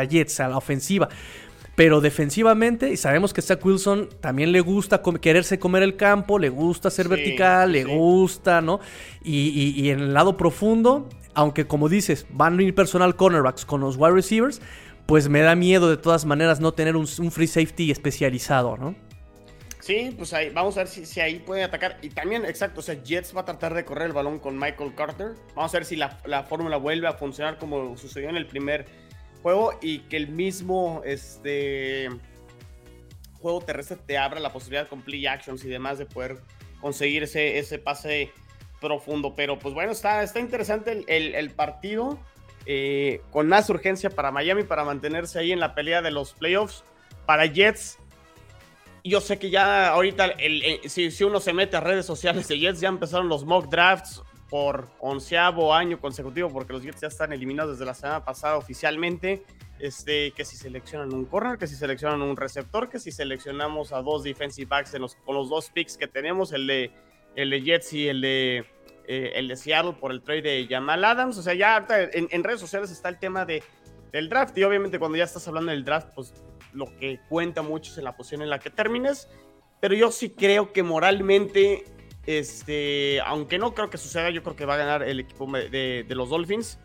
a 0.00 0.04
Jets, 0.04 0.40
a 0.40 0.48
la 0.48 0.56
ofensiva. 0.56 1.10
Pero 1.78 2.00
defensivamente, 2.00 2.90
y 2.90 2.96
sabemos 2.96 3.32
que 3.32 3.40
Zach 3.40 3.64
Wilson 3.64 4.08
también 4.20 4.50
le 4.50 4.60
gusta 4.60 5.00
quererse 5.20 5.60
comer 5.60 5.84
el 5.84 5.94
campo, 5.94 6.40
le 6.40 6.48
gusta 6.48 6.90
ser 6.90 7.06
vertical, 7.08 7.70
le 7.70 7.84
gusta, 7.84 8.60
¿no? 8.60 8.80
Y, 9.22 9.88
en 9.88 10.00
el 10.00 10.12
lado 10.12 10.36
profundo, 10.36 11.08
aunque 11.34 11.68
como 11.68 11.88
dices, 11.88 12.26
van 12.30 12.58
a 12.58 12.62
ir 12.64 12.74
personal 12.74 13.14
cornerbacks 13.14 13.64
con 13.64 13.80
los 13.80 13.96
wide 13.96 14.10
receivers, 14.10 14.60
pues 15.06 15.28
me 15.28 15.40
da 15.40 15.54
miedo 15.54 15.88
de 15.88 15.96
todas 15.96 16.24
maneras 16.24 16.58
no 16.58 16.72
tener 16.74 16.96
un, 16.96 17.06
free 17.06 17.46
safety 17.46 17.92
especializado, 17.92 18.76
¿no? 18.76 18.96
Sí, 19.78 20.12
pues 20.18 20.32
ahí 20.32 20.50
vamos 20.50 20.76
a 20.78 20.80
ver 20.80 20.88
si, 20.88 21.20
ahí 21.20 21.38
puede 21.38 21.62
atacar. 21.62 21.98
Y 22.02 22.08
también, 22.08 22.44
exacto, 22.44 22.80
o 22.80 22.82
sea, 22.82 23.00
Jets 23.04 23.36
va 23.36 23.42
a 23.42 23.44
tratar 23.44 23.74
de 23.74 23.84
correr 23.84 24.08
el 24.08 24.12
balón 24.14 24.40
con 24.40 24.58
Michael 24.58 24.96
Carter. 24.96 25.34
Vamos 25.54 25.72
a 25.72 25.76
ver 25.76 25.84
si 25.84 25.94
la, 25.94 26.18
la 26.24 26.42
fórmula 26.42 26.76
vuelve 26.76 27.06
a 27.06 27.12
funcionar 27.12 27.56
como 27.56 27.96
sucedió 27.96 28.30
en 28.30 28.36
el 28.36 28.46
primer 28.48 29.07
juego 29.42 29.78
y 29.80 30.00
que 30.00 30.16
el 30.16 30.28
mismo 30.28 31.02
este, 31.04 32.08
juego 33.40 33.60
terrestre 33.60 33.96
te 34.06 34.18
abra 34.18 34.40
la 34.40 34.52
posibilidad 34.52 34.88
con 34.88 35.02
play 35.02 35.26
actions 35.26 35.64
y 35.64 35.68
demás 35.68 35.98
de 35.98 36.06
poder 36.06 36.38
conseguir 36.80 37.22
ese, 37.22 37.58
ese 37.58 37.78
pase 37.78 38.32
profundo. 38.80 39.34
Pero 39.34 39.58
pues 39.58 39.74
bueno, 39.74 39.92
está, 39.92 40.22
está 40.22 40.40
interesante 40.40 41.04
el, 41.06 41.50
partido. 41.50 42.18
Eh, 42.66 43.22
con 43.30 43.48
más 43.48 43.70
urgencia 43.70 44.10
para 44.10 44.30
Miami 44.30 44.62
para 44.62 44.84
mantenerse 44.84 45.38
ahí 45.38 45.52
en 45.52 45.60
la 45.60 45.74
pelea 45.74 46.02
de 46.02 46.10
los 46.10 46.34
playoffs. 46.34 46.84
Para 47.24 47.46
Jets, 47.46 47.98
yo 49.04 49.20
sé 49.20 49.38
que 49.38 49.50
ya 49.50 49.88
ahorita, 49.88 50.26
el, 50.26 50.80
si, 50.88 51.10
si, 51.10 51.24
uno 51.24 51.40
se 51.40 51.52
mete 51.52 51.76
a 51.76 51.80
redes 51.80 52.04
sociales 52.04 52.48
de 52.48 52.58
Jets, 52.58 52.80
ya 52.80 52.88
empezaron 52.88 53.28
los 53.28 53.44
mock 53.44 53.68
drafts 53.68 54.22
por 54.48 54.88
onceavo 55.00 55.74
año 55.74 56.00
consecutivo, 56.00 56.50
porque 56.50 56.72
los 56.72 56.82
Jets 56.82 57.02
ya 57.02 57.08
están 57.08 57.32
eliminados 57.32 57.72
desde 57.72 57.84
la 57.84 57.94
semana 57.94 58.24
pasada 58.24 58.56
oficialmente. 58.56 59.44
Este, 59.78 60.32
que 60.32 60.44
si 60.44 60.56
seleccionan 60.56 61.14
un 61.14 61.24
corner, 61.24 61.56
que 61.56 61.68
si 61.68 61.76
seleccionan 61.76 62.20
un 62.22 62.36
receptor, 62.36 62.88
que 62.88 62.98
si 62.98 63.12
seleccionamos 63.12 63.92
a 63.92 64.02
dos 64.02 64.24
defensive 64.24 64.66
backs 64.68 64.92
en 64.94 65.02
los, 65.02 65.14
con 65.14 65.36
los 65.36 65.48
dos 65.48 65.70
picks 65.70 65.96
que 65.96 66.08
tenemos, 66.08 66.52
el 66.52 66.66
de, 66.66 66.90
el 67.36 67.50
de 67.50 67.62
Jets 67.62 67.92
y 67.92 68.08
el 68.08 68.20
de, 68.20 68.64
eh, 69.06 69.32
el 69.36 69.46
de 69.46 69.56
Seattle 69.56 69.92
por 69.92 70.10
el 70.10 70.22
trade 70.22 70.42
de 70.42 70.66
Jamal 70.68 71.04
Adams. 71.04 71.38
O 71.38 71.42
sea, 71.42 71.54
ya 71.54 71.86
en, 72.12 72.26
en, 72.30 72.42
redes 72.42 72.58
sociales 72.58 72.90
está 72.90 73.08
el 73.08 73.20
tema 73.20 73.44
de, 73.44 73.62
del 74.10 74.28
draft 74.28 74.58
y 74.58 74.64
obviamente 74.64 74.98
cuando 74.98 75.16
ya 75.16 75.24
estás 75.24 75.46
hablando 75.46 75.70
del 75.70 75.84
draft, 75.84 76.08
pues 76.14 76.34
lo 76.72 76.86
que 76.98 77.20
cuenta 77.28 77.62
mucho 77.62 77.92
es 77.92 77.98
en 77.98 78.04
la 78.04 78.16
posición 78.16 78.42
en 78.42 78.50
la 78.50 78.58
que 78.58 78.70
termines. 78.70 79.28
Pero 79.80 79.94
yo 79.94 80.10
sí 80.10 80.30
creo 80.30 80.72
que 80.72 80.82
moralmente 80.82 81.84
este, 82.26 83.20
aunque 83.22 83.58
no 83.58 83.74
creo 83.74 83.90
que 83.90 83.98
suceda, 83.98 84.30
yo 84.30 84.42
creo 84.42 84.56
que 84.56 84.66
va 84.66 84.74
a 84.74 84.78
ganar 84.78 85.02
el 85.02 85.20
equipo 85.20 85.50
de, 85.50 86.04
los 86.10 86.28
Dolphins. 86.30 86.78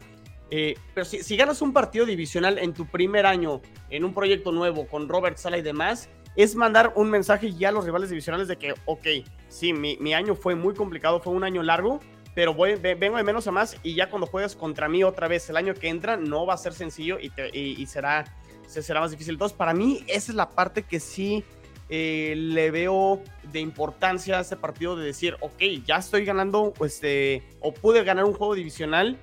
Eh, 0.52 0.76
pero 0.93 1.06
si, 1.06 1.36
ganas 1.36 1.62
un 1.62 1.74
partido 1.74 2.06
divisional 2.06 2.60
en 2.60 2.74
tu 2.74 2.86
primer 2.86 3.26
año, 3.26 3.62
en 3.89 4.06
un 4.06 4.13
proyecto 4.13 4.52
nuevo, 4.52 4.88
con 4.88 5.10
Robert 5.10 5.38
Sala 5.38 5.58
y 5.58 5.62
demás, 5.62 6.10
es 6.36 6.56
mandar 6.56 6.93
un 6.96 7.10
mensaje 7.10 7.54
ya 7.54 7.69
a 7.69 7.72
los 7.72 7.86
rivales 7.86 8.10
divisionales 8.10 8.48
de 8.48 8.58
que, 8.58 8.74
ok, 8.86 9.08
sí, 9.50 9.74
mi, 9.74 10.13
año 10.13 10.36
fue 10.36 10.56
muy 10.56 10.74
complicado, 10.74 11.19
fue 11.19 11.34
un 11.34 11.43
año 11.43 11.63
largo, 11.63 12.00
pero 12.36 12.54
voy, 12.54 12.76
vengo 12.76 13.17
de 13.17 13.24
menos 13.24 13.48
a 13.48 13.52
más 13.52 13.78
y 13.84 13.96
ya 13.96 14.10
cuando 14.10 14.26
juegas 14.28 14.56
contra 14.56 14.89
mí 14.89 15.04
otra 15.04 15.28
vez 15.28 15.50
el 15.50 15.58
año 15.58 15.74
que 15.76 15.89
entra, 15.89 16.17
no 16.17 16.46
va 16.46 16.56
a 16.56 16.58
ser 16.58 16.74
sencillo 16.74 17.17
y, 17.19 17.32
y 17.54 17.86
será, 17.86 18.26
será 18.65 19.02
más 19.02 19.12
difícil. 19.12 19.34
Entonces, 19.34 19.56
para 19.58 19.74
mí, 19.74 20.04
esa 20.08 20.32
es 20.32 20.36
la 20.36 20.50
parte 20.50 20.84
que 20.84 21.00
sí 21.00 21.43
eh, 21.89 22.34
le 22.38 22.72
veo 22.72 23.22
de 23.52 23.60
importancia 23.60 24.38
a 24.38 24.41
este 24.41 24.56
partido 24.56 24.96
de 24.96 25.06
decir, 25.06 25.36
ok, 25.41 25.62
ya 25.86 25.98
estoy 25.98 26.26
ganando, 26.26 26.74
este, 26.84 27.43
o 27.60 27.74
pude 27.74 28.04
ganar 28.04 28.26
un 28.26 28.34
juego 28.34 28.56
divisional 28.56 29.17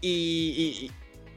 y, 0.00 0.90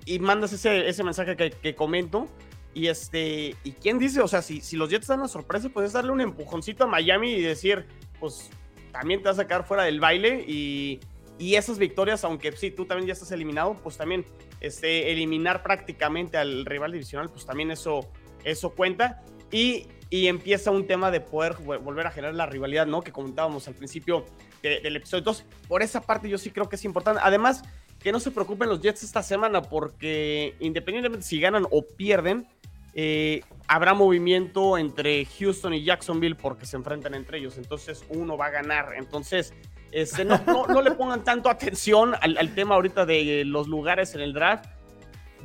y, 0.05 0.19
mandas 0.19 0.53
ese, 0.53 0.87
ese 0.87 1.03
mensaje 1.03 1.35
que, 1.35 1.75
comento. 1.75 2.27
Y 2.73 2.87
este, 2.87 3.55
¿y 3.63 3.71
quién 3.71 3.97
dice? 3.97 4.21
O 4.21 4.27
sea, 4.27 4.41
si, 4.41 4.61
si 4.61 4.77
los 4.77 4.89
Jets 4.89 5.07
dan 5.07 5.19
una 5.19 5.27
sorpresa, 5.27 5.69
puedes 5.69 5.93
darle 5.93 6.11
un 6.11 6.21
empujoncito 6.21 6.83
a 6.83 6.87
Miami 6.87 7.31
y 7.31 7.41
decir, 7.41 7.85
pues 8.19 8.51
también 8.91 9.21
te 9.21 9.29
vas 9.29 9.39
a 9.39 9.43
sacar 9.43 9.65
fuera 9.65 9.83
del 9.83 9.99
baile 9.99 10.43
y, 10.47 10.99
y 11.39 11.55
esas 11.55 11.79
victorias, 11.79 12.23
aunque 12.25 12.51
sí, 12.51 12.69
tú 12.69 12.85
también 12.85 13.07
ya 13.07 13.13
estás 13.13 13.31
eliminado, 13.31 13.77
pues 13.81 13.97
también 13.97 14.25
este, 14.59 15.11
eliminar 15.11 15.63
prácticamente 15.63 16.37
al 16.37 16.65
rival 16.65 16.91
divisional, 16.91 17.29
pues 17.29 17.45
también 17.45 17.71
eso, 17.71 18.11
eso 18.43 18.71
cuenta. 18.71 19.23
Y 19.51 19.87
empieza 20.11 20.71
un 20.71 20.87
tema 20.87 21.11
de 21.11 21.21
poder 21.21 21.55
volver 21.57 22.07
a 22.07 22.11
generar 22.11 22.35
la 22.35 22.45
rivalidad, 22.45 22.87
¿no? 22.87 23.01
Que 23.01 23.11
comentábamos 23.11 23.67
al 23.67 23.75
principio 23.75 24.25
del 24.61 24.95
episodio. 24.95 25.19
Entonces, 25.19 25.45
por 25.67 25.81
esa 25.81 26.01
parte 26.01 26.29
yo 26.29 26.37
sí 26.37 26.51
creo 26.51 26.67
que 26.67 26.75
es 26.75 26.85
importante. 26.85 27.21
Además, 27.23 27.63
que 27.99 28.11
no 28.11 28.19
se 28.19 28.31
preocupen 28.31 28.69
los 28.69 28.81
Jets 28.81 29.03
esta 29.03 29.21
semana 29.21 29.61
porque 29.61 30.55
independientemente 30.59 31.25
si 31.25 31.39
ganan 31.39 31.65
o 31.69 31.85
pierden, 31.85 32.47
eh, 32.95 33.41
habrá 33.67 33.93
movimiento 33.93 34.77
entre 34.77 35.25
Houston 35.25 35.73
y 35.73 35.83
Jacksonville 35.83 36.35
porque 36.35 36.65
se 36.65 36.77
enfrentan 36.77 37.13
entre 37.13 37.37
ellos. 37.37 37.57
Entonces, 37.57 38.03
uno 38.09 38.35
va 38.35 38.47
a 38.47 38.51
ganar. 38.51 38.93
Entonces, 38.97 39.53
este, 39.91 40.25
no, 40.25 40.39
no, 40.67 40.81
le 40.81 40.91
pongan 40.91 41.23
tanto 41.23 41.49
atención 41.49 42.15
al, 42.21 42.37
al 42.37 42.55
tema 42.55 42.75
ahorita 42.75 43.05
de 43.05 43.43
los 43.45 43.67
lugares 43.67 44.15
en 44.15 44.21
el 44.21 44.33
draft 44.33 44.65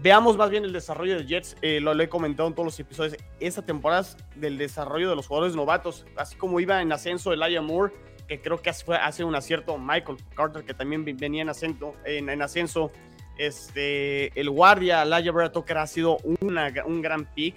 Veamos 0.02 0.36
más 0.36 0.50
bien 0.50 0.64
el 0.64 0.72
desarrollo 0.72 1.16
de 1.16 1.24
Jets, 1.24 1.56
eh, 1.62 1.80
lo, 1.80 1.98
he 1.98 2.08
comentado 2.08 2.48
en 2.48 2.54
todos 2.54 2.66
los 2.66 2.80
episodios, 2.80 3.16
esta 3.40 3.62
temporada 3.62 4.04
del 4.34 4.58
desarrollo 4.58 5.08
de 5.08 5.16
los 5.16 5.26
jugadores 5.26 5.54
novatos, 5.56 6.04
así 6.16 6.36
como 6.36 6.60
iba 6.60 6.82
en 6.82 6.92
ascenso 6.92 7.32
Elijah 7.32 7.62
Moore, 7.62 7.92
que 8.26 8.40
creo 8.40 8.60
que 8.60 8.70
hace, 8.70 8.92
hace 8.92 9.24
un 9.24 9.34
acierto, 9.34 9.78
Michael 9.78 10.18
Carter, 10.34 10.64
que 10.64 10.74
también 10.74 11.04
venía 11.04 11.42
en, 11.42 11.48
ascenso, 11.48 11.94
en, 12.04 12.42
ascenso. 12.42 12.90
Este, 13.36 14.38
el 14.38 14.48
guardia, 14.50 15.02
Elijah 15.02 15.32
Vera 15.32 15.50
Tucker 15.52 15.78
ha 15.78 15.86
sido 15.86 16.18
un 16.18 17.02
gran 17.02 17.24
pick, 17.34 17.56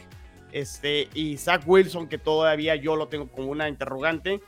este, 0.52 1.10
y 1.14 1.38
Zach 1.38 1.64
Wilson, 1.66 2.08
que 2.08 2.18
todavía 2.18 2.76
yo 2.76 2.96
lo 2.96 3.08
tengo 3.08 3.28
como 3.28 3.50
una 3.52 3.68
interrogante, 3.68 4.42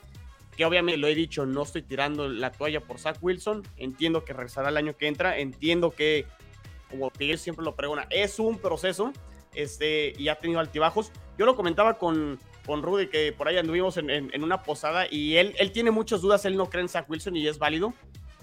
que 0.56 0.64
obviamente 0.64 0.98
lo 0.98 1.06
he 1.06 1.14
dicho, 1.14 1.46
no 1.46 1.62
estoy 1.62 1.82
tirando 1.82 2.28
la 2.28 2.50
toalla 2.50 2.80
por 2.80 2.98
Zach 2.98 3.16
Wilson, 3.20 3.62
entiendo 3.76 4.24
que 4.24 4.32
regresará 4.32 4.68
el 4.70 4.76
año 4.76 4.96
que 4.96 5.06
entra, 5.06 5.38
entiendo 5.38 5.90
que 5.90 6.26
como 6.90 7.10
Miguel 7.18 7.38
siempre 7.38 7.64
lo 7.64 7.74
pregona, 7.74 8.06
es 8.10 8.38
un 8.38 8.58
proceso 8.58 9.12
este, 9.54 10.12
y 10.18 10.28
ha 10.28 10.36
tenido 10.36 10.60
altibajos. 10.60 11.12
Yo 11.38 11.46
lo 11.46 11.56
comentaba 11.56 11.98
con, 11.98 12.38
con 12.66 12.82
Rudy, 12.82 13.08
que 13.08 13.32
por 13.32 13.48
ahí 13.48 13.56
anduvimos 13.56 13.96
en, 13.96 14.10
en, 14.10 14.44
una 14.44 14.62
posada 14.62 15.06
y 15.10 15.36
él, 15.36 15.54
él 15.58 15.72
tiene 15.72 15.90
muchas 15.90 16.20
dudas, 16.20 16.44
él 16.44 16.56
no 16.56 16.68
cree 16.68 16.82
en 16.82 16.88
Zach 16.88 17.08
Wilson 17.08 17.36
y 17.36 17.46
es 17.46 17.58
válido. 17.58 17.94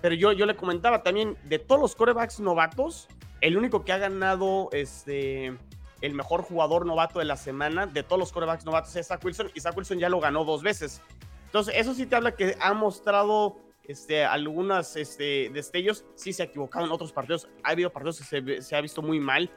Pero 0.01 0.15
yo, 0.15 0.31
yo 0.31 0.45
le 0.45 0.55
comentaba 0.55 1.03
también, 1.03 1.37
de 1.45 1.59
todos 1.59 1.81
los 1.81 1.95
corebacks 1.95 2.39
novatos, 2.39 3.07
el 3.41 3.57
único 3.57 3.83
que 3.83 3.91
ha 3.91 3.97
ganado 3.97 4.69
este, 4.71 5.57
el 6.01 6.13
mejor 6.13 6.43
jugador 6.43 6.85
novato 6.85 7.19
de 7.19 7.25
la 7.25 7.37
semana 7.37 7.87
de 7.87 8.03
todos 8.03 8.19
los 8.19 8.31
corebacks 8.31 8.65
novatos 8.65 8.95
es 8.95 9.07
Zach 9.07 9.23
Wilson 9.23 9.51
y 9.53 9.59
Zach 9.59 9.75
Wilson 9.75 9.99
ya 9.99 10.09
lo 10.09 10.19
ganó 10.19 10.45
dos 10.45 10.61
veces. 10.61 11.01
Entonces, 11.45 11.75
eso 11.77 11.93
sí 11.93 12.05
te 12.05 12.15
habla 12.15 12.35
que 12.35 12.55
ha 12.59 12.73
mostrado 12.73 13.57
este, 13.87 14.25
algunas 14.25 14.95
este, 14.95 15.49
destellos. 15.53 16.05
Sí 16.15 16.33
se 16.33 16.43
ha 16.43 16.45
equivocado 16.45 16.85
en 16.85 16.91
otros 16.91 17.13
partidos. 17.13 17.47
Ha 17.63 17.71
habido 17.71 17.91
partidos 17.91 18.19
que 18.19 18.61
se, 18.61 18.75
ha 18.75 18.81
visto 18.81 19.01
muy 19.01 19.19
mal. 19.19 19.49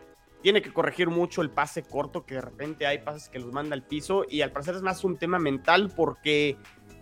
Tiene 0.42 0.62
que 0.62 0.72
corregir 0.72 1.08
mucho 1.08 1.42
el 1.42 1.50
pase 1.50 1.82
corto, 1.82 2.24
que 2.24 2.36
de 2.36 2.40
repente 2.40 2.86
hay 2.86 2.98
pases 2.98 3.28
que 3.28 3.38
los 3.38 3.52
manda 3.52 3.74
al 3.74 3.82
piso. 3.82 4.24
Y 4.28 4.42
al 4.42 4.52
parecer 4.52 4.76
es 4.76 4.82
más 4.82 5.04
un 5.04 5.18
tema 5.18 5.38
mental 5.38 5.92
porque 5.94 6.56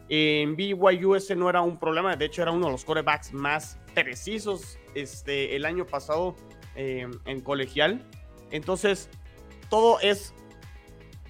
en 0.09 0.57
BYU 0.57 1.14
ese 1.14 1.37
no 1.37 1.51
era 1.51 1.61
un 1.61 1.79
problema. 1.79 2.17
De 2.17 2.25
hecho, 2.25 2.43
era 2.43 2.51
uno 2.51 2.67
de 2.67 2.73
los 2.73 2.85
corebacks 2.85 3.33
más 3.33 3.79
precisos 3.95 4.79
este, 4.95 5.55
el 5.55 5.67
año 5.67 5.87
pasado 5.87 6.35
em, 6.75 7.13
en 7.27 7.40
colegial. 7.40 8.05
Entonces, 8.50 9.11
todo 9.69 10.00
es 10.00 10.35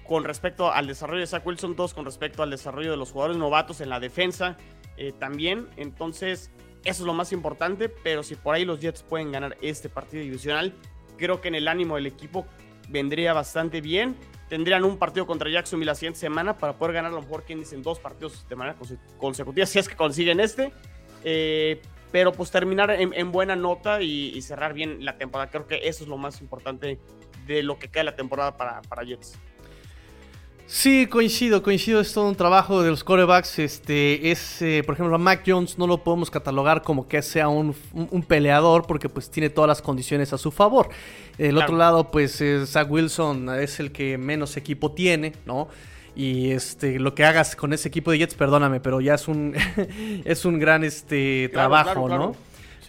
con 0.07 0.23
respecto 0.23 0.71
al 0.71 0.87
desarrollo 0.87 1.19
de 1.19 1.27
Zach 1.27 1.45
Wilson, 1.45 1.75
dos 1.75 1.93
con 1.93 2.05
respecto 2.05 2.41
al 2.41 2.49
desarrollo 2.49 2.89
de 2.89 2.97
los 2.97 3.11
jugadores 3.11 3.37
novatos 3.37 3.81
en 3.81 3.89
la 3.89 3.99
defensa 3.99 4.57
eh, 4.99 5.13
también. 5.17 5.67
Entonces, 5.77 6.51
eso 6.83 7.03
es 7.03 7.07
lo 7.07 7.13
más 7.13 7.31
importante, 7.31 7.87
pero 7.87 8.21
si 8.21 8.35
por 8.35 8.53
ahí 8.53 8.65
los 8.65 8.81
Jets 8.81 9.01
pueden 9.01 9.31
ganar 9.31 9.57
este 9.61 9.87
partido 9.87 10.21
divisional, 10.21 10.73
creo 11.17 11.39
que 11.39 11.47
en 11.47 11.55
el 11.55 11.69
ánimo 11.69 11.95
del 11.95 12.05
equipo 12.05 12.45
vendría 12.89 13.31
bastante 13.31 13.79
bien. 13.79 14.17
Tendrían 14.49 14.83
un 14.83 14.97
partido 14.97 15.25
contra 15.25 15.49
Jacksonville 15.49 15.87
la 15.87 15.95
siguiente 15.95 16.19
semana 16.19 16.57
para 16.57 16.73
poder 16.73 16.95
ganar 16.95 17.13
a 17.13 17.15
lo 17.15 17.21
mejor, 17.21 17.43
quien 17.43 17.59
dicen, 17.59 17.81
dos 17.81 17.97
partidos 17.99 18.45
de 18.49 18.55
manera 18.57 18.77
consecutiva, 19.17 19.65
si 19.65 19.79
es 19.79 19.87
que 19.87 19.95
consiguen 19.95 20.41
este. 20.41 20.73
Eh, 21.23 21.81
pero 22.11 22.33
pues 22.33 22.51
terminar 22.51 22.91
en, 22.91 23.31
buena 23.31 23.55
nota 23.55 24.01
y, 24.01 24.41
cerrar 24.41 24.73
bien 24.73 25.05
la 25.05 25.17
temporada. 25.17 25.49
Creo 25.49 25.65
que 25.65 25.87
eso 25.87 26.03
es 26.03 26.09
lo 26.09 26.17
más 26.17 26.41
importante 26.41 26.99
de 27.45 27.63
lo 27.63 27.79
que 27.79 27.87
queda 27.87 28.03
la 28.03 28.15
temporada 28.15 28.57
para, 28.57 28.81
para 28.81 29.03
Jets. 29.03 29.39
Sí, 30.71 31.07
coincido, 31.07 31.63
coincido, 31.63 31.99
es 31.99 32.13
todo 32.13 32.29
un 32.29 32.35
trabajo 32.35 32.83
de 32.83 32.91
los 32.91 33.03
corebacks. 33.03 33.57
Este, 33.57 34.29
es, 34.29 34.61
eh, 34.61 34.83
por 34.85 34.93
ejemplo, 34.93 35.15
a 35.15 35.17
Mac 35.17 35.41
Jones 35.45 35.79
no 35.79 35.87
lo 35.87 36.03
podemos 36.03 36.29
catalogar 36.29 36.83
como 36.83 37.07
que 37.07 37.23
sea 37.23 37.49
un, 37.49 37.73
peleador 38.27 38.85
porque 38.85 39.09
pues 39.09 39.31
tiene 39.31 39.49
todas 39.49 39.67
las 39.67 39.81
condiciones 39.81 40.31
a 40.31 40.37
su 40.37 40.51
favor. 40.51 40.89
El 41.39 41.57
otro 41.57 41.75
lado, 41.75 42.11
pues 42.11 42.43
Zach 42.67 42.87
Wilson 42.87 43.49
es 43.59 43.79
el 43.79 43.91
que 43.91 44.19
menos 44.19 44.57
equipo 44.57 44.91
tiene, 44.91 45.33
¿no? 45.47 45.69
Y 46.15 46.51
este, 46.51 46.99
lo 46.99 47.15
que 47.15 47.25
hagas 47.25 47.55
con 47.55 47.73
ese 47.73 47.87
equipo 47.87 48.11
de 48.11 48.19
Jets, 48.19 48.35
perdóname, 48.35 48.79
pero 48.79 49.01
ya 49.01 49.15
es 49.15 49.27
un, 49.27 49.55
es 50.23 50.45
un 50.45 50.59
gran 50.59 50.83
este, 50.83 51.49
trabajo, 51.51 52.07
¿no? 52.07 52.35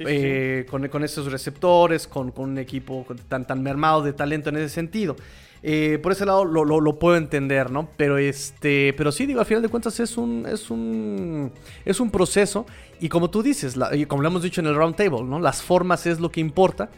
Eh, 0.00 0.66
con, 0.70 0.86
con, 0.88 1.02
esos 1.02 1.32
receptores, 1.32 2.06
con, 2.06 2.30
con 2.30 2.50
un 2.50 2.58
equipo 2.58 3.06
tan, 3.28 3.46
tan 3.46 3.62
mermado 3.62 4.02
de 4.02 4.12
talento 4.12 4.50
en 4.50 4.58
ese 4.58 4.68
sentido. 4.68 5.16
Eh, 5.62 5.98
por 6.02 6.12
ese 6.12 6.24
lado 6.24 6.44
lo, 6.44 6.98
puedo 6.98 7.16
entender, 7.16 7.70
¿no? 7.70 7.88
Pero 7.96 8.18
este. 8.18 8.94
Pero 8.96 9.12
sí, 9.12 9.26
digo, 9.26 9.40
al 9.40 9.46
final 9.46 9.62
de 9.62 9.68
cuentas 9.68 10.00
es 10.00 10.16
un. 10.16 10.46
es 10.46 10.70
un. 10.70 11.52
es 11.84 12.00
un 12.00 12.10
proceso. 12.10 12.66
Y 13.00 13.08
como 13.08 13.30
tú 13.30 13.42
dices, 13.42 13.76
y 13.92 14.06
como 14.06 14.22
lo 14.22 14.28
hemos 14.28 14.42
dicho 14.42 14.60
en 14.60 14.66
el 14.66 14.74
round 14.74 14.96
table, 14.96 15.22
¿no? 15.22 15.38
Las 15.38 15.62
formas 15.62 16.06
es 16.06 16.20
lo 16.20 16.30
que 16.30 16.40
importa. 16.40 16.90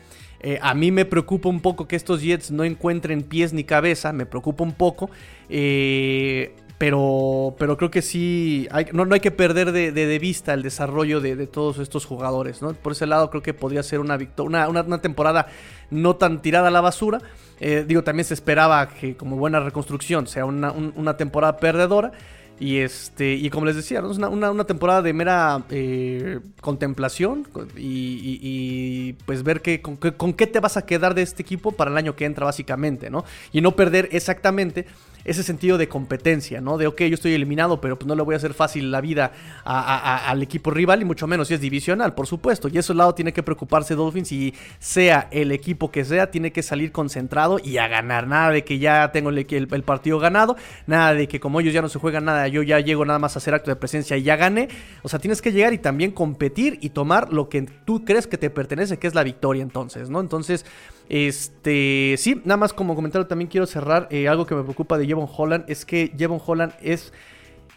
Eh, 0.44 0.58
a 0.60 0.74
mí 0.74 0.90
me 0.90 1.04
preocupa 1.04 1.48
un 1.48 1.60
poco 1.60 1.86
que 1.86 1.94
estos 1.94 2.20
Jets 2.20 2.50
no 2.50 2.64
encuentren 2.64 3.22
pies 3.22 3.52
ni 3.52 3.64
cabeza. 3.64 4.12
Me 4.12 4.26
preocupa 4.26 4.64
un 4.64 4.72
poco. 4.72 5.10
Eh, 5.48 6.54
pero, 6.82 7.54
pero 7.60 7.76
creo 7.76 7.92
que 7.92 8.02
sí, 8.02 8.66
no, 8.92 9.04
no, 9.04 9.14
hay 9.14 9.20
que 9.20 9.30
perder 9.30 9.70
de, 9.70 10.18
vista 10.18 10.52
el 10.52 10.62
desarrollo 10.64 11.20
de, 11.20 11.46
todos 11.46 11.78
estos 11.78 12.06
jugadores, 12.06 12.60
¿no? 12.60 12.72
Por 12.72 12.90
ese 12.90 13.06
lado 13.06 13.30
creo 13.30 13.40
que 13.40 13.54
podría 13.54 13.84
ser 13.84 14.00
una, 14.00 14.18
una, 14.38 14.68
una, 14.68 15.00
temporada 15.00 15.46
no 15.90 16.16
tan 16.16 16.42
tirada 16.42 16.66
a 16.66 16.70
la 16.72 16.80
basura. 16.80 17.20
Eh, 17.60 17.84
digo, 17.86 18.02
también 18.02 18.24
se 18.24 18.34
esperaba 18.34 18.88
que 18.88 19.16
como 19.16 19.36
buena 19.36 19.60
reconstrucción 19.60 20.26
sea 20.26 20.44
una, 20.44 21.16
temporada 21.16 21.58
perdedora. 21.58 22.10
Y 22.58 22.78
este 22.78 23.34
y 23.34 23.48
como 23.50 23.66
les 23.66 23.76
decía, 23.76 24.00
es 24.00 24.18
una, 24.18 24.64
temporada 24.64 25.02
de 25.02 25.12
mera 25.12 25.62
eh, 25.70 26.40
contemplación 26.60 27.46
y, 27.76 29.12
pues 29.24 29.44
ver 29.44 29.62
que, 29.62 29.80
con, 29.80 29.96
con, 29.96 30.32
qué 30.32 30.48
te 30.48 30.58
vas 30.58 30.76
a 30.76 30.84
quedar 30.84 31.14
de 31.14 31.22
este 31.22 31.42
equipo 31.42 31.70
para 31.70 31.92
el 31.92 31.96
año 31.96 32.16
que 32.16 32.24
entra 32.24 32.44
básicamente, 32.44 33.08
¿no? 33.08 33.24
Y 33.52 33.60
no 33.60 33.76
perder 33.76 34.08
exactamente 34.10 34.86
ese 35.24 35.42
sentido 35.42 35.78
de 35.78 35.88
competencia, 35.88 36.60
¿no? 36.60 36.78
De, 36.78 36.86
ok, 36.86 37.02
yo 37.02 37.14
estoy 37.14 37.34
eliminado, 37.34 37.80
pero 37.80 37.98
pues 37.98 38.06
no 38.06 38.14
le 38.14 38.22
voy 38.22 38.34
a 38.34 38.36
hacer 38.36 38.54
fácil 38.54 38.90
la 38.90 39.00
vida 39.00 39.32
al 39.64 40.42
equipo 40.42 40.70
rival 40.70 41.02
y 41.02 41.04
mucho 41.04 41.26
menos 41.26 41.48
si 41.48 41.54
es 41.54 41.60
divisional, 41.60 42.14
por 42.14 42.26
supuesto. 42.26 42.68
Y 42.68 42.78
eso 42.78 42.94
lado 42.94 43.14
tiene 43.14 43.32
que 43.32 43.42
preocuparse 43.42 43.94
Dolphins 43.94 44.32
y 44.32 44.54
sea 44.78 45.28
el 45.30 45.52
equipo 45.52 45.90
que 45.90 46.04
sea, 46.04 46.30
tiene 46.30 46.52
que 46.52 46.62
salir 46.62 46.92
concentrado 46.92 47.58
y 47.62 47.78
a 47.78 47.88
ganar. 47.88 48.26
Nada 48.26 48.50
de 48.50 48.64
que 48.64 48.78
ya 48.78 49.12
tengo 49.12 49.30
el, 49.30 49.46
el, 49.48 49.82
partido 49.82 50.18
ganado, 50.18 50.56
nada 50.86 51.14
de 51.14 51.28
que 51.28 51.40
como 51.40 51.60
ellos 51.60 51.74
ya 51.74 51.82
no 51.82 51.88
se 51.88 51.98
juegan 51.98 52.24
nada, 52.24 52.48
yo 52.48 52.62
ya 52.62 52.80
llego 52.80 53.04
nada 53.04 53.18
más 53.18 53.36
a 53.36 53.38
hacer 53.38 53.54
acto 53.54 53.70
de 53.70 53.76
presencia 53.76 54.16
y 54.16 54.22
ya 54.22 54.36
gané. 54.36 54.68
O 55.02 55.08
sea, 55.08 55.18
tienes 55.18 55.42
que 55.42 55.52
llegar 55.52 55.72
y 55.72 55.78
también 55.78 56.12
competir 56.12 56.78
y 56.80 56.90
tomar 56.90 57.32
lo 57.32 57.48
que 57.48 57.62
tú 57.62 58.04
crees 58.04 58.26
que 58.26 58.38
te 58.38 58.50
pertenece, 58.50 58.98
que 58.98 59.06
es 59.06 59.14
la 59.14 59.22
victoria 59.22 59.62
entonces, 59.62 60.10
¿no? 60.10 60.20
Entonces... 60.20 60.64
Este, 61.08 62.14
sí, 62.18 62.40
nada 62.44 62.56
más 62.56 62.72
como 62.72 62.94
comentario 62.94 63.26
también 63.26 63.48
quiero 63.48 63.66
cerrar. 63.66 64.08
Eh, 64.10 64.28
algo 64.28 64.46
que 64.46 64.54
me 64.54 64.62
preocupa 64.62 64.98
de 64.98 65.06
Jevon 65.06 65.28
Holland 65.34 65.64
es 65.68 65.84
que 65.84 66.12
Jevon 66.16 66.40
Holland 66.44 66.72
es 66.80 67.12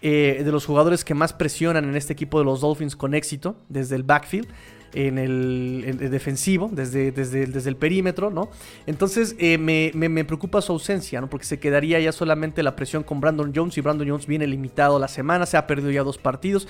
eh, 0.01 0.41
de 0.43 0.51
los 0.51 0.65
jugadores 0.65 1.03
que 1.03 1.13
más 1.13 1.33
presionan 1.33 1.85
en 1.85 1.95
este 1.95 2.13
equipo 2.13 2.39
de 2.39 2.45
los 2.45 2.61
Dolphins 2.61 2.95
con 2.95 3.13
éxito 3.13 3.55
desde 3.69 3.95
el 3.95 4.03
backfield 4.03 4.47
en 4.95 5.17
el, 5.17 6.09
defensivo, 6.09 6.69
desde, 6.71 7.11
desde, 7.11 7.45
desde, 7.45 7.69
el 7.69 7.75
perímetro, 7.75 8.31
¿no? 8.31 8.49
Entonces 8.87 9.35
eh, 9.37 9.57
me, 9.57 10.25
preocupa 10.25 10.61
su 10.61 10.71
ausencia, 10.71 11.21
¿no? 11.21 11.29
Porque 11.29 11.45
se 11.45 11.59
quedaría 11.59 11.99
ya 11.99 12.11
solamente 12.11 12.63
la 12.63 12.75
presión 12.75 13.03
con 13.03 13.19
Brandon 13.19 13.51
Jones 13.53 13.77
y 13.77 13.81
Brandon 13.81 14.07
Jones 14.09 14.25
viene 14.25 14.47
limitado 14.47 14.97
la 14.97 15.07
semana, 15.07 15.45
se 15.45 15.57
ha 15.57 15.67
perdido 15.67 15.91
ya 15.91 16.03
dos 16.03 16.17
partidos. 16.17 16.67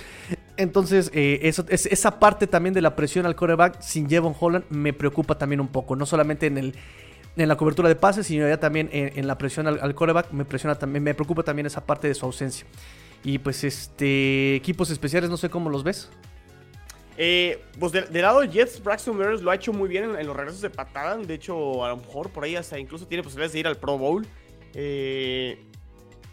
Entonces, 0.56 1.10
eh, 1.14 1.40
esa 1.68 2.18
parte 2.18 2.46
también 2.46 2.74
de 2.74 2.82
la 2.82 2.96
presión 2.96 3.26
al 3.26 3.36
coreback 3.36 3.80
sin 3.80 4.08
Jevon 4.08 4.34
Holland 4.38 4.64
me 4.70 4.92
preocupa 4.92 5.38
también 5.38 5.60
un 5.60 5.68
poco, 5.68 5.96
no 5.96 6.06
solamente 6.06 6.46
en 6.46 6.58
el 6.58 6.74
en 7.36 7.48
la 7.48 7.56
cobertura 7.56 7.88
de 7.88 7.96
pases, 7.96 8.26
sino 8.26 8.48
ya 8.48 8.58
también 8.58 8.88
en, 8.92 9.26
la 9.26 9.36
presión 9.36 9.66
al, 9.66 9.94
coreback, 9.94 10.32
me 10.32 10.46
presiona 10.46 10.74
también, 10.74 11.02
me 11.02 11.14
preocupa 11.14 11.42
también 11.42 11.66
esa 11.66 11.84
parte 11.84 12.08
de 12.08 12.14
su 12.14 12.24
ausencia. 12.24 12.66
Y 13.22 13.38
pues 13.38 13.62
este 13.62 14.56
equipos 14.56 14.90
especiales, 14.90 15.28
no 15.28 15.36
sé 15.36 15.50
cómo 15.50 15.68
los 15.68 15.84
ves. 15.84 16.08
Eh, 17.18 17.62
pues 17.78 17.92
de 17.92 18.20
lado 18.22 18.40
de 18.40 18.48
Jets, 18.48 18.82
Braxton 18.82 19.16
Berrios 19.16 19.40
lo 19.40 19.50
ha 19.50 19.54
hecho 19.54 19.72
muy 19.72 19.88
bien 19.88 20.16
en, 20.18 20.26
los 20.26 20.36
regresos 20.36 20.60
de 20.60 20.70
patada. 20.70 21.16
De 21.16 21.34
hecho, 21.34 21.84
a 21.84 21.90
lo 21.90 21.96
mejor 21.98 22.30
por 22.30 22.44
ahí 22.44 22.56
hasta 22.56 22.78
incluso 22.78 23.06
tiene 23.06 23.22
posibilidades 23.22 23.52
de 23.52 23.60
ir 23.60 23.66
al 23.66 23.76
Pro 23.76 23.96
Bowl. 23.96 24.26
Eh, 24.74 25.58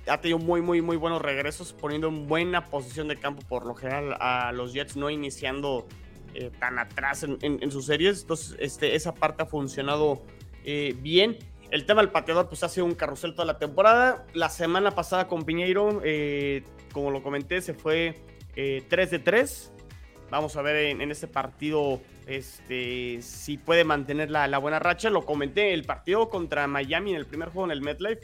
ha 0.07 0.19
tenido 0.19 0.39
muy, 0.39 0.61
muy, 0.61 0.81
muy 0.81 0.97
buenos 0.97 1.21
regresos, 1.21 1.71
poniendo 1.71 2.09
en 2.09 2.27
buena 2.27 2.65
posición 2.65 3.07
de 3.07 3.17
campo 3.17 3.41
por 3.47 3.65
lo 3.65 3.73
general 3.75 4.17
a 4.19 4.51
los 4.51 4.73
Jets, 4.73 4.97
no 4.97 5.09
iniciando 5.09 5.87
eh, 6.33 6.51
tan 6.59 6.77
atrás 6.77 7.23
en, 7.23 7.71
sus 7.71 7.85
series. 7.85 8.23
Entonces, 8.23 8.57
este, 8.59 8.95
esa 8.95 9.13
parte 9.13 9.43
ha 9.43 9.45
funcionado 9.45 10.21
bien. 11.01 11.37
El 11.71 11.85
tema 11.85 12.01
del 12.01 12.11
pateador, 12.11 12.49
pues 12.49 12.63
ha 12.63 12.69
sido 12.69 12.85
un 12.85 12.95
carrusel 12.95 13.33
toda 13.33 13.45
la 13.45 13.57
temporada. 13.57 14.25
La 14.33 14.49
semana 14.49 14.91
pasada 14.91 15.29
con 15.29 15.43
Piñeiro, 15.43 16.01
como 16.91 17.09
lo 17.09 17.23
comenté, 17.23 17.61
se 17.61 17.73
fue 17.73 18.21
3 18.55 18.89
de 18.89 19.19
3 19.19 19.72
Vamos 20.33 20.55
a 20.55 20.63
ver 20.63 20.99
en, 20.99 21.11
este 21.11 21.27
partido 21.27 22.01
este, 22.25 23.21
si 23.21 23.59
puede 23.59 23.83
mantener 23.83 24.31
la, 24.31 24.57
buena 24.57 24.79
racha. 24.79 25.11
Lo 25.11 25.27
comenté, 25.27 25.75
el 25.75 25.83
partido 25.83 26.27
contra 26.27 26.65
Miami 26.65 27.11
en 27.11 27.17
el 27.17 27.27
primer 27.27 27.49
juego 27.49 27.65
en 27.65 27.71
el 27.71 27.81
MetLife. 27.81 28.21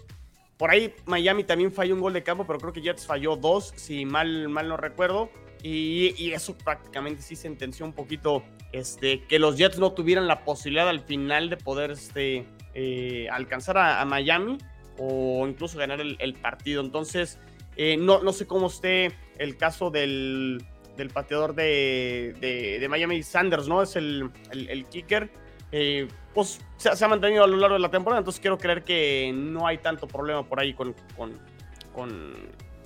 Por 0.57 0.71
ahí 0.71 0.91
Miami 1.05 1.43
también 1.43 1.71
falló 1.71 1.93
un 1.93 2.01
gol 2.01 2.13
de 2.13 2.23
campo, 2.23 2.47
pero 2.47 2.57
creo 2.57 2.73
que 2.73 2.81
Jets 2.81 3.05
falló 3.05 3.35
dos, 3.35 3.73
si 3.75 4.05
mal, 4.05 4.49
mal 4.49 4.69
no 4.69 4.75
recuerdo. 4.75 5.29
Y, 5.61 6.31
eso 6.31 6.57
prácticamente 6.57 7.21
sí 7.21 7.35
sentenció 7.35 7.85
un 7.85 7.93
poquito 7.93 8.41
este, 8.71 9.23
que 9.25 9.37
los 9.37 9.55
Jets 9.55 9.77
no 9.77 9.91
tuvieran 9.91 10.25
la 10.25 10.43
posibilidad 10.45 10.89
al 10.89 11.01
final 11.01 11.51
de 11.51 11.57
poder 11.57 11.91
este, 11.91 12.47
eh, 12.73 13.27
alcanzar 13.29 13.77
a, 13.77 14.03
Miami 14.05 14.57
o 14.97 15.47
incluso 15.47 15.77
ganar 15.77 16.01
el, 16.01 16.33
partido. 16.41 16.81
Entonces, 16.81 17.37
eh, 17.77 17.97
no, 17.97 18.23
no 18.23 18.33
sé 18.33 18.47
cómo 18.47 18.65
esté 18.65 19.11
el 19.37 19.57
caso 19.57 19.91
del, 19.91 20.65
del 20.99 21.09
pateador 21.09 21.55
de, 21.55 22.35
de, 22.79 22.89
Miami 22.89 23.23
Sanders, 23.23 23.67
¿no? 23.67 23.81
Es 23.81 23.95
el, 23.95 24.29
el, 24.51 24.85
kicker. 24.85 25.31
Eh, 25.71 26.07
pues 26.33 26.59
se, 26.77 26.89
ha 27.03 27.07
mantenido 27.07 27.43
a 27.43 27.47
lo 27.47 27.57
largo 27.57 27.75
de 27.75 27.81
la 27.81 27.89
temporada, 27.89 28.19
entonces 28.19 28.39
quiero 28.39 28.57
creer 28.57 28.83
que 28.83 29.31
no 29.33 29.65
hay 29.65 29.77
tanto 29.79 30.07
problema 30.07 30.43
por 30.43 30.59
ahí 30.59 30.73
con, 30.73 30.93
con, 31.15 31.33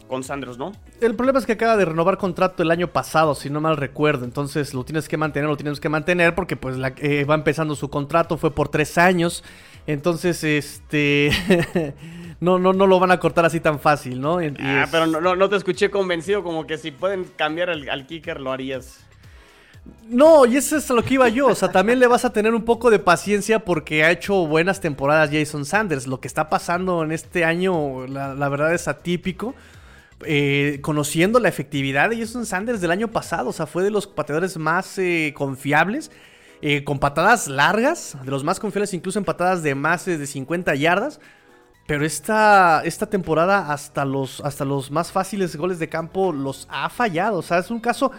con, 0.07 0.23
Sanders, 0.23 0.59
¿no? 0.59 0.73
El 1.01 1.15
problema 1.15 1.39
es 1.39 1.45
que 1.47 1.53
acaba 1.53 1.75
de 1.75 1.85
renovar 1.85 2.19
contrato 2.19 2.61
el 2.61 2.69
año 2.69 2.87
pasado, 2.87 3.33
si 3.33 3.49
no 3.49 3.61
mal 3.61 3.77
recuerdo, 3.77 4.25
entonces 4.25 4.75
lo 4.75 4.85
tienes 4.85 5.09
que 5.09 5.17
mantener, 5.17 5.49
lo 5.49 5.57
tienes 5.57 5.79
que 5.79 5.89
mantener 5.89 6.35
porque 6.35 6.55
pues 6.55 6.77
eh, 6.97 7.25
va 7.25 7.33
empezando 7.33 7.75
su 7.75 7.89
contrato, 7.89 8.37
fue 8.37 8.53
por 8.53 8.69
tres 8.69 8.97
años, 8.97 9.43
entonces 9.87 10.43
este... 10.43 11.31
no, 12.43 12.59
no, 12.59 12.73
no 12.73 12.87
lo 12.87 12.99
van 12.99 13.11
a 13.11 13.19
cortar 13.19 13.45
así 13.45 13.59
tan 13.59 13.79
fácil, 13.79 14.19
¿no? 14.19 14.39
ah, 14.59 14.87
pero 14.91 15.07
no, 15.07 15.35
no, 15.35 15.49
te 15.49 15.55
escuché 15.55 15.89
convencido 15.89 16.43
como 16.43 16.67
que 16.67 16.77
si 16.77 16.91
pueden 16.91 17.23
cambiar 17.23 17.69
al 17.69 18.05
kicker 18.05 18.39
lo 18.39 18.51
harías. 18.51 19.05
No, 20.07 20.45
y 20.45 20.57
eso 20.57 20.77
es 20.77 20.89
a 20.91 20.93
lo 20.93 21.03
que 21.03 21.15
iba 21.15 21.27
yo. 21.29 21.47
O 21.47 21.55
sea, 21.55 21.71
también 21.71 21.99
le 21.99 22.07
vas 22.07 22.25
a 22.25 22.31
tener 22.31 22.53
un 22.53 22.63
poco 22.63 22.89
de 22.89 22.99
paciencia 22.99 23.59
porque 23.59 24.03
ha 24.03 24.11
hecho 24.11 24.47
buenas 24.47 24.79
temporadas 24.79 25.29
Jason 25.31 25.65
Sanders. 25.65 26.07
Lo 26.07 26.19
que 26.19 26.27
está 26.27 26.49
pasando 26.49 27.03
en 27.03 27.11
este 27.11 27.45
año, 27.45 28.05
la, 28.07 28.49
verdad 28.49 28.73
es 28.73 28.87
atípico. 28.87 29.55
Eh, 30.25 30.79
conociendo 30.81 31.39
la 31.39 31.49
efectividad 31.49 32.09
de 32.09 32.17
Jason 32.17 32.45
Sanders 32.45 32.79
del 32.79 32.91
año 32.91 33.09
pasado, 33.09 33.49
o 33.49 33.53
sea, 33.53 33.65
fue 33.65 33.83
de 33.83 33.91
los 33.91 34.07
pateadores 34.07 34.57
más 34.57 34.97
eh, 34.97 35.33
confiables. 35.35 36.11
Eh, 36.61 36.85
con 36.85 36.97
patadas 36.97 37.49
largas, 37.49 38.15
de 38.23 38.31
los 38.31 38.45
más 38.45 38.57
confiables 38.57 38.93
incluso 38.93 39.19
en 39.19 39.25
patadas 39.25 39.63
de 39.63 39.75
más 39.75 40.05
de 40.05 40.25
50 40.25 40.75
yardas. 40.75 41.19
Pero 41.85 42.05
esta, 42.05 42.81
esta 42.85 43.09
temporada 43.09 43.71
hasta 43.71 44.05
los, 44.05 44.39
hasta 44.41 44.63
los 44.63 44.89
más 44.89 45.11
fáciles 45.11 45.55
goles 45.55 45.79
de 45.79 45.89
campo 45.89 46.31
los 46.31 46.67
ha 46.69 46.89
fallado. 46.89 47.39
O 47.39 47.41
sea, 47.41 47.57
es 47.57 47.69
un 47.71 47.81
caso 47.81 48.11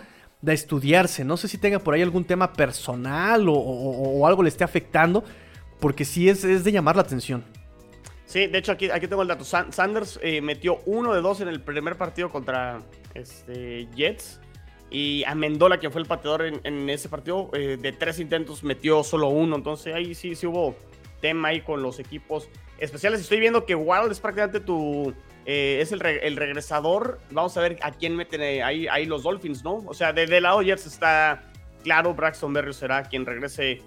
de 0.42 0.52
estudiarse. 0.52 1.24
No 1.24 1.36
sé 1.36 1.48
si 1.48 1.56
tenga 1.56 1.78
por 1.78 1.94
ahí 1.94 2.02
algún 2.02 2.24
tema 2.24 2.52
personal 2.52 3.46
o, 3.48 4.26
algo 4.26 4.42
le 4.42 4.50
esté 4.50 4.64
afectando. 4.64 5.24
Porque 5.80 6.04
sí 6.04 6.28
es, 6.28 6.44
es, 6.44 6.64
de 6.64 6.72
llamar 6.72 6.96
la 6.96 7.02
atención. 7.02 7.44
Sí, 8.26 8.46
de 8.46 8.58
hecho 8.58 8.72
aquí, 8.72 8.90
aquí 8.90 9.06
tengo 9.06 9.22
el 9.22 9.28
dato. 9.28 9.44
Sanders 9.44 10.18
eh, 10.22 10.40
metió 10.40 10.80
uno 10.86 11.14
de 11.14 11.20
dos 11.20 11.40
en 11.40 11.48
el 11.48 11.60
primer 11.60 11.96
partido 11.96 12.30
contra 12.30 12.82
este, 13.14 13.88
Jets. 13.94 14.40
Y 14.90 15.24
Amendola, 15.24 15.80
que 15.80 15.90
fue 15.90 16.02
el 16.02 16.06
pateador 16.06 16.44
en, 16.44 16.90
ese 16.90 17.08
partido, 17.08 17.50
eh, 17.54 17.78
de 17.80 17.92
tres 17.92 18.20
intentos 18.20 18.62
metió 18.62 19.02
solo 19.02 19.28
uno. 19.28 19.56
Entonces 19.56 19.94
ahí 19.94 20.14
sí, 20.14 20.34
sí 20.34 20.46
hubo 20.46 20.76
tema 21.24 21.48
ahí 21.48 21.62
con 21.62 21.82
los 21.82 21.98
equipos 21.98 22.50
especiales. 22.78 23.18
Estoy 23.18 23.40
viendo 23.40 23.64
que 23.64 23.74
Wild 23.74 24.12
es 24.12 24.20
prácticamente 24.20 24.60
tu... 24.60 25.14
Eh, 25.46 25.78
es 25.80 25.90
el, 25.90 26.00
regresador. 26.00 27.18
Vamos 27.30 27.56
a 27.56 27.62
ver 27.62 27.78
a 27.80 27.92
quién 27.92 28.14
meten 28.14 28.42
ahí, 28.42 28.86
ahí 28.88 29.06
los 29.06 29.22
Dolphins, 29.22 29.64
¿no? 29.64 29.76
O 29.86 29.94
sea, 29.94 30.12
de, 30.12 30.26
lado 30.38 30.60
Jets 30.60 30.84
está 30.84 31.50
claro, 31.82 32.12
Braxton 32.12 32.52
Berrios 32.52 32.76
será 32.76 33.04
quien 33.04 33.24
regrese 33.24 33.80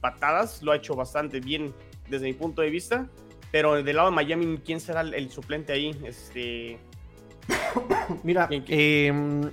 patadas. 0.00 0.62
Lo 0.62 0.70
ha 0.70 0.76
hecho 0.76 0.94
bastante 0.94 1.40
bien 1.40 1.74
desde 2.08 2.26
mi 2.26 2.32
punto 2.32 2.62
de 2.62 2.70
vista. 2.70 3.08
Pero 3.50 3.82
del 3.82 3.96
lado 3.96 4.10
de 4.10 4.14
Miami, 4.14 4.58
¿quién 4.64 4.78
será 4.78 5.00
el, 5.00 5.30
suplente 5.30 5.72
ahí? 5.72 5.96
Este. 6.04 6.78
Mira, 8.22 8.48
em, 8.50 9.50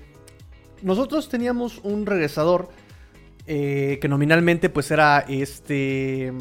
nosotros 0.83 1.27
teníamos 1.27 1.79
un 1.79 2.05
regresador 2.05 2.69
eh, 3.51 3.97
que 3.99 4.07
nominalmente 4.07 4.69
pues 4.69 4.91
era 4.91 5.25
este 5.27 6.31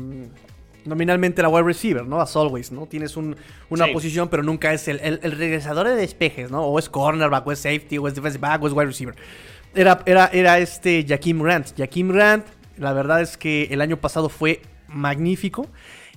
nominalmente 0.85 1.41
era 1.41 1.49
wide 1.49 1.65
receiver, 1.65 2.05
¿no? 2.05 2.21
As 2.21 2.37
always, 2.37 2.73
¿no? 2.73 2.87
Tienes 2.87 3.17
una 3.17 3.37
posición, 3.93 4.29
pero 4.29 4.43
nunca 4.43 4.73
es 4.73 4.89
el, 4.89 5.01
el, 5.01 5.33
regresador 5.33 5.89
de 5.89 5.97
despejes, 5.97 6.51
¿no? 6.51 6.63
O 6.63 6.79
es 6.79 6.89
cornerback, 6.89 7.47
o 7.47 7.53
es 7.53 7.59
safety, 7.59 7.99
o 7.99 8.09
es 8.09 8.15
defensive 8.15 8.41
back, 8.41 8.63
o 8.63 8.67
es 8.67 8.73
wide 8.73 8.87
receiver. 8.87 9.15
Era, 9.75 10.03
era, 10.07 10.27
era 10.33 10.59
este 10.59 11.05
Jaquim 11.07 11.43
Rant. 11.43 11.77
Jaquim 11.77 12.11
Rant, 12.11 12.47
la 12.79 12.93
verdad 12.93 13.21
es 13.21 13.37
que 13.37 13.65
el 13.71 13.81
año 13.81 13.99
pasado 13.99 14.29
fue 14.29 14.63
magnífico. 14.89 15.67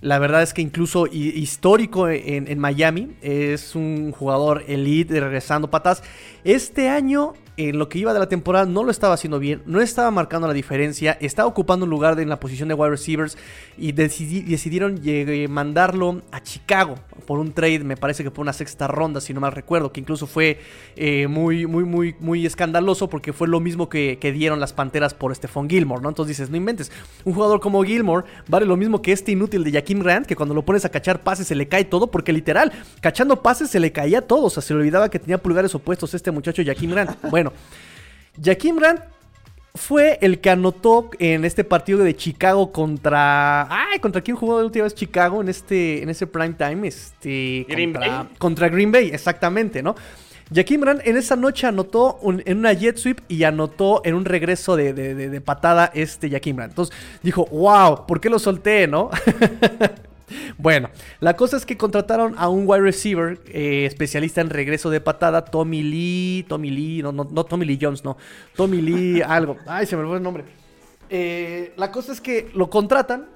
La 0.01 0.18
verdad 0.18 0.41
es 0.41 0.53
que 0.53 0.64
incluso 0.64 1.05
histórico 1.05 2.09
en, 2.09 2.57
Miami. 2.57 3.16
Es 3.22 3.76
un 3.76 4.12
jugador 4.12 4.64
elite 4.68 5.20
regresando 5.20 5.70
patas. 5.70 6.03
Este 6.43 6.89
año 6.89 7.34
en 7.70 7.80
lo 7.80 7.89
que 7.89 7.99
iba 7.99 8.14
de 8.14 8.20
la 8.20 8.30
temporada 8.30 8.66
no 8.66 8.84
lo 8.84 8.91
estaba 8.91 9.14
haciendo 9.14 9.39
bien, 9.39 9.62
no 9.66 9.82
estaba 9.82 10.12
marcando 10.12 10.47
la 10.47 10.53
diferencia, 10.53 11.18
estaba 11.22 11.47
ocupando 11.47 11.86
un 11.86 11.89
lugar 11.89 12.20
en 12.20 12.30
la 12.30 12.39
posición 12.39 12.70
de 12.70 12.76
wide 12.76 12.91
receivers 12.91 13.38
y 13.78 13.91
decidieron 13.91 15.01
mandarlo 15.49 16.22
a 16.32 16.41
Chicago 16.41 16.95
por 17.26 17.39
un 17.39 17.53
trade, 17.53 17.80
me 17.80 17.97
parece 17.97 18.24
que 18.24 18.32
por 18.32 18.41
una 18.43 18.53
sexta 18.53 18.88
ronda, 18.88 19.22
si 19.22 19.34
no 19.34 19.39
mal 19.39 19.51
recuerdo, 19.51 19.91
que 19.91 19.99
incluso 19.99 20.28
fue 20.28 20.59
eh, 20.95 21.28
muy, 21.28 21.66
muy, 21.66 21.86
muy, 21.86 22.16
muy 22.20 22.45
escandaloso 22.45 23.09
porque 23.09 23.34
fue 23.34 23.47
lo 23.47 23.59
mismo 23.59 23.89
que, 23.89 24.18
dieron 24.32 24.59
las 24.59 24.72
Panteras 24.72 25.14
por 25.14 25.36
Stephon 25.36 25.70
Gilmore, 25.70 26.01
¿no? 26.01 26.09
Entonces 26.09 26.38
dices, 26.38 26.49
no 26.49 26.57
inventes, 26.57 26.91
un 27.26 27.34
jugador 27.34 27.59
como 27.59 27.84
Gilmore 27.84 28.26
vale 28.47 28.66
lo 28.66 28.78
mismo 28.78 29.01
que 29.01 29.12
este 29.12 29.34
inútil 29.34 29.64
de 29.64 29.74
Jaquim 29.74 30.01
Rand, 30.01 30.26
que 30.26 30.36
cuando 30.36 30.55
lo 30.55 30.64
pones 30.64 30.86
a 30.86 30.89
cachar 30.89 31.22
pases 31.22 31.47
se 31.47 31.55
le 31.55 31.68
cae 31.68 31.86
todo, 31.86 32.07
porque 32.07 32.32
literal, 32.32 32.72
cachando 33.01 33.41
pases 33.41 33.70
se 33.70 33.80
le 33.80 33.91
caía 33.91 34.22
todo, 34.22 34.45
o 34.45 34.49
sea, 34.49 34.64
se 34.64 34.74
le 34.74 34.80
olvidaba 34.80 35.09
que 35.09 35.20
tenía 35.20 35.38
pulgares 35.38 35.76
opuestos 35.76 36.14
este 36.14 36.32
muchacho 36.32 36.64
Jaquim 36.66 36.93
Rand. 36.93 37.16
Bueno, 37.30 37.51
Jaquim 38.41 38.80
Rand 38.80 39.02
fue 39.74 40.18
el 40.22 40.39
que 40.39 40.49
anotó 40.49 41.10
en 41.20 41.45
este 41.45 41.64
partido 41.64 41.99
de 41.99 42.16
Chicago 42.16 42.72
contra. 42.72 43.68
Ay, 43.70 43.99
¿contra 43.99 44.22
quién 44.22 44.36
jugó 44.36 44.60
la 44.60 44.66
última 44.66 44.84
vez 44.84 44.95
Chicago 44.95 45.41
en 45.41 45.49
este, 45.49 46.04
en 46.04 46.10
ese 46.10 46.28
prime 46.28 46.54
time? 46.54 46.88
Este. 46.88 47.66
Green 47.70 47.93
contra, 47.93 48.18
Bay. 48.24 48.28
Contra 48.38 48.70
Green 48.70 48.91
Bay, 48.91 49.10
exactamente, 49.14 49.82
¿no? 49.82 49.95
Jaquim 50.54 50.82
Rand 50.84 51.02
en 51.06 51.16
esa 51.16 51.38
noche 51.38 51.66
anotó 51.66 52.20
en 52.24 52.58
una 52.58 52.74
jet 52.74 52.97
sweep 52.97 53.22
y 53.30 53.43
anotó 53.43 54.02
en 54.04 54.16
un 54.16 54.26
regreso 54.26 54.76
de, 54.76 55.41
patada 55.45 55.89
este 55.93 56.30
Jaquim 56.30 56.58
Rand. 56.58 56.72
Entonces 56.72 56.95
dijo, 57.24 57.45
wow, 57.45 58.06
¿por 58.06 58.20
qué 58.20 58.30
lo 58.30 58.38
solté, 58.38 58.88
no? 58.88 59.10
Bueno, 60.57 60.89
la 61.19 61.36
cosa 61.36 61.57
es 61.57 61.65
que 61.65 61.77
contrataron 61.77 62.36
a 62.38 62.49
un 62.49 62.63
wide 62.67 62.82
receiver 62.82 63.39
eh, 63.47 63.86
especialista 63.86 64.41
en 64.41 64.49
regreso 64.49 64.89
de 64.89 65.01
patada, 65.01 65.45
Tommy 65.45 65.84
Lee, 65.84 66.45
Tommy 66.47 66.69
Lee, 66.69 67.01
no, 67.01 67.11
no, 67.11 67.27
no 67.29 67.43
Tommy 67.43 67.65
Lee 67.65 67.79
Jones, 67.82 68.03
no, 68.03 68.17
Tommy 68.55 68.82
Lee 68.82 69.21
algo. 69.27 69.57
Ay, 69.65 69.86
se 69.86 69.95
me 69.97 70.05
fue 70.05 70.17
el 70.17 70.23
nombre. 70.23 70.43
Eh, 71.09 71.73
la 71.75 71.91
cosa 71.91 72.13
es 72.13 72.21
que 72.21 72.49
lo 72.53 72.69
contratan, 72.69 73.27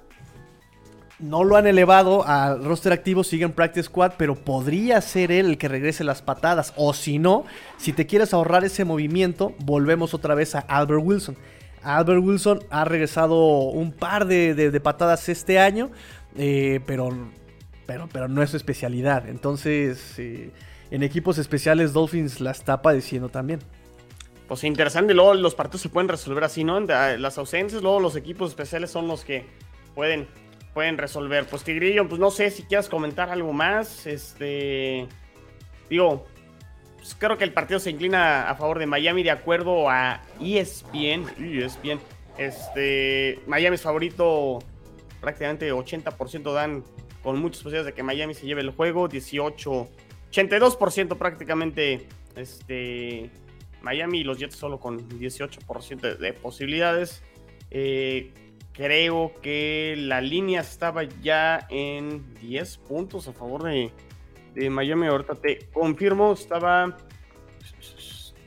no 1.19 1.43
lo 1.43 1.55
han 1.55 1.67
elevado 1.67 2.25
al 2.27 2.63
roster 2.63 2.93
activo, 2.93 3.23
sigue 3.23 3.45
en 3.45 3.51
Practice 3.51 3.87
Squad, 3.87 4.13
pero 4.17 4.35
podría 4.35 5.01
ser 5.01 5.31
él 5.31 5.47
el 5.47 5.57
que 5.57 5.67
regrese 5.67 6.03
las 6.03 6.21
patadas. 6.21 6.73
O 6.77 6.93
si 6.93 7.19
no, 7.19 7.45
si 7.77 7.93
te 7.93 8.05
quieres 8.05 8.33
ahorrar 8.33 8.63
ese 8.63 8.85
movimiento, 8.85 9.53
volvemos 9.59 10.13
otra 10.13 10.35
vez 10.35 10.55
a 10.55 10.59
Albert 10.59 11.01
Wilson. 11.03 11.37
Albert 11.83 12.23
Wilson 12.23 12.63
ha 12.69 12.83
regresado 12.83 13.35
un 13.35 13.91
par 13.91 14.25
de 14.25 14.81
patadas 14.81 15.29
este 15.29 15.59
año. 15.59 15.91
Eh, 16.37 16.81
pero, 16.85 17.09
pero, 17.85 18.09
pero 18.11 18.27
no 18.27 18.43
es 18.43 18.49
su 18.49 18.57
especialidad. 18.57 19.27
Entonces, 19.27 20.17
eh, 20.17 20.51
en 20.91 21.03
equipos 21.03 21.37
especiales, 21.37 21.93
Dolphins 21.93 22.41
la 22.41 22.51
está 22.51 22.81
padeciendo 22.81 23.29
también. 23.29 23.59
Pues 24.47 24.63
interesante, 24.63 25.13
luego 25.13 25.33
los 25.33 25.55
partidos 25.55 25.81
se 25.81 25.89
pueden 25.89 26.07
resolver 26.07 26.43
así, 26.43 26.63
¿no? 26.63 26.79
Las 26.79 27.37
ausencias, 27.37 27.81
luego 27.81 27.99
los 27.99 28.15
equipos 28.15 28.49
especiales 28.49 28.91
son 28.91 29.07
los 29.07 29.25
que 29.25 29.45
pueden, 29.95 30.27
pueden 30.73 30.99
resolver. 30.99 31.47
Pues 31.47 31.63
Tigrillo, 31.63 32.07
pues 32.07 32.19
no 32.19 32.29
sé 32.29 32.51
si 32.51 32.63
quieras 32.63 32.87
comentar 32.87 33.29
algo 33.29 33.53
más. 33.53 34.05
Este. 34.05 35.07
Digo, 35.89 36.27
pues 36.97 37.15
creo 37.17 37.37
que 37.39 37.43
el 37.43 37.53
partido 37.53 37.79
se 37.79 37.89
inclina 37.89 38.47
a 38.47 38.55
favor 38.55 38.77
de 38.77 38.85
Miami 38.85 39.23
de 39.23 39.31
acuerdo 39.31 39.89
a 39.89 40.21
ESPN. 40.39 41.25
ESPN. 41.39 41.99
Este. 42.37 43.39
Miami 43.47 43.75
es 43.75 43.81
favorito 43.81 44.59
prácticamente 45.25 45.73
80% 45.73 46.53
dan 46.53 46.83
con 47.23 47.39
muchas 47.39 47.63
posibilidades 47.63 47.87
de 47.87 47.93
que 47.93 48.03
Miami 48.03 48.35
se 48.35 48.45
lleve 48.45 48.61
el 48.61 48.69
juego, 48.69 49.07
18, 49.07 49.89
82% 50.31 51.17
prácticamente 51.17 52.07
este, 52.35 53.31
Miami 53.81 54.19
y 54.19 54.23
los 54.23 54.37
Jets 54.37 54.55
solo 54.55 54.79
con 54.79 55.09
18% 55.09 56.17
de, 56.19 56.33
posibilidades. 56.33 57.23
Eh, 57.71 58.33
creo 58.71 59.33
que 59.41 59.95
la 59.97 60.21
línea 60.21 60.61
estaba 60.61 61.01
ya 61.23 61.65
en 61.71 62.31
10 62.35 62.77
puntos 62.77 63.27
a 63.27 63.33
favor 63.33 63.63
de, 63.63 63.91
de 64.53 64.69
Miami. 64.69 65.07
Ahorita 65.07 65.33
te 65.33 65.57
confirmo, 65.73 66.33
estaba, 66.33 66.95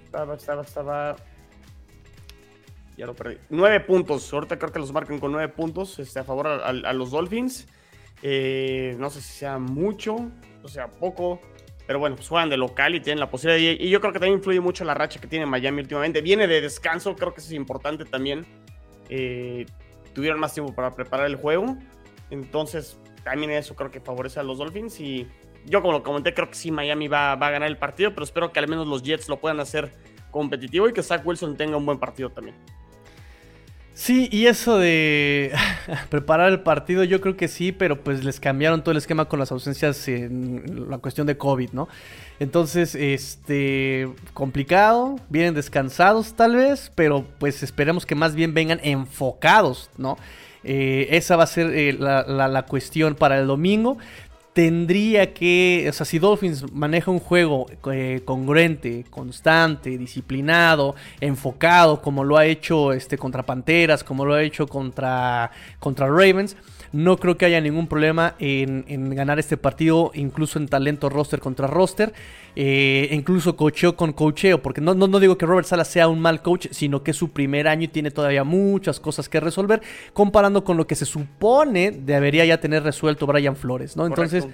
estaba, 0.04 0.36
estaba, 0.36 0.62
estaba 0.62 1.16
ya 2.98 3.06
lo 3.06 3.14
perdí. 3.14 3.38
Nueve 3.48 3.80
puntos. 3.80 4.30
Ahorita 4.32 4.58
creo 4.58 4.72
que 4.72 4.80
los 4.80 4.92
marcan 4.92 5.20
con 5.20 5.30
nueve 5.30 5.48
puntos 5.48 5.98
este, 6.00 6.18
a 6.18 6.24
favor 6.24 6.48
a, 6.48 6.92
los 6.92 7.12
Dolphins. 7.12 7.68
Eh, 8.22 8.96
no 8.98 9.08
sé 9.08 9.22
si 9.22 9.32
sea 9.32 9.58
mucho, 9.58 10.16
o 10.64 10.68
sea 10.68 10.88
poco. 10.88 11.40
Pero 11.86 12.00
bueno, 12.00 12.16
pues 12.16 12.28
juegan 12.28 12.50
de 12.50 12.56
local 12.58 12.96
y 12.96 13.00
tienen 13.00 13.20
la 13.20 13.30
posibilidad. 13.30 13.76
Y 13.80 13.88
yo 13.88 14.00
creo 14.00 14.12
que 14.12 14.18
también 14.18 14.38
influye 14.38 14.60
mucho 14.60 14.84
la 14.84 14.94
racha 14.94 15.20
que 15.20 15.28
tiene 15.28 15.46
Miami 15.46 15.80
últimamente. 15.80 16.20
Viene 16.20 16.46
de 16.46 16.60
descanso, 16.60 17.14
creo 17.14 17.32
que 17.32 17.40
eso 17.40 17.48
es 17.48 17.54
importante 17.54 18.04
también. 18.04 18.44
Eh, 19.08 19.64
tuvieron 20.12 20.40
más 20.40 20.52
tiempo 20.52 20.74
para 20.74 20.90
preparar 20.90 21.26
el 21.26 21.36
juego. 21.36 21.78
Entonces, 22.30 23.00
también 23.24 23.52
eso 23.52 23.74
creo 23.74 23.90
que 23.90 24.00
favorece 24.00 24.40
a 24.40 24.42
los 24.42 24.58
Dolphins. 24.58 25.00
Y 25.00 25.28
yo, 25.64 25.80
como 25.80 25.92
lo 25.92 26.02
comenté, 26.02 26.34
creo 26.34 26.48
que 26.48 26.56
sí, 26.56 26.72
Miami 26.72 27.06
va, 27.08 27.36
va 27.36 27.46
a 27.46 27.50
ganar 27.52 27.68
el 27.68 27.78
partido. 27.78 28.10
Pero 28.10 28.24
espero 28.24 28.52
que 28.52 28.58
al 28.58 28.68
menos 28.68 28.86
los 28.88 29.02
Jets 29.02 29.28
lo 29.28 29.40
puedan 29.40 29.60
hacer 29.60 29.94
competitivo 30.30 30.88
y 30.88 30.92
que 30.92 31.02
Zach 31.02 31.24
Wilson 31.24 31.56
tenga 31.56 31.76
un 31.76 31.86
buen 31.86 31.98
partido 31.98 32.28
también. 32.30 32.56
Sí, 33.98 34.28
y 34.30 34.46
eso 34.46 34.78
de 34.78 35.52
preparar 36.08 36.52
el 36.52 36.60
partido, 36.60 37.02
yo 37.02 37.20
creo 37.20 37.36
que 37.36 37.48
sí, 37.48 37.72
pero 37.72 38.00
pues 38.04 38.22
les 38.22 38.38
cambiaron 38.38 38.82
todo 38.82 38.92
el 38.92 38.98
esquema 38.98 39.24
con 39.24 39.40
las 39.40 39.50
ausencias 39.50 40.06
en 40.06 40.88
la 40.88 40.98
cuestión 40.98 41.26
de 41.26 41.36
COVID, 41.36 41.70
¿no? 41.72 41.88
Entonces, 42.38 42.94
este, 42.94 44.08
complicado, 44.34 45.16
vienen 45.28 45.54
descansados 45.54 46.34
tal 46.34 46.54
vez, 46.54 46.92
pero 46.94 47.26
pues 47.40 47.64
esperemos 47.64 48.06
que 48.06 48.14
más 48.14 48.36
bien 48.36 48.54
vengan 48.54 48.78
enfocados, 48.84 49.90
¿no? 49.98 50.16
Eh, 50.62 51.08
esa 51.16 51.34
va 51.34 51.42
a 51.42 51.48
ser 51.48 51.74
eh, 51.74 51.92
la, 51.92 52.22
la, 52.22 52.62
cuestión 52.66 53.16
para 53.16 53.38
el 53.38 53.48
domingo 53.48 53.98
tendría 54.58 55.32
que, 55.32 55.86
o 55.88 55.92
sea, 55.92 56.04
si 56.04 56.18
Dolphins 56.18 56.72
maneja 56.72 57.12
un 57.12 57.20
juego 57.20 57.66
eh, 57.92 58.22
congruente, 58.24 59.04
constante, 59.08 59.96
disciplinado, 59.96 60.96
enfocado, 61.20 62.02
como 62.02 62.24
lo 62.24 62.36
ha 62.36 62.44
hecho 62.44 62.92
este, 62.92 63.16
contra 63.16 63.46
Panteras, 63.46 64.02
como 64.02 64.24
lo 64.24 64.34
ha 64.34 64.42
hecho 64.42 64.66
contra, 64.66 65.52
contra 65.78 66.08
Ravens, 66.08 66.56
no 66.92 67.16
creo 67.18 67.36
que 67.36 67.46
haya 67.46 67.60
ningún 67.60 67.86
problema 67.86 68.34
en, 68.38 69.14
ganar 69.14 69.38
este 69.38 69.56
partido, 69.56 70.10
incluso 70.14 70.58
en 70.58 70.68
talento 70.68 71.08
roster 71.08 71.40
contra 71.40 71.66
roster, 71.66 72.12
eh, 72.56 73.08
incluso 73.12 73.56
cocheo 73.56 73.96
con 73.96 74.12
cocheo, 74.12 74.62
porque 74.62 74.80
no, 74.80 74.94
no, 74.94 75.20
digo 75.20 75.38
que 75.38 75.46
Robert 75.46 75.66
Sala 75.66 75.84
sea 75.84 76.08
un 76.08 76.20
mal 76.20 76.42
coach, 76.42 76.68
sino 76.70 77.02
que 77.02 77.12
es 77.12 77.16
su 77.16 77.30
primer 77.30 77.68
año 77.68 77.84
y 77.84 77.88
tiene 77.88 78.10
todavía 78.10 78.44
muchas 78.44 79.00
cosas 79.00 79.28
que 79.28 79.40
resolver, 79.40 79.82
comparando 80.12 80.64
con 80.64 80.76
lo 80.76 80.86
que 80.86 80.94
se 80.94 81.04
supone 81.04 81.90
debería 81.90 82.44
ya 82.44 82.60
tener 82.60 82.82
resuelto 82.82 83.26
Brian 83.26 83.56
Flores, 83.56 83.96
¿no? 83.96 84.06
Entonces... 84.06 84.46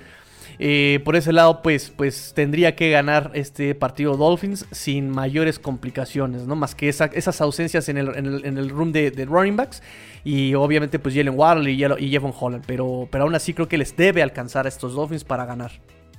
Eh, 0.59 1.01
por 1.05 1.17
ese 1.17 1.33
lado, 1.33 1.63
pues, 1.63 1.91
pues 1.91 2.33
tendría 2.35 2.77
que 2.77 2.91
ganar 2.91 3.31
este 3.35 3.75
partido 3.75 4.17
Dolphins 4.17 4.67
sin 4.71 5.11
mayores 5.11 5.59
complicaciones, 5.59 6.47
¿no? 6.47 6.57
Más 6.57 6.75
que 6.75 6.89
esas 6.89 7.41
ausencias 7.41 7.89
en 7.89 7.99
el, 7.99 8.17
en 8.17 8.59
el, 8.59 8.71
room 8.71 8.93
de, 8.93 9.11
running 9.27 9.57
backs. 9.57 9.83
Y 10.25 10.55
obviamente, 10.55 10.99
pues 10.99 11.15
Jalen 11.15 11.39
Waddle 11.39 11.71
y, 11.71 11.85
y 11.85 12.17
Holland. 12.17 12.65
Pero, 12.67 13.09
pero 13.11 13.25
aún 13.25 13.35
así 13.35 13.53
creo 13.55 13.69
que 13.69 13.79
les 13.79 13.97
debe 13.97 14.23
alcanzar 14.23 14.67
a 14.67 14.69
estos 14.69 14.95
Dolphins 14.95 15.25
para 15.25 15.45
ganar. 15.45 15.73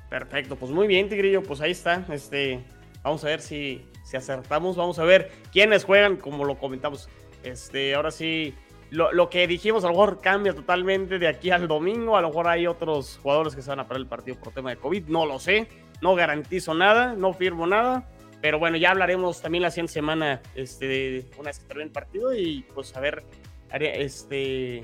Perfecto, 0.10 0.56
pues 0.56 0.72
muy 0.72 0.88
bien, 0.88 1.10
Tigrillo. 1.10 1.42
Pues 1.44 1.62
ahí 1.62 1.72
está. 1.72 2.06
Este, 2.12 2.64
vamos 3.04 3.24
a 3.24 3.28
ver 3.28 3.42
si, 3.42 3.86
si 4.04 4.18
acertamos. 4.18 4.76
Vamos 4.76 5.00
a 5.00 5.04
ver 5.04 5.32
quiénes 5.52 5.84
juegan, 5.84 6.18
como 6.18 6.46
lo 6.46 6.58
comentamos. 6.58 7.10
Este, 7.44 7.94
ahora 7.96 8.12
sí 8.12 8.54
lo, 8.96 9.30
que 9.30 9.48
dijimos 9.48 9.84
a 9.84 9.88
lo 9.88 9.94
mejor 9.94 10.22
cambia 10.22 10.54
totalmente 10.54 11.20
de 11.20 11.28
aquí 11.28 11.52
al 11.52 11.68
domingo. 11.68 12.18
A 12.18 12.22
lo 12.22 12.30
mejor 12.30 12.48
hay 12.48 12.68
otros 12.68 13.20
jugadores 13.22 13.56
que 13.56 13.62
se 13.62 13.70
van 13.70 13.80
a 13.80 13.88
perder 13.88 14.02
el 14.02 14.08
partido 14.08 14.38
por 14.40 14.54
tema 14.54 14.70
de 14.70 14.78
COVID. 14.78 15.08
No 15.08 15.26
lo 15.26 15.40
sé. 15.40 15.68
No 16.02 16.16
garantizo 16.16 16.74
nada. 16.74 17.14
No 17.14 17.34
firmo 17.34 17.68
nada. 17.68 18.08
Pero 18.42 18.60
bueno, 18.60 18.78
ya 18.78 18.92
hablaremos 18.92 19.42
también 19.42 19.64
la 19.64 19.72
siguiente 19.72 19.94
semana, 19.94 20.42
este, 20.54 21.26
una 21.38 21.50
vez 21.50 21.60
que 21.60 21.66
termine 21.66 21.88
el 21.88 21.92
partido 21.92 22.32
y 22.36 22.64
pues 22.76 22.96
a 22.96 23.00
ver 23.00 23.24
este, 23.72 24.84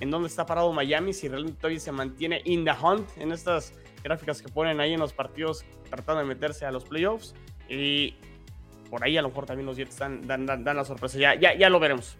en 0.00 0.10
dónde 0.10 0.26
está 0.26 0.46
parado 0.46 0.72
Miami, 0.72 1.12
si 1.12 1.28
realmente 1.28 1.60
todavía 1.60 1.78
se 1.78 1.92
mantiene 1.92 2.42
in 2.44 2.64
the 2.64 2.72
hunt 2.72 3.06
en 3.18 3.30
estas 3.30 3.72
gráficas 4.02 4.42
que 4.42 4.48
ponen 4.48 4.80
ahí 4.80 4.94
en 4.94 5.00
los 5.00 5.12
partidos 5.12 5.64
tratando 5.88 6.22
de 6.22 6.26
meterse 6.26 6.66
a 6.66 6.72
los 6.72 6.84
playoffs. 6.86 7.36
Y 7.68 8.16
por 8.90 9.04
ahí 9.04 9.16
a 9.16 9.22
lo 9.22 9.28
mejor 9.28 9.46
también 9.46 9.66
los 9.66 9.76
Jets 9.76 9.98
dan, 9.98 10.26
dan, 10.26 10.46
dan, 10.46 10.76
la 10.76 10.84
sorpresa. 10.84 11.18
Ya, 11.18 11.36
ya, 11.36 11.54
ya 11.54 11.70
lo 11.70 11.78
veremos 11.78 12.16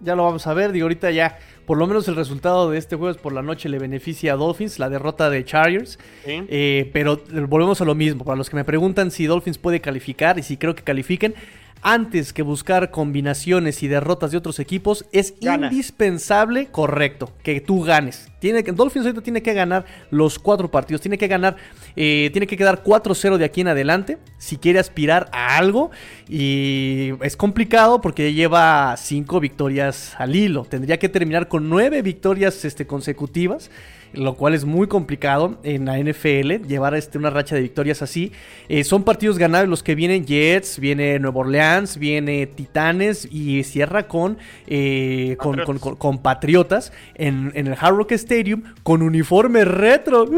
ya 0.00 0.16
lo 0.16 0.24
vamos 0.24 0.46
a 0.46 0.54
ver. 0.54 0.72
Digo, 0.72 0.84
ahorita 0.84 1.10
ya, 1.10 1.38
por 1.66 1.78
lo 1.78 1.86
menos 1.86 2.08
el 2.08 2.16
resultado 2.16 2.70
de 2.70 2.78
este 2.78 2.96
jueves 2.96 3.16
por 3.16 3.32
la 3.32 3.42
noche 3.42 3.68
le 3.68 3.78
beneficia 3.78 4.32
a 4.32 4.36
Dolphins, 4.36 4.78
la 4.78 4.88
derrota 4.88 5.30
de 5.30 5.44
Chargers. 5.44 5.98
Eh, 6.26 6.90
pero 6.92 7.20
volvemos 7.48 7.80
a 7.80 7.84
lo 7.84 7.94
mismo. 7.94 8.24
Para 8.24 8.36
los 8.36 8.50
que 8.50 8.56
me 8.56 8.64
preguntan 8.64 9.10
si 9.10 9.26
Dolphins 9.26 9.58
puede 9.58 9.80
calificar 9.80 10.38
y 10.38 10.42
si 10.42 10.56
creo 10.56 10.74
que 10.74 10.82
califiquen, 10.82 11.34
antes 11.82 12.32
que 12.32 12.42
buscar 12.42 12.90
combinaciones 12.90 13.82
y 13.82 13.88
derrotas 13.88 14.30
de 14.30 14.38
otros 14.38 14.58
equipos, 14.58 15.06
es 15.12 15.34
indispensable, 15.40 16.66
correcto, 16.66 17.32
que 17.42 17.60
tú 17.60 17.82
ganes. 17.82 18.28
Tiene 18.38 18.64
que, 18.64 18.72
Dolphins 18.72 19.06
ahorita 19.06 19.22
tiene 19.22 19.42
que 19.42 19.52
ganar 19.52 19.84
los 20.10 20.38
cuatro 20.38 20.70
partidos, 20.70 21.00
tiene 21.00 21.18
que 21.18 21.28
ganar, 21.28 21.56
eh, 21.96 22.30
tiene 22.32 22.46
que 22.46 22.56
quedar 22.56 22.82
4-0 22.82 23.36
de 23.36 23.44
aquí 23.44 23.60
en 23.60 23.68
adelante 23.68 24.18
si 24.38 24.56
quiere 24.56 24.78
aspirar 24.78 25.28
a 25.32 25.58
algo. 25.58 25.90
Y 26.28 27.12
es 27.22 27.36
complicado 27.36 28.00
porque 28.00 28.32
lleva 28.32 28.96
cinco 28.96 29.40
victorias 29.40 30.14
al 30.18 30.34
hilo. 30.36 30.64
Tendría 30.64 30.98
que 30.98 31.08
terminar 31.08 31.48
con 31.48 31.68
nueve 31.68 32.02
victorias 32.02 32.64
este, 32.64 32.86
consecutivas 32.86 33.70
lo 34.12 34.34
cual 34.34 34.54
es 34.54 34.64
muy 34.64 34.86
complicado 34.86 35.58
en 35.62 35.84
la 35.84 35.98
NFL, 35.98 36.66
llevar 36.66 36.94
este, 36.94 37.18
una 37.18 37.30
racha 37.30 37.54
de 37.54 37.62
victorias 37.62 38.02
así. 38.02 38.32
Eh, 38.68 38.84
son 38.84 39.04
partidos 39.04 39.38
ganados 39.38 39.68
los 39.68 39.82
que 39.82 39.94
vienen 39.94 40.26
Jets, 40.26 40.78
viene 40.78 41.18
Nueva 41.18 41.40
Orleans, 41.40 41.96
viene 41.98 42.46
Titanes 42.46 43.28
y 43.30 43.62
cierra 43.64 44.08
con, 44.08 44.38
eh, 44.66 45.36
con, 45.38 46.18
Patriotas 46.18 46.92
en, 47.14 47.52
el 47.54 47.76
Hard 47.78 47.96
Rock 47.96 48.12
Stadium 48.12 48.62
con 48.82 49.02
uniforme 49.02 49.64
retro. 49.64 50.28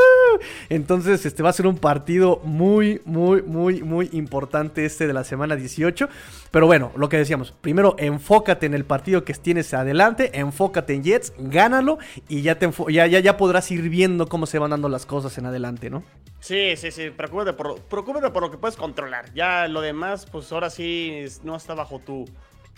Entonces, 0.68 1.26
este 1.26 1.42
va 1.42 1.50
a 1.50 1.52
ser 1.52 1.66
un 1.66 1.76
partido 1.76 2.40
muy, 2.44 3.00
muy, 3.04 3.42
muy, 3.42 3.82
muy 3.82 4.08
importante 4.12 4.84
este 4.84 5.06
de 5.06 5.12
la 5.12 5.24
semana 5.24 5.56
18. 5.56 6.08
Pero 6.50 6.66
bueno, 6.66 6.90
lo 6.96 7.08
que 7.08 7.16
decíamos, 7.16 7.52
primero 7.52 7.94
enfócate 7.98 8.66
en 8.66 8.74
el 8.74 8.84
partido 8.84 9.24
que 9.24 9.34
tienes 9.34 9.72
adelante, 9.72 10.30
enfócate 10.38 10.94
en 10.94 11.04
Jets, 11.04 11.32
gánalo 11.38 11.98
y 12.28 12.42
ya, 12.42 12.58
te 12.58 12.68
ya, 12.88 13.06
ya, 13.06 13.20
ya 13.20 13.36
podrás 13.36 13.70
ir 13.70 13.88
viendo 13.88 14.26
cómo 14.28 14.46
se 14.46 14.58
van 14.58 14.70
dando 14.70 14.88
las 14.88 15.06
cosas 15.06 15.38
en 15.38 15.46
adelante, 15.46 15.90
¿no? 15.90 16.02
Sí, 16.40 16.74
sí, 16.76 16.90
sí, 16.90 17.10
preocúpate 17.10 17.52
por, 17.52 17.80
preocúpate 17.82 18.30
por 18.30 18.42
lo 18.42 18.50
que 18.50 18.58
puedes 18.58 18.76
controlar. 18.76 19.32
Ya 19.32 19.68
lo 19.68 19.80
demás, 19.80 20.26
pues 20.26 20.50
ahora 20.50 20.70
sí 20.70 21.24
no 21.44 21.54
está 21.54 21.74
bajo 21.74 22.00
tu, 22.00 22.24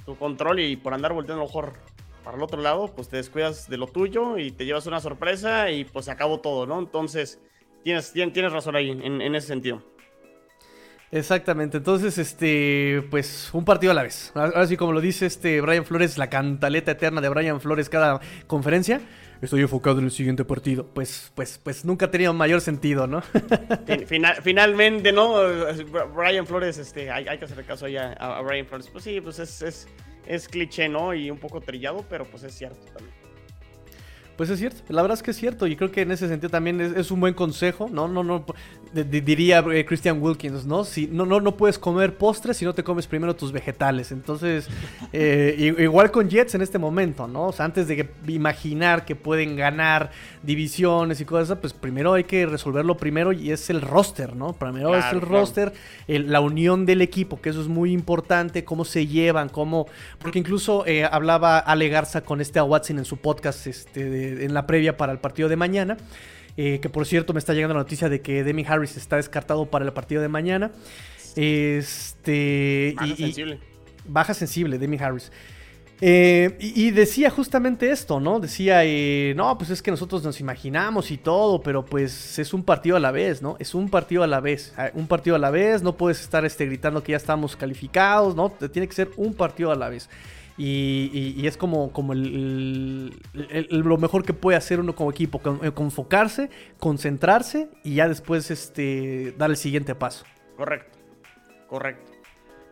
tu 0.05 0.17
control 0.17 0.61
y 0.61 0.77
por 0.77 0.93
andar 0.93 1.15
volteando 1.15 1.45
mejor 1.45 1.73
para 2.25 2.37
el 2.37 2.43
otro 2.43 2.61
lado, 2.61 2.89
pues 2.95 3.09
te 3.09 3.17
descuidas 3.17 3.71
de 3.71 3.79
lo 3.79 3.87
tuyo 3.87 4.37
y 4.37 4.51
te 4.51 4.67
llevas 4.67 4.87
una 4.87 5.01
sorpresa 5.01 5.71
y 5.71 5.85
pues 5.85 6.05
se 6.05 6.11
acabó 6.11 6.41
todo, 6.41 6.67
¿no? 6.67 6.79
Entonces, 6.79 7.41
tienes, 7.85 8.13
tienes 8.13 8.53
razón 8.53 8.77
ahí 8.77 8.91
en, 8.91 9.23
en 9.23 9.35
ese 9.35 9.47
sentido. 9.47 9.83
Exactamente, 11.13 11.77
entonces, 11.77 12.17
este, 12.17 13.05
pues 13.11 13.51
un 13.53 13.67
partido 13.67 13.93
a 13.93 13.95
la 13.95 14.03
vez. 14.03 14.33
Ahora 14.35 14.67
sí, 14.67 14.79
como 14.79 14.93
lo 14.93 15.03
dice 15.03 15.27
este 15.27 15.61
Brian 15.61 15.85
Flores, 15.85 16.17
la 16.17 16.31
cantaleta 16.31 16.93
eterna 16.93 17.21
de 17.21 17.29
Brian 17.29 17.61
Flores 17.61 17.91
cada 17.91 18.19
conferencia. 18.47 18.99
Estoy 19.43 19.61
enfocado 19.61 19.99
en 19.99 20.07
el 20.07 20.11
siguiente 20.11 20.47
partido. 20.47 20.87
Pues, 20.87 21.31
pues, 21.35 21.61
pues 21.63 21.85
nunca 21.85 22.07
ha 22.07 22.11
tenido 22.11 22.33
mayor 22.33 22.63
sentido, 22.63 23.07
¿no? 23.07 23.23
finalmente, 24.43 25.13
¿no? 25.13 25.35
Brian 26.17 26.47
Flores, 26.47 26.79
este, 26.79 27.11
hay, 27.11 27.25
que 27.25 27.45
hacerle 27.45 27.65
caso 27.65 27.85
a, 27.85 28.13
a, 28.13 28.41
Brian 28.41 28.65
Flores. 28.65 28.89
Pues 28.91 29.05
sí, 29.05 29.21
pues 29.21 29.39
es, 29.39 29.61
es, 29.61 29.89
es 30.27 30.49
cliché, 30.49 30.89
¿no? 30.89 31.13
Y 31.13 31.31
un 31.31 31.39
poco 31.39 31.61
trillado, 31.61 32.07
pero 32.09 32.25
pues 32.25 32.43
es 32.45 32.55
cierto 32.55 32.87
también. 32.87 33.22
Pues 34.37 34.51
es 34.51 34.59
cierto, 34.59 34.81
la 34.89 35.03
verdad 35.03 35.17
es 35.17 35.23
que 35.23 35.31
es 35.31 35.37
cierto 35.37 35.67
y 35.67 35.77
creo 35.77 35.91
que 35.91 36.03
en 36.03 36.11
ese 36.11 36.27
sentido 36.29 36.51
también 36.51 36.81
es, 36.81 37.11
un 37.11 37.21
buen 37.21 37.35
consejo, 37.35 37.89
¿no? 37.91 38.09
No, 38.09 38.25
no, 38.25 38.45
diría 38.93 39.65
eh, 39.73 39.85
Christian 39.85 40.23
Wilkins, 40.23 40.65
¿no? 40.65 40.85
Si, 40.85 41.07
no, 41.07 41.27
no, 41.27 41.41
no 41.41 41.57
puedes 41.57 41.79
comer 41.79 42.17
postres 42.17 42.57
si 42.57 42.65
no 42.65 42.75
te 42.75 42.83
comes 42.83 43.07
primero 43.07 43.37
tus 43.37 43.53
vegetales. 43.53 44.11
Entonces, 44.11 44.69
eh, 45.13 45.75
igual 45.79 46.11
con 46.11 46.31
Jets 46.31 46.55
en 46.55 46.63
este 46.63 46.79
momento, 46.79 47.29
¿no? 47.29 47.49
O 47.49 47.53
sea, 47.53 47.67
antes 47.67 47.87
de 47.89 48.09
imaginar 48.27 49.05
que 49.05 49.17
pueden 49.17 49.57
ganar 49.57 50.11
divisiones 50.43 51.21
y 51.21 51.25
cosas, 51.25 51.59
pues 51.59 51.73
primero 51.73 52.15
hay 52.15 52.25
que 52.25 52.47
resolverlo 52.47 52.97
primero 52.97 53.33
y 53.33 53.51
es 53.51 53.71
el 53.71 53.81
roster, 53.81 54.35
¿no? 54.35 54.55
Primero 54.55 54.97
es 54.97 55.05
el 55.13 55.21
roster, 55.21 55.73
la 56.07 56.41
unión 56.41 56.87
del 56.87 57.03
equipo, 57.03 57.41
que 57.41 57.51
eso 57.51 57.61
es 57.61 57.69
muy 57.69 57.93
importante, 57.93 58.65
cómo 58.65 58.85
se 58.85 59.07
llevan, 59.07 59.49
cómo... 59.49 59.87
Porque 60.19 60.39
incluso 60.39 60.87
eh, 60.87 61.05
hablaba 61.05 61.59
Ale 61.59 61.89
Garza 61.89 62.23
con 62.23 62.41
este 62.41 62.59
a 62.59 62.65
Watson 62.65 62.99
en 62.99 63.05
su 63.05 63.17
podcast 63.17 63.67
este, 63.67 64.09
de 64.09 64.22
en 64.23 64.55
la 64.55 64.67
previa 64.67 64.97
para 64.97 65.13
el 65.13 65.19
partido 65.19 65.49
de 65.49 65.57
mañana. 65.57 65.97
Eh, 66.57 66.81
que 66.83 66.91
por 66.91 67.07
cierto 67.07 67.33
me 67.33 67.39
está 67.39 67.55
llegando 67.55 67.75
la 67.75 67.81
noticia 67.81 68.11
de 68.11 68.21
que 68.21 68.45
Demi 68.45 68.65
Harris 68.69 68.99
está 68.99 69.17
descartado 69.17 69.67
para 69.67 69.85
el 69.85 69.93
partido 69.93 70.21
de 70.21 70.29
mañana. 70.29 70.71
Este. 71.35 72.95
Baja 72.97 73.17
sensible. 73.17 73.59
baja 74.07 74.35
sensible, 74.35 74.79
Demi 74.79 74.99
Harris. 74.99 75.33
Eh, 76.05 76.57
y, 76.59 76.91
decía 76.91 77.31
justamente 77.31 77.93
esto, 77.93 78.19
¿no? 78.19 78.41
Decía, 78.41 78.81
eh, 78.85 79.35
no, 79.37 79.57
pues 79.57 79.71
es 79.71 79.81
que 79.81 79.93
nosotros 79.93 80.25
nos 80.25 80.41
imaginamos 80.41 81.13
y 81.13 81.17
todo, 81.17 81.63
pero 81.63 81.85
pues 81.85 82.41
es 82.41 82.53
un 82.53 82.65
partido 82.65 82.97
a 82.97 83.01
la 83.01 83.13
vez, 83.13 83.41
¿no? 83.41 83.57
Es 83.61 83.73
un 83.73 83.89
partido 83.89 84.25
a 84.25 84.27
la 84.27 84.41
vez, 84.41 84.75
ah, 84.77 84.91
un 84.95 85.07
partido 85.07 85.37
a 85.37 85.39
la 85.39 85.51
vez, 85.51 85.81
no 85.81 85.97
puedes 85.97 86.21
estar 86.21 86.45
este, 86.45 86.67
gritando 86.67 87.05
que 87.05 87.13
ya 87.13 87.19
estamos 87.19 87.55
calificados, 87.55 88.35
¿no? 88.35 88.51
Tiene 88.51 88.89
que 88.89 88.95
ser 88.95 89.11
un 89.17 89.33
partido 89.33 89.71
a 89.71 89.77
la 89.77 89.89
vez. 89.91 90.09
Y, 90.65 91.45
es 91.45 91.57
como, 91.57 91.93
como 91.93 92.13
el, 92.13 93.21
lo 93.33 93.99
mejor 93.99 94.25
que 94.25 94.33
puede 94.33 94.57
hacer 94.57 94.79
uno 94.79 94.95
como 94.95 95.11
equipo, 95.11 95.41
con, 95.41 95.57
eh, 95.65 95.73
enfocarse, 95.77 96.51
concentrarse 96.79 97.69
y 97.83 97.97
ya 97.97 98.07
después 98.07 98.49
este, 98.51 99.35
dar 99.37 99.51
el 99.51 99.57
siguiente 99.57 99.97
paso. 99.97 100.25
Correcto, 100.57 100.99
correcto. 101.67 102.13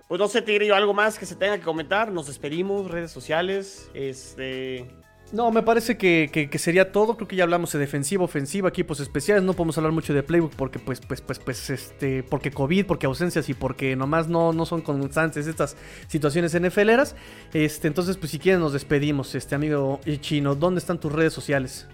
Pues 0.06 0.20
no 0.20 0.28
sé, 0.28 0.42
Tigrillo, 0.42 0.76
algo 0.76 0.94
más 0.94 1.18
que 1.18 1.26
se 1.26 1.34
tenga 1.34 1.56
que 1.58 1.64
comentar. 1.64 2.12
Nos 2.12 2.28
despedimos, 2.28 2.88
redes 2.90 3.10
sociales. 3.10 3.90
Este. 3.94 4.88
No, 5.32 5.52
me 5.52 5.62
parece 5.62 5.96
que, 5.96 6.50
sería 6.58 6.90
todo. 6.90 7.16
Creo 7.16 7.28
que 7.28 7.36
ya 7.36 7.44
hablamos 7.44 7.72
de 7.72 7.78
defensiva, 7.78 8.24
ofensiva, 8.24 8.68
equipos 8.68 8.98
especiales. 8.98 9.44
No 9.44 9.52
podemos 9.52 9.78
hablar 9.78 9.92
mucho 9.92 10.12
de 10.12 10.24
playbook 10.24 10.54
porque, 10.56 10.80
pues, 10.80 11.00
pues, 11.00 11.20
pues, 11.20 11.38
pues, 11.38 11.70
este, 11.70 12.24
porque 12.24 12.50
COVID, 12.50 12.86
porque 12.86 13.06
ausencias 13.06 13.48
y 13.48 13.54
porque 13.54 13.94
nomás 13.94 14.26
no, 14.26 14.52
no 14.52 14.66
son 14.66 14.80
constantes 14.80 15.46
estas 15.46 15.76
situaciones 16.08 16.58
NFLeras. 16.60 17.14
Este, 17.52 17.86
entonces, 17.86 18.16
pues, 18.16 18.32
si 18.32 18.40
quieren 18.40 18.60
nos 18.60 18.72
despedimos, 18.72 19.36
este 19.36 19.54
amigo 19.54 20.00
chino. 20.20 20.56
¿Dónde 20.56 20.80
están 20.80 20.98
tus 20.98 21.12
redes 21.12 21.32
sociales? 21.32 21.86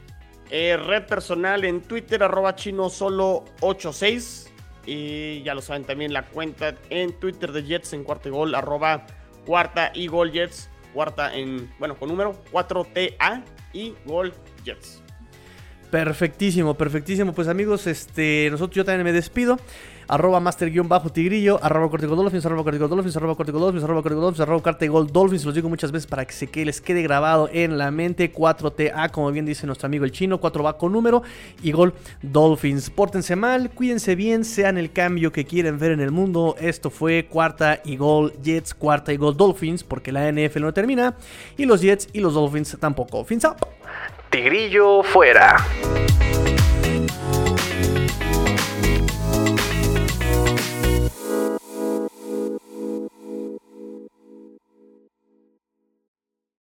Eh, 0.50 0.78
red 0.78 1.04
personal 1.06 1.64
en 1.64 1.82
Twitter, 1.82 2.22
arroba 2.22 2.54
chino 2.54 2.88
solo 2.88 3.44
86. 3.60 4.50
Y 4.86 5.42
ya 5.42 5.54
lo 5.54 5.60
saben 5.60 5.84
también 5.84 6.12
la 6.12 6.24
cuenta 6.24 6.74
en 6.88 7.12
Twitter 7.12 7.52
de 7.52 7.64
Jets 7.64 7.92
en 7.92 8.04
cuarto 8.04 8.28
y 8.28 8.32
gol, 8.32 8.54
arroba 8.54 9.04
cuarta 9.44 9.90
y 9.92 10.06
gol 10.06 10.30
Jets 10.32 10.70
cuarta 10.96 11.36
en, 11.36 11.70
bueno, 11.78 11.94
con 11.96 12.08
número 12.08 12.42
4TA 12.50 13.44
y 13.74 13.94
Gol 14.06 14.32
Jets. 14.64 15.02
Perfectísimo, 15.90 16.74
perfectísimo. 16.74 17.34
Pues 17.34 17.48
amigos, 17.48 17.86
este, 17.86 18.48
nosotros 18.50 18.76
yo 18.76 18.84
también 18.84 19.04
me 19.04 19.12
despido 19.12 19.58
arroba 20.08 20.40
master-tigrillo, 20.40 21.58
arroba 21.62 21.90
corticodolphins, 21.90 22.46
arroba 22.46 22.64
corticodolphins, 22.64 23.16
arroba 23.16 23.34
corticodolphins, 23.34 23.84
arroba 23.84 24.02
corticodolphins, 24.02 24.40
arroba 24.40 24.62
cartegol 24.62 25.06
dolphins, 25.12 25.44
los 25.44 25.54
digo 25.54 25.68
muchas 25.68 25.92
veces 25.92 26.06
para 26.06 26.24
que 26.24 26.32
se 26.32 26.46
que 26.46 26.64
les 26.64 26.80
quede 26.80 27.02
grabado 27.02 27.48
en 27.52 27.78
la 27.78 27.90
mente, 27.90 28.32
4TA, 28.32 29.10
como 29.10 29.30
bien 29.32 29.46
dice 29.46 29.66
nuestro 29.66 29.86
amigo 29.86 30.04
el 30.04 30.12
chino, 30.12 30.38
4 30.38 30.62
va 30.62 30.78
con 30.78 30.92
número, 30.92 31.22
y 31.62 31.72
gol 31.72 31.94
dolphins. 32.22 32.90
Pórtense 32.90 33.36
mal, 33.36 33.70
cuídense 33.70 34.14
bien, 34.14 34.44
sean 34.44 34.78
el 34.78 34.92
cambio 34.92 35.32
que 35.32 35.44
quieren 35.44 35.78
ver 35.78 35.92
en 35.92 36.00
el 36.00 36.10
mundo. 36.10 36.56
Esto 36.58 36.90
fue 36.90 37.26
cuarta 37.26 37.80
y 37.84 37.96
gol 37.96 38.32
Jets, 38.42 38.74
cuarta 38.74 39.12
y 39.12 39.16
gol 39.16 39.36
Dolphins, 39.36 39.84
porque 39.84 40.12
la 40.12 40.30
NFL 40.30 40.62
no 40.62 40.72
termina, 40.72 41.14
y 41.56 41.66
los 41.66 41.80
Jets 41.80 42.08
y 42.12 42.20
los 42.20 42.34
Dolphins 42.34 42.76
tampoco. 42.80 43.24
Fins 43.24 43.44
up. 43.44 43.56
Tigrillo 44.30 45.02
fuera. 45.02 45.56